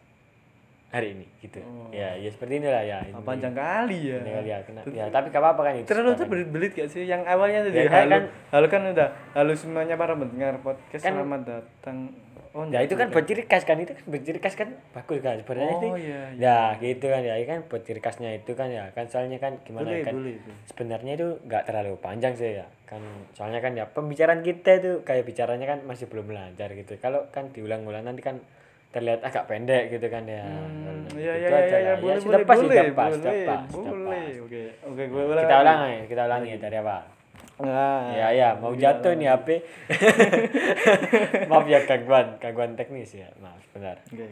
hari 0.88 1.12
ini 1.12 1.26
gitu. 1.38 1.60
Ya, 1.90 2.16
ya 2.16 2.28
seperti 2.28 2.58
inilah 2.58 2.80
ya. 2.80 2.98
Ini, 3.02 3.12
Oh, 3.12 3.20
panjang 3.20 3.52
kali 3.52 4.08
ya. 4.08 4.18
ini 4.18 4.30
kali 4.32 4.48
ya, 4.48 4.58
kena- 4.64 4.84
ya, 4.88 5.04
tapi 5.08 5.28
gak 5.28 5.38
apa-apa 5.38 5.60
kan 5.62 5.74
itu. 5.74 5.84
Terlalu 5.84 6.04
sekarang. 6.06 6.20
terbelit-belit 6.22 6.72
gak 6.74 6.88
sih? 6.88 7.04
Yang 7.04 7.22
awalnya 7.26 7.60
tadi 7.62 7.76
Ya, 7.76 7.92
halo, 7.92 8.08
kan- 8.10 8.28
halo 8.50 8.66
kan 8.66 8.82
udah. 8.88 9.08
Halo 9.32 9.52
semuanya 9.52 9.94
para 9.94 10.16
pendengar 10.16 10.56
podcast 10.58 11.02
Kan- 11.02 11.12
selamat 11.14 11.40
datang. 11.44 11.98
Oh, 12.48 12.64
Ya 12.64 12.80
itu 12.80 12.96
kan 12.96 13.12
buat 13.12 13.22
ciri 13.22 13.44
khas 13.44 13.62
kan 13.62 13.76
itu 13.76 13.92
kan 13.92 14.02
buat 14.08 14.24
ciri 14.24 14.40
khas 14.40 14.56
kan 14.56 14.72
bagus 14.90 15.20
kan 15.20 15.36
sebenarnya 15.36 15.68
Oh, 15.68 15.78
itu. 15.78 15.88
iya, 16.00 16.20
Ya 16.34 16.58
gitu 16.74 17.06
kan 17.06 17.20
ya, 17.20 17.36
kan 17.44 17.60
buat 17.62 17.84
ciri 17.84 18.00
khasnya 18.00 18.30
itu 18.34 18.56
kan 18.56 18.66
ya 18.66 18.88
kan 18.90 19.04
soalnya 19.04 19.36
kan 19.36 19.60
gimana 19.62 19.84
boleh, 19.84 20.00
ya 20.00 20.08
kan 20.08 20.14
boleh 20.16 20.34
sebenarnya 20.64 21.12
itu 21.14 21.28
nggak 21.44 21.62
terlalu 21.62 22.00
panjang 22.00 22.32
sih 22.32 22.56
ya 22.56 22.66
kan 22.82 23.04
soalnya 23.30 23.60
kan 23.60 23.76
ya 23.76 23.84
pembicaraan 23.86 24.40
kita 24.40 24.70
itu 24.74 25.04
kayak 25.04 25.28
bicaranya 25.28 25.68
kan 25.68 25.84
masih 25.84 26.08
belum 26.08 26.32
lancar 26.32 26.72
gitu 26.72 26.96
kalau 26.96 27.28
kan 27.28 27.52
diulang-ulang 27.52 28.02
nanti 28.02 28.24
kan 28.24 28.40
terlihat 28.88 29.20
agak 29.20 29.44
pendek 29.44 29.90
gitu 29.90 30.06
kan 30.06 30.24
ya 30.24 30.42
Hmm, 30.42 31.04
Gitu 31.04 31.20
iya 31.20 31.32
iya 31.34 31.46
aja 31.46 31.50
iya 31.50 31.50
lah. 31.50 31.60
iya 31.60 31.78
ya 31.78 31.94
boleh 31.98 32.16
sudah 32.16 32.30
boleh 32.34 32.44
pas 32.44 32.56
sudah 32.56 32.68
boleh 32.70 32.92
pas 32.92 33.10
sudah 33.10 33.20
boleh 33.26 33.44
pas 33.44 33.60
sudah 33.66 33.92
boleh. 33.92 34.06
pas 34.08 34.34
Oke 34.40 34.62
oke 34.82 35.02
gue 35.04 35.22
ulang. 35.24 35.42
kita 35.42 35.54
lagi. 35.54 35.62
ulang 35.62 35.80
ya 35.86 36.02
kita 36.06 36.22
ulangi 36.24 36.48
ya 36.48 36.58
dari 36.58 36.78
awal 36.78 37.02
Nah, 37.58 38.14
ya 38.14 38.28
ya 38.30 38.48
mau 38.54 38.70
jatuh 38.72 39.12
nih 39.12 39.28
HP 39.28 39.48
maaf 41.50 41.66
ya 41.66 41.82
gangguan 41.82 42.38
gangguan 42.38 42.72
teknis 42.72 43.10
ya 43.12 43.26
maaf 43.36 43.58
benar 43.72 43.98
Oke. 44.06 44.30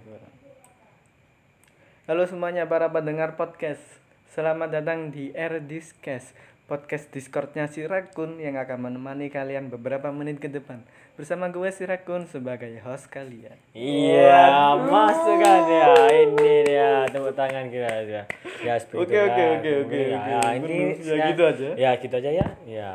Halo 2.06 2.22
semuanya 2.22 2.64
para 2.64 2.86
pendengar 2.86 3.34
podcast. 3.34 3.82
Selamat 4.28 4.70
datang 4.70 5.10
di 5.10 5.32
R 5.32 5.58
Discast, 5.60 6.38
podcast 6.66 7.06
Discordnya 7.08 7.70
si 7.70 7.82
Rakun 7.82 8.36
yang 8.36 8.58
akan 8.58 8.90
menemani 8.90 9.30
kalian 9.30 9.70
beberapa 9.70 10.10
menit 10.10 10.42
ke 10.42 10.50
depan. 10.50 10.82
Bersama 11.14 11.46
gue 11.48 11.70
si 11.70 11.86
Rakun 11.86 12.26
sebagai 12.26 12.82
host 12.82 13.06
kalian. 13.06 13.54
Iya, 13.70 14.74
masuk 14.82 15.38
kan 15.38 15.62
ya. 15.64 15.86
Ini 16.26 16.52
dia 16.66 16.90
tepuk 17.06 17.32
tangan 17.32 17.70
kita 17.70 17.86
aja. 17.86 18.20
Ya, 18.60 18.74
seperti 18.76 18.98
Oke, 19.00 19.16
oke, 19.16 19.42
oke, 19.56 19.70
oke, 19.86 20.00
Ya, 20.02 20.18
oke. 20.18 20.28
ya, 20.28 20.40
ini 20.52 20.76
Ya, 20.98 21.24
gitu 21.30 21.42
aja. 21.46 21.68
Ya, 21.72 21.90
gitu 21.96 22.14
aja 22.14 22.30
ya. 22.34 22.46
Ya. 22.66 22.92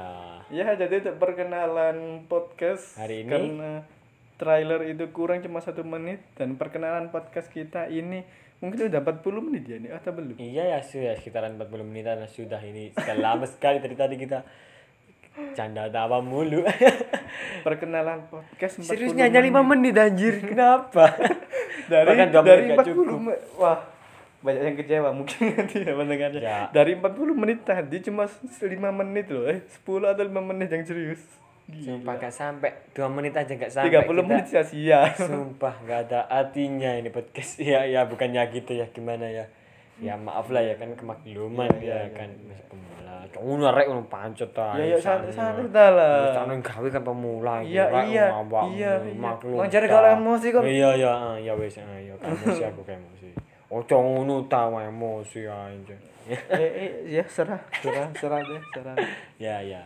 Ya, 0.52 0.68
jadi 0.76 1.00
untuk 1.00 1.16
perkenalan 1.18 2.28
podcast 2.28 3.00
Hari 3.00 3.24
ini? 3.24 3.32
karena 3.32 3.72
trailer 4.36 4.84
itu 4.84 5.08
kurang 5.10 5.40
cuma 5.40 5.64
satu 5.64 5.80
menit 5.82 6.20
dan 6.36 6.60
perkenalan 6.60 7.08
podcast 7.08 7.48
kita 7.48 7.88
ini 7.88 8.28
mungkin 8.62 8.88
udah 8.88 9.02
40 9.02 9.46
menit 9.50 9.64
ya 9.66 9.78
nih 9.78 9.92
atau 9.92 10.14
belum? 10.14 10.38
Iya 10.38 10.64
ya, 10.70 10.80
sudah 10.80 11.18
sekitaran 11.18 11.58
40 11.58 11.82
menitan 11.82 12.22
sudah 12.26 12.62
ini. 12.62 12.94
Lama 13.18 13.44
sekali 13.44 13.82
dari 13.82 13.98
tadi 13.98 14.16
kita 14.16 14.46
canda 15.52 15.90
tawa 15.90 16.22
mulu. 16.22 16.62
Perkenalan 17.66 18.28
podcast 18.28 18.80
40 18.80 18.86
Seriusnya 18.86 19.24
hanya 19.28 19.42
5 19.42 19.66
menit 19.66 19.96
anjir. 19.96 20.34
Kenapa? 20.40 21.10
dari 21.92 22.08
Bahkan 22.08 22.28
dari 22.32 22.62
menit 22.64 22.78
gak 22.78 22.86
40 22.86 22.90
cukup. 22.94 23.20
wah 23.58 23.80
banyak 24.42 24.64
yang 24.64 24.78
kecewa 24.78 25.10
mungkin 25.14 25.38
nanti 25.54 25.86
ya 25.86 25.94
mendengarnya 25.94 26.42
Ya. 26.42 26.58
dari 26.74 26.98
40 26.98 27.14
menit 27.38 27.62
tadi 27.62 28.02
cuma 28.02 28.26
5 28.26 28.66
menit 28.74 29.30
loh 29.30 29.46
eh 29.46 29.62
10 29.62 29.86
atau 29.86 30.24
5 30.26 30.50
menit 30.50 30.70
yang 30.72 30.82
serius 30.82 31.22
Sumpah 31.80 32.20
gak 32.20 32.34
sampai. 32.34 32.72
2 32.92 33.08
menit 33.08 33.32
aja 33.32 33.48
gak 33.48 33.72
sampai. 33.72 33.88
30 33.94 34.04
kita- 34.04 34.28
menit 34.28 34.46
sia-sia. 34.46 35.00
Sumpah 35.16 35.76
gak 35.88 36.12
ada 36.12 36.28
artinya 36.28 36.92
ini 36.92 37.08
podcast. 37.08 37.62
Ya 37.72 37.88
ya 37.88 38.04
bukannya 38.04 38.44
gitu 38.52 38.76
ya 38.76 38.84
gimana 38.92 39.24
ya? 39.24 39.48
Ya 40.02 40.18
maaf 40.18 40.50
lah 40.50 40.66
ya 40.66 40.74
kan 40.76 40.92
kemakluman 40.98 41.70
ya, 41.78 42.10
kan. 42.12 42.28
masih 42.50 42.66
pemula. 42.68 43.16
Cuma 43.30 43.70
rek 43.70 43.86
ono 43.86 44.02
pancet 44.10 44.50
ta 44.50 44.74
ya 44.74 44.92
ya 44.92 44.98
santai 44.98 45.70
lah. 45.94 46.34
Sana 46.34 46.58
gawe 46.58 46.88
kan 46.90 47.04
pemula 47.06 47.62
Iya, 47.62 47.86
iya, 48.10 48.26
iya, 48.66 48.94
iya. 48.98 49.14
maklum 49.14 49.62
ta. 49.62 49.78
kalau 49.86 50.10
emosi 50.18 50.48
kan. 50.50 50.62
iya 50.66 50.90
iya 50.98 51.14
ya 51.38 51.54
ah, 51.54 51.98
ya 52.02 52.14
kan 52.18 52.34
emosi 52.34 52.64
aku 52.66 52.82
kayak 52.82 52.98
emosi. 52.98 53.30
Ojo 53.72 53.96
ngono 54.04 54.50
ta 54.50 54.68
emosi 54.68 55.46
aja 55.48 55.96
eh, 56.30 56.38
eh, 56.60 56.92
ya 57.08 57.24
serah 57.30 57.62
serah 57.82 58.10
serah 58.18 58.40
deh 58.42 58.62
serah. 58.74 58.96
Ya 59.42 59.62
ya. 59.62 59.86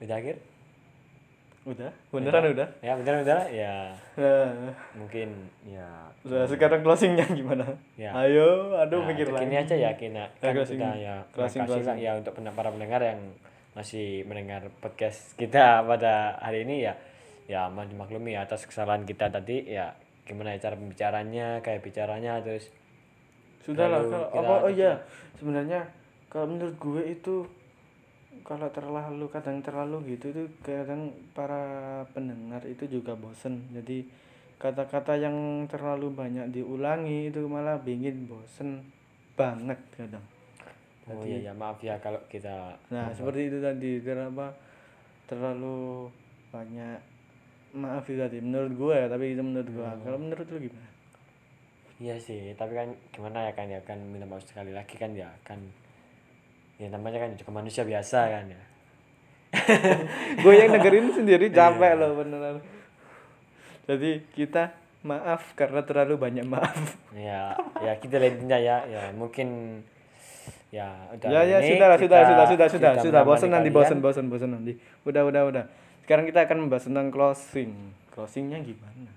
Udah 0.00 0.20
akhir 0.20 0.36
udah? 1.66 1.90
Beneran 2.08 2.54
udah. 2.54 2.68
ya 2.78 2.94
bener 2.94 3.14
bener 3.20 3.38
ya. 3.50 3.74
Eh, 4.14 4.48
mungkin 4.94 5.28
ya. 5.66 5.88
Udah 6.22 6.46
sekarang 6.46 6.80
closingnya 6.80 7.26
gimana? 7.28 7.66
Ya. 7.94 8.14
ayo 8.16 8.78
aduh 8.78 9.02
Nah, 9.02 9.10
mikir 9.10 9.26
lagi. 9.28 9.44
ini 9.44 9.56
aja 9.58 9.74
ya 9.74 9.90
kita 9.92 10.30
kan 10.40 10.54
closing. 10.54 10.78
kita 10.78 10.88
ya 10.94 11.14
Closing, 11.28 11.34
terima 11.34 11.42
kasih 11.42 11.60
closing. 11.66 11.86
lah 11.90 11.96
ya 11.98 12.10
untuk 12.14 12.32
para 12.54 12.70
pendengar 12.70 13.00
yang 13.02 13.20
masih 13.74 14.06
mendengar 14.24 14.62
podcast 14.78 15.34
kita 15.34 15.82
pada 15.82 16.38
hari 16.38 16.62
ini 16.62 16.86
ya. 16.86 16.94
Ya 17.46 17.66
mohon 17.66 17.86
dimaklumi 17.86 18.34
ya 18.34 18.42
atas 18.42 18.62
kesalahan 18.64 19.02
kita 19.02 19.26
tadi 19.28 19.66
ya 19.66 19.90
gimana 20.22 20.54
ya 20.54 20.58
cara 20.60 20.74
pembicaranya 20.74 21.62
kayak 21.62 21.82
bicaranya 21.82 22.42
terus 22.42 22.66
sudah 23.62 23.86
lah 23.86 24.02
kalau 24.02 24.26
apa 24.32 24.54
oh 24.62 24.70
iya 24.70 24.98
sebenarnya 25.34 25.86
kalau 26.26 26.50
menurut 26.50 26.74
gue 26.74 27.02
itu 27.08 27.46
kalau 28.42 28.68
terlalu 28.74 29.30
kadang 29.30 29.62
terlalu 29.62 30.16
gitu 30.16 30.34
itu 30.34 30.42
kadang 30.60 31.14
para 31.32 32.02
pendengar 32.10 32.60
itu 32.66 32.84
juga 32.88 33.14
bosen. 33.14 33.68
Jadi 33.70 34.04
kata-kata 34.56 35.16
yang 35.20 35.68
terlalu 35.68 36.12
banyak 36.12 36.48
diulangi 36.52 37.28
itu 37.30 37.44
malah 37.46 37.78
bikin 37.80 38.26
bosen 38.26 38.82
banget 39.36 39.78
kadang. 39.94 40.24
Oh 41.06 41.22
iya 41.22 41.38
ya 41.38 41.52
maaf 41.54 41.78
ya 41.86 41.94
kalau 42.02 42.18
kita 42.26 42.74
nah 42.90 43.06
seperti 43.14 43.46
itu 43.46 43.62
tadi 43.62 44.02
kenapa 44.02 44.50
terlalu 45.30 46.10
banyak 46.50 46.98
maaf 47.78 48.02
itu 48.10 48.18
tadi 48.18 48.42
menurut 48.42 48.74
gue 48.74 48.94
ya 48.98 49.06
tapi 49.06 49.38
itu 49.38 49.42
menurut 49.42 49.70
gue 49.70 49.86
kalau 50.02 50.18
menurut 50.18 50.46
lu 50.50 50.58
gimana? 50.66 50.90
Iya 52.02 52.18
sih 52.18 52.58
tapi 52.58 52.74
kan 52.74 52.90
gimana 53.14 53.46
ya 53.46 53.52
kan 53.54 53.70
ya 53.70 53.78
kan 53.86 54.02
minta 54.02 54.26
maaf 54.26 54.42
sekali 54.42 54.74
lagi 54.74 54.98
kan 54.98 55.14
ya 55.14 55.30
kan 55.46 55.62
ya 56.76 56.86
namanya 56.92 57.24
kan 57.24 57.30
juga 57.36 57.50
manusia 57.52 57.82
biasa 57.82 58.18
kan 58.28 58.44
ya 58.52 58.62
gue 60.42 60.52
yang 60.52 60.70
dengerin 60.76 61.08
sendiri 61.16 61.48
capek 61.48 61.92
loh 61.96 62.18
beneran 62.20 62.60
jadi 63.86 64.20
kita 64.36 64.76
maaf 65.06 65.54
karena 65.54 65.80
terlalu 65.86 66.18
banyak 66.18 66.44
maaf 66.44 66.98
ya 67.14 67.54
ya 67.80 67.92
kita 67.96 68.18
lah 68.18 68.28
intinya 68.28 68.58
ya 68.58 68.76
ya 68.90 69.02
mungkin 69.14 69.80
ya 70.74 70.88
udah 71.14 71.28
Ya 71.30 71.40
ya 71.46 71.58
sudah 71.62 71.86
lah, 71.94 71.98
sudah 71.98 72.20
sudah 72.26 72.46
sudah 72.46 72.68
sudah 72.68 72.92
sudah 73.00 73.22
bosan 73.22 73.50
nanti 73.54 73.70
bosan 73.70 73.98
bosan 74.02 74.26
bosan 74.26 74.50
nanti. 74.58 74.76
Udah 75.06 75.22
udah 75.26 75.42
udah. 75.46 75.64
Sekarang 76.02 76.26
kita 76.26 76.46
akan 76.46 76.66
membahas 76.66 76.86
tentang 76.86 77.10
closing. 77.10 77.70
Closingnya 78.14 78.62
gimana? 78.62 79.12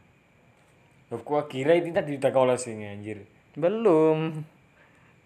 Loh, 1.10 1.22
gua 1.26 1.50
kira 1.50 1.74
ini 1.74 1.90
tadi 1.90 2.18
udah 2.18 2.30
closing 2.30 2.86
anjir 2.86 3.26
Belum. 3.58 4.46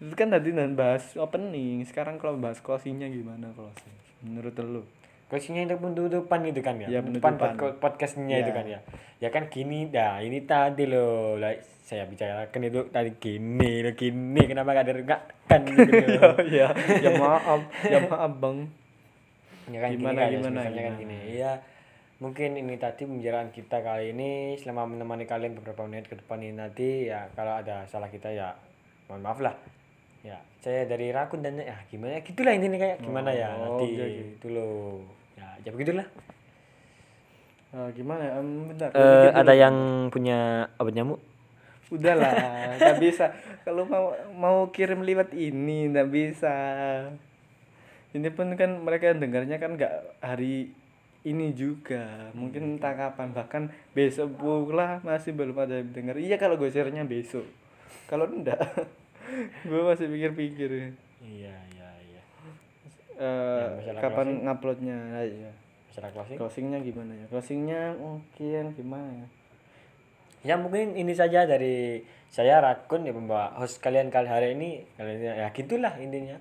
Itu 0.04 0.14
kan 0.14 0.28
tadi 0.28 0.52
nanti 0.52 0.74
bahas 0.74 1.16
opening. 1.16 1.80
Sekarang 1.84 2.20
kalau 2.20 2.36
bahas 2.36 2.60
closingnya 2.60 3.08
gimana 3.08 3.48
closing? 3.52 3.94
Menurut 4.20 4.52
lu? 4.58 4.82
closingnya 5.24 5.66
itu 5.66 5.80
penutupan 5.80 6.44
itu 6.44 6.60
kan 6.60 6.76
ya, 6.78 6.86
Ya, 6.86 7.00
penutupan 7.00 7.34
penutupan. 7.34 7.56
pod- 7.56 7.78
podcastnya 7.80 8.38
itu 8.38 8.52
Ya. 8.52 8.54
kan 8.54 8.66
ya 8.68 8.80
ya 9.18 9.28
kan 9.32 9.48
gini 9.48 9.88
dah 9.88 10.20
ini 10.20 10.44
tadi 10.44 10.84
loh 10.84 11.34
lah 11.34 11.56
saya 11.80 12.04
bicarakan 12.04 12.60
itu 12.62 12.80
tadi 12.92 13.16
gini 13.16 13.80
loh 13.80 13.96
gini 13.96 14.40
kenapa 14.44 14.76
gak 14.76 14.84
ada 14.84 15.24
kan 15.42 15.64
gitu 15.64 15.90
ya, 16.54 16.68
ya 17.00 17.10
maaf, 17.16 17.60
ya 17.82 17.98
maaf 18.04 18.32
bang. 18.36 18.68
ya 19.66 19.78
kan 19.80 19.88
Gimana, 19.90 19.96
gini 19.96 20.04
kan, 20.14 20.28
ya, 20.28 20.38
gimana, 20.38 20.60
kan 20.60 20.70
gimana? 20.70 20.96
gini 21.00 21.18
ya 21.34 21.52
mungkin 22.20 22.50
ini 22.54 22.74
tadi 22.76 23.02
pembicaraan 23.02 23.48
kita 23.48 23.80
kali 23.80 24.12
ini 24.12 24.30
selama 24.54 24.86
menemani 24.86 25.24
kalian 25.24 25.56
beberapa 25.56 25.82
menit 25.82 26.06
ke 26.06 26.14
depan 26.14 26.38
ini 26.38 26.54
nanti 26.54 27.08
ya 27.08 27.26
kalau 27.32 27.58
ada 27.58 27.88
salah 27.88 28.06
kita 28.06 28.28
ya 28.28 28.52
mohon 29.08 29.24
maaf 29.24 29.40
lah 29.40 29.56
ya 30.24 30.36
saya 30.58 30.88
dari 30.88 31.12
Rakun 31.12 31.40
dan 31.40 31.60
ya 31.60 31.76
gimana 31.86 32.16
gitulah 32.18 32.50
intinya 32.50 32.80
kayak 32.80 32.98
gimana 32.98 33.28
ya 33.28 33.52
Oh, 33.52 33.76
nanti 33.76 33.86
oke, 33.92 34.00
oke. 34.00 34.22
itu 34.34 34.46
loh 34.50 35.04
ya 35.36 35.46
ya 35.60 35.70
begitulah 35.70 36.08
Ah, 37.74 37.90
gimana? 37.90 38.38
Em, 38.38 38.70
bentar. 38.70 38.86
Eh, 38.86 38.94
gua 38.94 39.02
mikir 39.02 39.28
dulu. 39.28 39.40
ada 39.42 39.52
yang 39.52 39.76
punya 40.08 40.38
obat 40.78 40.94
nyamuk 40.94 41.18
Udahlah, 41.90 42.30
nggak 42.78 42.98
bisa. 42.98 43.34
Kalau 43.60 43.82
mau 43.84 44.14
mau 44.30 44.70
kirim 44.70 45.02
lewat 45.02 45.34
ini 45.34 45.90
nggak 45.90 46.06
bisa. 46.06 46.54
Ini 48.10 48.30
pun 48.30 48.54
kan 48.54 48.78
mereka 48.78 49.10
dengarnya 49.12 49.58
kan 49.58 49.74
nggak 49.74 49.92
hari 50.22 50.70
ini 51.24 51.50
juga. 51.50 52.30
Mungkin 52.30 52.78
entah 52.78 52.94
kapan 52.94 53.34
bahkan 53.34 53.62
besok 53.90 54.38
pula 54.38 55.02
masih 55.02 55.34
belum 55.34 55.58
ada 55.58 55.82
yang 55.82 55.90
dengar. 55.90 56.14
Iya 56.14 56.38
kalau 56.38 56.54
gue 56.54 56.70
share-nya 56.70 57.02
besok. 57.02 57.42
Kalau 58.06 58.30
enggak, 58.30 58.54
gue 59.68 59.80
masih 59.84 60.06
pikir-pikir. 60.10 60.70
iya 61.24 61.54
iya 61.74 61.88
iya 62.08 62.22
Eh, 63.14 63.66
masalah 63.78 64.00
kapan 64.02 64.28
nguploadnya? 64.42 64.96
Nah, 65.14 65.22
iya. 65.22 65.52
masalah 65.88 66.10
closing 66.10 66.38
Closingnya 66.38 66.78
gimana 66.82 67.12
ya? 67.14 67.26
Closingnya 67.30 67.82
mungkin 67.94 68.64
gimana 68.74 69.10
ya? 69.22 69.26
ya 70.44 70.60
mungkin 70.60 70.92
ini 70.92 71.16
saja 71.16 71.48
dari 71.48 72.04
saya 72.28 72.60
Rakun 72.60 73.08
ya 73.08 73.16
pembawa 73.16 73.56
host 73.56 73.80
kalian 73.80 74.12
kali 74.12 74.28
hari 74.28 74.52
ini 74.52 74.84
kalian 75.00 75.40
ya 75.40 75.48
gitulah 75.56 75.96
intinya 75.96 76.36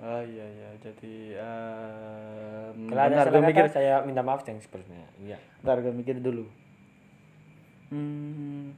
Oh 0.00 0.24
iya 0.24 0.44
iya 0.48 0.70
jadi 0.80 1.14
um, 1.40 2.88
kalau 2.92 3.02
ada 3.08 3.28
salah 3.28 3.44
mikir 3.44 3.68
saya 3.72 4.04
minta 4.04 4.20
maaf 4.20 4.44
yang 4.44 4.60
sepertinya 4.60 5.08
iya 5.16 5.40
bentar 5.64 5.80
gue 5.80 5.92
mikir 5.96 6.16
dulu 6.20 6.44
hmm, 7.92 8.76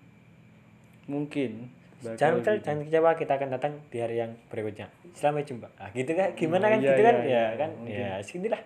mungkin 1.11 1.71
jangan 2.15 2.35
gitu. 2.39 2.51
jangan 2.61 2.79
kecewa 2.83 3.11
kita 3.17 3.33
akan 3.35 3.49
datang 3.51 3.73
di 3.89 3.99
hari 3.99 4.17
yang 4.19 4.33
berikutnya. 4.47 4.87
Selamat 5.13 5.45
jumpa. 5.45 5.69
Ah 5.77 5.89
gitu 5.91 6.13
kan? 6.13 6.29
Gimana 6.35 6.65
Oh, 6.67 6.71
kan? 6.71 6.79
iya, 6.79 6.89
gitu 6.89 7.03
kan? 7.03 7.15
iya, 7.17 7.25
ya 7.25 7.29
iya, 7.29 7.45
kan? 7.57 7.71
Mungkin. 7.75 7.97
ya 7.97 8.11
segitulah 8.21 8.63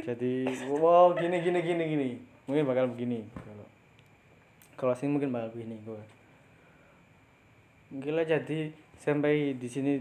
jadi 0.00 0.48
wow 0.72 1.12
gini 1.12 1.36
gini 1.44 1.58
gini 1.60 1.82
gini. 1.86 2.08
Mungkin 2.48 2.64
bakal 2.64 2.88
begini. 2.88 3.20
Kalau 3.36 3.66
closing 4.80 5.12
mungkin 5.12 5.28
bakal 5.28 5.52
begini 5.52 5.76
gue 5.84 6.00
lah 8.12 8.24
jadi 8.24 8.68
sampai 8.96 9.56
di 9.56 9.68
sini 9.68 10.00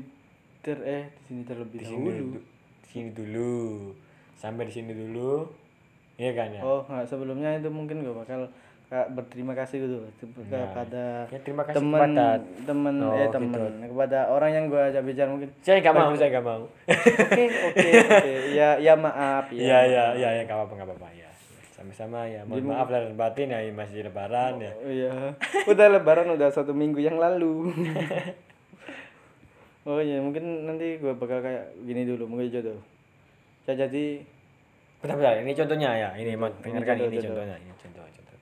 ter 0.60 0.76
eh 0.84 1.08
di 1.08 1.24
sini 1.26 1.42
terlebih 1.44 1.80
di 1.80 1.88
sini 1.88 2.08
dahulu. 2.08 2.36
du- 2.36 2.48
di 2.80 2.88
sini 2.90 3.10
dulu. 3.12 3.56
Sampai 4.36 4.68
di 4.68 4.74
sini 4.74 4.92
dulu. 4.92 5.48
Iya 6.16 6.32
kan 6.34 6.50
ya? 6.50 6.62
Oh 6.64 6.82
nggak 6.84 7.04
sebelumnya 7.06 7.60
itu 7.60 7.68
mungkin 7.68 8.04
gue 8.04 8.16
bakal 8.16 8.48
berterima 8.88 9.52
kasih 9.52 9.84
gitu 9.84 9.98
Ya. 10.48 10.64
kepada 10.64 11.04
ya 11.28 11.40
terima 11.42 11.62
kasih 11.62 11.76
teman 11.78 12.08
kepada 12.08 12.28
teman 12.64 12.94
Oh, 12.98 13.12
eh 13.12 13.20
gitu. 13.22 13.36
teman 13.36 13.62
kepada 13.84 14.20
orang 14.28 14.50
yang 14.50 14.66
gue 14.68 14.80
ajak 14.82 15.04
bicara 15.04 15.28
mungkin 15.28 15.50
saya 15.60 15.84
nggak 15.84 15.92
mau 15.94 16.12
saya 16.14 16.30
nggak 16.32 16.46
mau 16.46 16.62
oke 16.64 17.44
oke 17.68 17.88
oke 18.08 18.32
ya 18.54 18.70
ya 18.78 18.94
maaf 18.96 19.46
ya 19.50 19.60
Iya 19.60 19.80
iya 19.86 20.04
iya 20.16 20.30
ya 20.34 20.42
nggak 20.42 20.56
apa-apa 20.56 20.74
nggak 20.74 20.88
apa-apa 20.88 21.10
ya. 21.14 21.28
Sama-sama 21.70 22.26
ya. 22.26 22.42
Mohon 22.42 22.58
Jadi- 22.58 22.70
maaf 22.70 22.88
lahir 22.88 23.06
dan 23.06 23.16
batin 23.16 23.48
ya 23.48 23.60
masih 23.70 24.02
lebaran 24.02 24.54
ya. 24.58 24.72
Oh, 24.74 24.90
iya 24.90 25.12
udah 25.68 25.88
lebaran 25.94 26.28
udah 26.32 26.50
satu 26.50 26.72
minggu 26.72 26.98
yang 26.98 27.20
lalu 27.20 27.70
oh 29.84 30.00
iya 30.00 30.18
mungkin 30.18 30.44
nanti 30.64 30.96
gue 30.98 31.14
bakal 31.14 31.40
kayak 31.40 31.76
gini 31.80 32.04
dulu 32.04 32.28
mungkin 32.28 32.50
jodoh 32.50 32.80
ya 33.64 33.76
jadi 33.78 34.24
Bentar 34.98 35.14
bentar 35.14 35.34
ini 35.38 35.54
contohnya 35.54 35.90
ya. 35.94 36.10
Ini 36.18 36.34
mau 36.34 36.50
dengarkan 36.50 36.98
contoh, 36.98 37.06
ini 37.06 37.18
contoh. 37.22 37.30
contohnya. 37.38 37.56
Ini 37.62 37.74
contoh 37.78 38.02
contoh. 38.02 38.37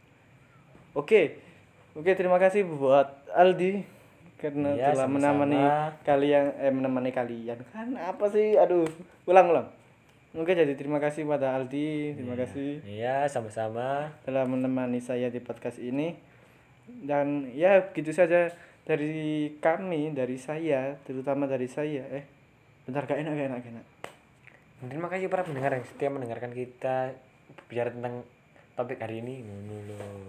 Oke. 0.95 1.21
Oke 1.95 2.11
terima 2.11 2.35
kasih 2.35 2.63
buat 2.65 3.07
Aldi 3.31 3.87
karena 4.35 4.75
Iya, 4.75 4.91
telah 4.91 5.07
sama-sama. 5.07 5.47
menemani 5.47 5.59
kalian 6.03 6.45
eh 6.59 6.71
menemani 6.71 7.11
kalian. 7.11 7.59
Kan 7.71 7.95
apa 7.95 8.25
sih? 8.27 8.55
Aduh 8.55 8.83
ulang 9.23 9.47
ulang. 9.47 9.67
Oke 10.35 10.51
jadi 10.51 10.75
terima 10.75 10.99
kasih 10.99 11.23
pada 11.23 11.55
Aldi. 11.55 12.19
Terima 12.19 12.35
kasih 12.35 12.83
Iya 12.83 13.23
sama-sama. 13.27 14.11
telah 14.27 14.43
menemani 14.43 14.99
saya 14.99 15.31
di 15.31 15.39
podcast 15.39 15.79
ini. 15.79 16.19
Dan 16.85 17.47
ya 17.55 17.79
begitu 17.89 18.11
saja 18.11 18.51
dari 18.83 19.55
kami 19.57 20.11
dari 20.11 20.35
saya 20.35 20.99
terutama 21.07 21.47
dari 21.47 21.65
saya 21.65 22.03
eh. 22.11 22.27
Bentar 22.83 23.07
gak 23.07 23.17
enak 23.17 23.33
gak 23.33 23.47
enak 23.49 23.59
gak 23.63 23.71
enak. 23.71 23.85
Terima 24.85 25.07
kasih 25.07 25.31
para 25.31 25.41
pendengar 25.41 25.71
yang 25.71 25.87
setia 25.87 26.11
mendengarkan 26.11 26.51
kita 26.51 27.15
bicara 27.65 27.89
tentang 27.89 28.21
topik 28.75 28.99
hari 28.99 29.23
ini. 29.23 29.41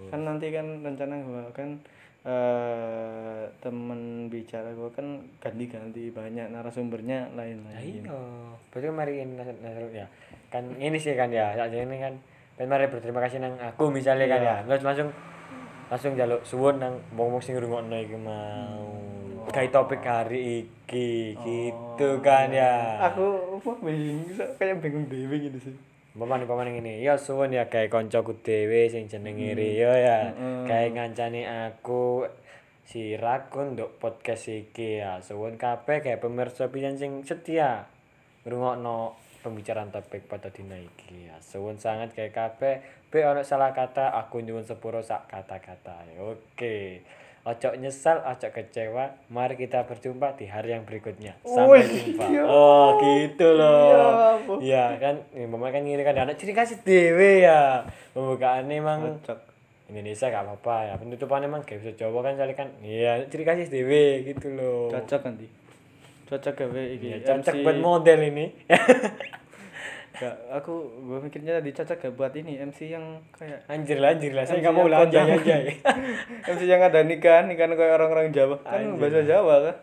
Kan 0.07 0.23
nanti 0.23 0.49
kan 0.55 0.83
rencana 0.83 1.19
gua 1.23 1.43
kan 1.51 1.79
eh 2.27 3.43
temen 3.63 4.27
bicara 4.27 4.75
gua 4.75 4.91
kan 4.91 5.23
ganti-ganti 5.39 6.11
banyak 6.11 6.51
narasumbernya 6.51 7.31
lain-lain 7.35 8.03
iya. 8.03 8.19
Betul 8.71 8.91
mari 8.91 9.23
ini 9.23 9.39
nas- 9.39 9.59
nas- 9.63 9.95
ya. 9.95 10.07
Kan 10.51 10.75
ini 10.79 10.99
sih 10.99 11.15
kan 11.15 11.31
ya. 11.31 11.55
Saat 11.55 11.71
ini 11.71 11.99
kan 11.99 12.19
mari 12.63 12.87
berterima 12.87 13.23
kasih 13.23 13.39
nang 13.39 13.55
aku 13.59 13.87
misalnya 13.87 14.27
kan 14.27 14.41
ya. 14.41 14.55
Terus 14.65 14.83
langsung 14.83 15.09
langsung 15.87 16.11
jaluk 16.19 16.43
suwun 16.43 16.83
nang 16.83 16.99
wong-wong 17.15 17.39
sing 17.39 17.55
ngrungokno 17.55 17.95
iki 17.95 18.17
mau. 18.19 18.91
Kayak 19.47 19.71
topik 19.71 20.03
hari 20.03 20.67
iki 20.67 21.31
gitu 21.39 22.19
kan 22.19 22.51
ya. 22.51 22.99
aku 23.07 23.55
wah 23.63 23.77
bingung 23.79 24.27
kayak 24.59 24.83
bingung 24.83 25.07
dewe 25.07 25.39
gitu 25.39 25.71
sih 25.71 25.75
Paman 26.17 26.49
paman 26.49 26.73
ini, 26.73 27.05
ya 27.05 27.13
suwun 27.13 27.53
ya 27.53 27.69
kayak 27.69 27.93
koncoku 27.93 28.41
dhewe 28.41 28.89
sing 28.89 29.05
jenenge 29.05 29.53
Rio 29.53 29.93
ya. 29.93 30.33
Kayak 30.65 30.97
ngancani 30.97 31.45
aku 31.45 32.25
si 32.89 33.13
Rakun 33.13 33.77
nduk 33.77 34.01
podcast 34.01 34.49
iki 34.49 34.97
ya. 34.97 35.21
Suwun 35.21 35.61
kabeh 35.61 36.01
kayak 36.01 36.17
pemirsa 36.17 36.73
pisan 36.73 36.97
sing 36.97 37.21
setia 37.21 37.85
ngrungokno 38.49 39.13
pembicaraan 39.45 39.93
topik 39.93 40.25
pada 40.25 40.49
dina 40.49 40.81
iki 40.81 41.29
ya. 41.29 41.37
Suwun 41.37 41.77
sangat 41.77 42.17
kayak 42.17 42.33
kabeh 42.33 42.81
be 43.13 43.21
ono 43.21 43.45
salah 43.45 43.69
kata 43.77 44.09
aku 44.17 44.41
nyuwun 44.41 44.65
sepuro 44.65 45.05
sak 45.05 45.29
kata-kata. 45.29 46.01
Oke. 46.17 47.05
Ojo 47.47 47.69
nyesal, 47.79 48.19
ojo 48.27 48.47
kecewa. 48.51 49.15
Mari 49.31 49.55
kita 49.55 49.87
berjumpa 49.87 50.35
di 50.35 50.51
hari 50.51 50.75
yang 50.75 50.83
berikutnya. 50.83 51.39
Sampai 51.47 51.79
Wih, 51.79 52.11
jumpa. 52.11 52.23
iya. 52.27 52.43
Oh, 52.43 52.99
gitu 52.99 53.47
loh. 53.55 54.35
Iya? 54.59 54.91
Iya 54.91 54.99
kan, 54.99 55.15
mama 55.47 55.71
kan 55.71 55.87
ngiri 55.87 56.03
kan 56.03 56.27
anak 56.27 56.35
ciri 56.35 56.51
kasih 56.51 56.83
dewe 56.83 57.47
ya. 57.47 57.87
Pembukaan 58.11 58.67
emang 58.67 59.23
cocok 59.23 59.39
Indonesia 59.87 60.27
gak 60.27 60.43
apa-apa 60.43 60.91
ya. 60.91 60.93
Penutupan 60.99 61.39
emang 61.47 61.63
kayak 61.63 61.87
bisa 61.87 61.95
Jawa 61.95 62.19
kan 62.19 62.35
soalnya 62.35 62.59
kan. 62.59 62.67
Iya, 62.83 63.23
ciri 63.31 63.47
kasih 63.47 63.71
dewe 63.71 64.27
gitu 64.27 64.47
loh. 64.51 64.91
cocok 64.91 65.23
nanti 65.23 65.47
cocok 66.27 66.53
gawe 66.59 66.83
iki 66.99 67.07
Iya, 67.07 67.17
cocok 67.23 67.55
buat 67.63 67.79
model 67.79 68.19
ini. 68.27 68.45
Gak, 70.17 70.35
aku 70.49 70.73
gue 71.05 71.19
mikirnya 71.21 71.61
tadi 71.61 71.69
cocok 71.77 71.97
gak 72.01 72.13
buat 72.17 72.33
ini 72.33 72.57
MC 72.57 72.89
yang 72.89 73.21
kayak 73.37 73.69
anjir 73.69 74.01
lah, 74.01 74.17
anjir 74.17 74.33
lah. 74.33 74.43
Saya 74.49 74.57
MC 74.57 74.65
gak 74.65 74.75
mau 74.75 74.89
lah 74.89 75.05
anjay 75.05 75.21
anjay. 75.29 75.63
MC 76.57 76.61
yang 76.65 76.81
ada 76.81 76.99
nikahan 77.05 77.45
nikahan 77.45 77.77
kayak 77.77 77.93
orang-orang 78.01 78.33
Jawa 78.33 78.57
kan 78.65 78.81
Anjir. 78.81 78.97
bahasa 78.97 79.21
Jawa 79.21 79.55
kan 79.61 79.75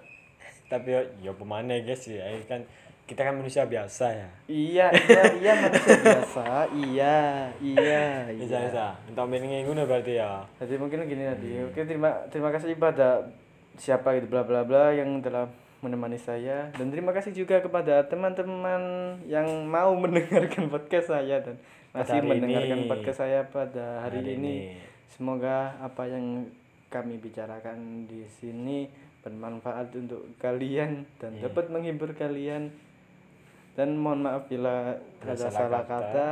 Tapi 0.64 0.89
yo, 0.91 1.01
yo 1.22 1.32
pemana 1.39 1.78
guys 1.78 2.03
ya. 2.11 2.26
Kan 2.51 2.66
kita 3.05 3.20
kan 3.20 3.37
manusia 3.37 3.68
biasa 3.68 4.16
ya. 4.16 4.28
iya 4.49 4.89
iya 4.89 5.22
iya 5.37 5.53
manusia 5.61 5.93
biasa 6.09 6.45
iya 6.72 7.16
iya 7.61 8.05
iya 8.32 8.59
bisa. 8.64 8.97
Untuk 9.12 9.28
meningi 9.28 9.68
ngono 9.68 9.85
berarti 9.85 10.16
ya. 10.16 10.41
jadi 10.57 10.80
mungkin 10.80 11.05
gini 11.05 11.28
tadi 11.28 11.68
oke 11.68 11.85
terima 11.85 12.24
terima 12.32 12.49
kasih 12.49 12.80
pada 12.80 13.28
siapa 13.76 14.16
gitu 14.16 14.32
bla 14.32 14.41
bla 14.49 14.64
bla 14.64 14.97
yang 14.97 15.20
telah 15.20 15.45
menemani 15.85 16.16
saya 16.16 16.72
dan 16.72 16.89
terima 16.89 17.12
kasih 17.12 17.37
juga 17.37 17.61
kepada 17.61 18.01
teman-teman 18.03 18.80
yang 19.24 19.45
mau 19.64 19.93
mendengarkan 20.03 20.66
podcast 20.66 21.09
saya 21.11 21.39
dan 21.39 21.61
masih 21.93 22.18
mendengarkan 22.20 22.78
ini. 22.80 22.89
podcast 22.89 23.18
saya 23.20 23.45
pada 23.47 24.01
hari, 24.01 24.18
Hari 24.18 24.35
ini. 24.35 24.41
ini. 24.41 24.57
Semoga 25.07 25.76
apa 25.78 26.05
yang 26.05 26.49
kami 26.89 27.16
bicarakan 27.16 27.78
di 28.05 28.24
sini 28.32 28.89
bermanfaat 29.20 29.95
untuk 29.95 30.24
kalian 30.37 31.05
dan 31.16 31.32
Iya. 31.32 31.47
dapat 31.47 31.68
menghibur 31.68 32.12
kalian 32.12 32.72
dan 33.74 33.95
mohon 33.95 34.22
maaf 34.22 34.47
bila 34.47 34.99
Ada 35.20 35.51
salah 35.51 35.82
kata. 35.82 35.87
kata 35.87 36.30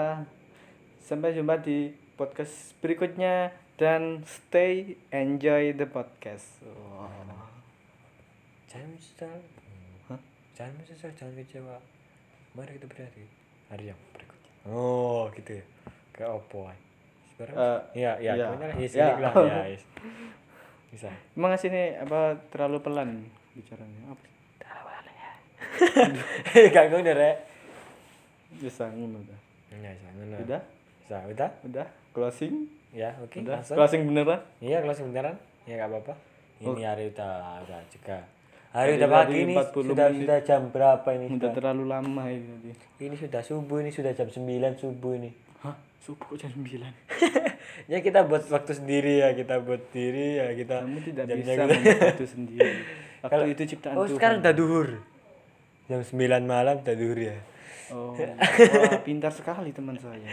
sampai 0.98 1.32
jumpa 1.32 1.59
di 1.59 1.90
podcast 2.14 2.74
berikutnya 2.78 3.50
dan 3.74 4.22
stay 4.22 4.94
enjoy 5.11 5.72
the 5.72 5.84
podcast 5.84 6.62
Wah. 6.62 7.32
Jangan 8.73 8.89
menyesal. 8.89 9.37
Hah? 10.09 10.20
Jangan 10.57 10.73
menyesal, 10.81 11.11
jangan 11.12 11.35
kecewa. 11.37 11.77
Mari 12.53 12.81
kita 12.81 12.87
berhari 12.89 13.25
hari 13.68 13.85
yang 13.93 14.01
berikutnya. 14.12 14.51
Oh, 14.64 15.29
gitu 15.33 15.61
ya. 15.61 15.64
Kayak 16.12 16.31
opo? 16.35 16.73
Eh, 17.43 17.81
Iya, 17.97 18.12
iya, 18.16 18.33
iya. 18.33 18.47
gimana 18.49 18.64
lah? 18.64 18.77
Yes, 18.79 18.93
Ya. 18.95 19.07
lah, 19.18 19.33
ya, 19.35 19.61
yes. 19.68 19.85
Bisa. 20.89 21.09
emang 21.33 21.57
sini 21.57 21.97
apa 21.97 22.37
terlalu 22.53 22.85
pelan 22.85 23.25
bicaranya 23.53 24.12
apa 24.12 24.25
Gak 26.68 26.85
ngono 26.93 27.11
rek. 27.12 27.37
bisa 28.53 28.85
ngono 28.87 29.18
dah. 29.25 29.41
Ya, 29.73 29.89
bisa 29.97 30.09
ngono. 30.12 30.37
udah 30.39 30.61
Bisa, 31.01 31.16
udah? 31.27 31.51
udah 31.64 31.87
closing 32.12 32.68
Ya, 32.93 33.09
oke. 33.18 33.41
udah 33.41 33.57
langsung. 33.59 33.77
closing 33.81 34.05
beneran 34.05 34.41
Iya, 34.61 34.85
kalau 34.85 34.93
sebentar 34.93 35.25
Ya 35.64 35.75
gak 35.81 35.89
apa-apa. 35.89 36.14
Oh. 36.61 36.77
Ini 36.77 36.85
hari 36.85 37.09
udah 37.09 37.64
udah 37.64 37.81
juga. 37.89 38.20
Hari 38.73 38.97
udah 38.97 39.09
pagi 39.11 39.37
ini 39.39 39.53
40 39.53 39.85
sudah 39.85 40.07
menit. 40.09 40.18
sudah 40.18 40.39
jam 40.41 40.62
berapa 40.66 41.09
ini? 41.12 41.25
udah 41.27 41.37
Sudah. 41.37 41.53
terlalu 41.53 41.85
lama 41.87 42.23
ini 42.27 42.47
tadi 42.47 42.70
Ini 43.03 43.16
sudah 43.18 43.43
subuh 43.43 43.79
ini 43.79 43.91
sudah 43.91 44.11
jam 44.11 44.27
9 44.27 44.41
subuh 44.75 45.12
ini. 45.14 45.31
hah 45.61 45.77
subuh 45.99 46.33
jam 46.35 46.49
9 46.49 46.81
ya 47.93 47.99
kita 48.01 48.25
buat 48.25 48.43
waktu 48.49 48.73
sendiri 48.75 49.20
ya, 49.20 49.31
kita 49.33 49.61
buat 49.61 49.83
diri 49.91 50.41
ya 50.41 50.49
kita. 50.53 50.83
kamu 50.83 50.99
tidak 51.05 51.25
bisa 51.31 51.53
membuat 51.62 52.01
waktu 52.03 52.27
sendiri 52.27 52.73
waktu 53.23 53.31
Kalau- 53.31 53.49
itu 53.49 53.62
ciptaan 53.68 53.95
Oh, 53.95 54.03
Tuhan 54.03 54.16
sekarang 54.16 54.39
udah 54.41 54.55
duhur. 54.55 54.89
Jam 55.85 56.01
9 56.01 56.16
malam 56.43 56.77
udah 56.79 56.97
duhur 56.97 57.18
ya. 57.20 57.37
oh 57.91 58.16
wah, 58.81 58.99
pintar 59.01 59.31
sekali 59.31 59.68
teman 59.70 59.95
saya 59.95 60.25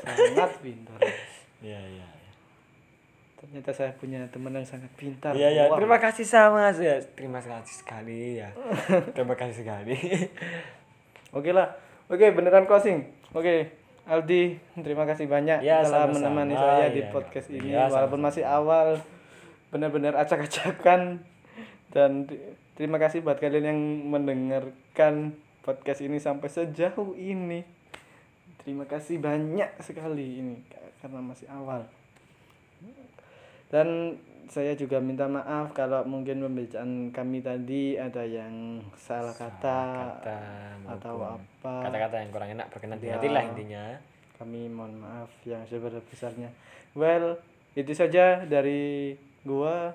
sangat 0.00 0.56
pintar 0.58 0.96
Iya, 1.60 1.76
iya. 1.76 2.06
Ternyata 3.50 3.74
saya 3.74 3.90
punya 3.92 4.22
teman 4.30 4.54
yang 4.54 4.62
sangat 4.62 4.86
pintar 4.94 5.34
Iya, 5.34 5.50
iya. 5.50 5.64
Terima 5.68 5.98
kasih 5.98 6.22
sama 6.22 6.70
ya. 6.70 7.02
Terima 7.12 7.42
kasih 7.42 7.74
sekali 7.76 8.38
ya. 8.38 8.54
Terima 9.18 9.34
kasih 9.34 9.66
sekali. 9.66 9.98
Oke 11.36 11.50
lah. 11.50 11.74
Oke, 12.06 12.30
beneran 12.30 12.62
closing. 12.64 13.10
Oke, 13.30 13.74
Aldi, 14.06 14.54
terima 14.76 15.02
kasih 15.02 15.26
banyak 15.26 15.62
Ya, 15.62 15.82
telah 15.82 16.06
sama-sama. 16.06 16.42
menemani 16.42 16.54
saya 16.54 16.90
di 16.90 17.02
Ya, 17.02 17.10
podcast 17.10 17.46
ya. 17.46 17.58
ini 17.58 17.68
Ya, 17.70 17.86
walaupun 17.86 18.18
sama-sama. 18.18 18.26
masih 18.30 18.44
awal 18.44 18.86
benar-benar 19.70 20.14
acak-acakan 20.14 21.22
dan 21.90 22.26
terima 22.74 22.98
kasih 22.98 23.22
buat 23.22 23.38
kalian 23.38 23.66
yang 23.66 23.80
mendengarkan 24.10 25.34
podcast 25.62 26.02
ini 26.02 26.18
sampai 26.18 26.46
sejauh 26.46 27.14
ini. 27.14 27.62
Terima 28.62 28.86
kasih 28.86 29.18
banyak 29.18 29.74
sekali 29.78 30.38
ini 30.38 30.54
ka- 30.66 30.82
karena 31.02 31.18
masih 31.18 31.46
awal. 31.46 31.86
Dan 33.70 34.18
saya 34.50 34.74
juga 34.74 34.98
minta 34.98 35.30
maaf 35.30 35.70
kalau 35.70 36.02
mungkin 36.02 36.42
pembacaan 36.42 37.14
kami 37.14 37.38
tadi 37.38 37.94
ada 37.94 38.26
yang 38.26 38.82
salah 38.98 39.30
kata, 39.30 39.78
Kata 40.18 40.38
atau 40.90 41.38
apa. 41.38 41.86
Kata-kata 41.86 42.18
yang 42.18 42.30
kurang 42.34 42.50
enak 42.58 42.66
berkenan 42.74 42.98
di 42.98 43.06
Ya. 43.06 43.14
hati 43.14 43.30
lah 43.30 43.46
intinya. 43.46 43.94
Kami 44.42 44.66
mohon 44.66 44.98
maaf 44.98 45.30
yang 45.46 45.62
sebesar-besarnya. 45.70 46.50
Well, 46.98 47.38
itu 47.78 47.94
saja 47.94 48.42
dari 48.42 49.14
gua. 49.46 49.94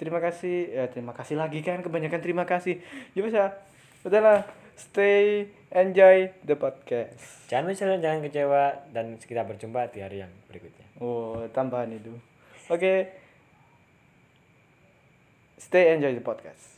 Terima 0.00 0.18
kasih. 0.18 0.72
Ya, 0.72 0.84
terima 0.88 1.12
kasih 1.12 1.36
lagi 1.36 1.60
kan 1.60 1.84
kebanyakan 1.84 2.24
terima 2.24 2.48
kasih. 2.48 2.80
Ya 3.12 3.20
bisa. 3.20 3.52
Udahlah. 4.00 4.48
Stay 4.74 5.46
enjoy 5.70 6.34
the 6.42 6.58
podcast. 6.58 7.46
Jangan 7.46 7.70
menyesal, 7.70 8.02
jangan 8.02 8.26
kecewa 8.26 8.74
dan 8.90 9.14
kita 9.22 9.46
berjumpa 9.46 9.86
di 9.94 10.02
hari 10.02 10.18
yang 10.26 10.32
berikutnya. 10.50 10.86
Oh, 10.98 11.46
tambahan 11.54 11.94
itu. 11.94 12.10
Oke. 12.70 13.12
Stay 15.58 15.94
enjoy 15.94 16.14
the 16.14 16.20
podcast. 16.20 16.73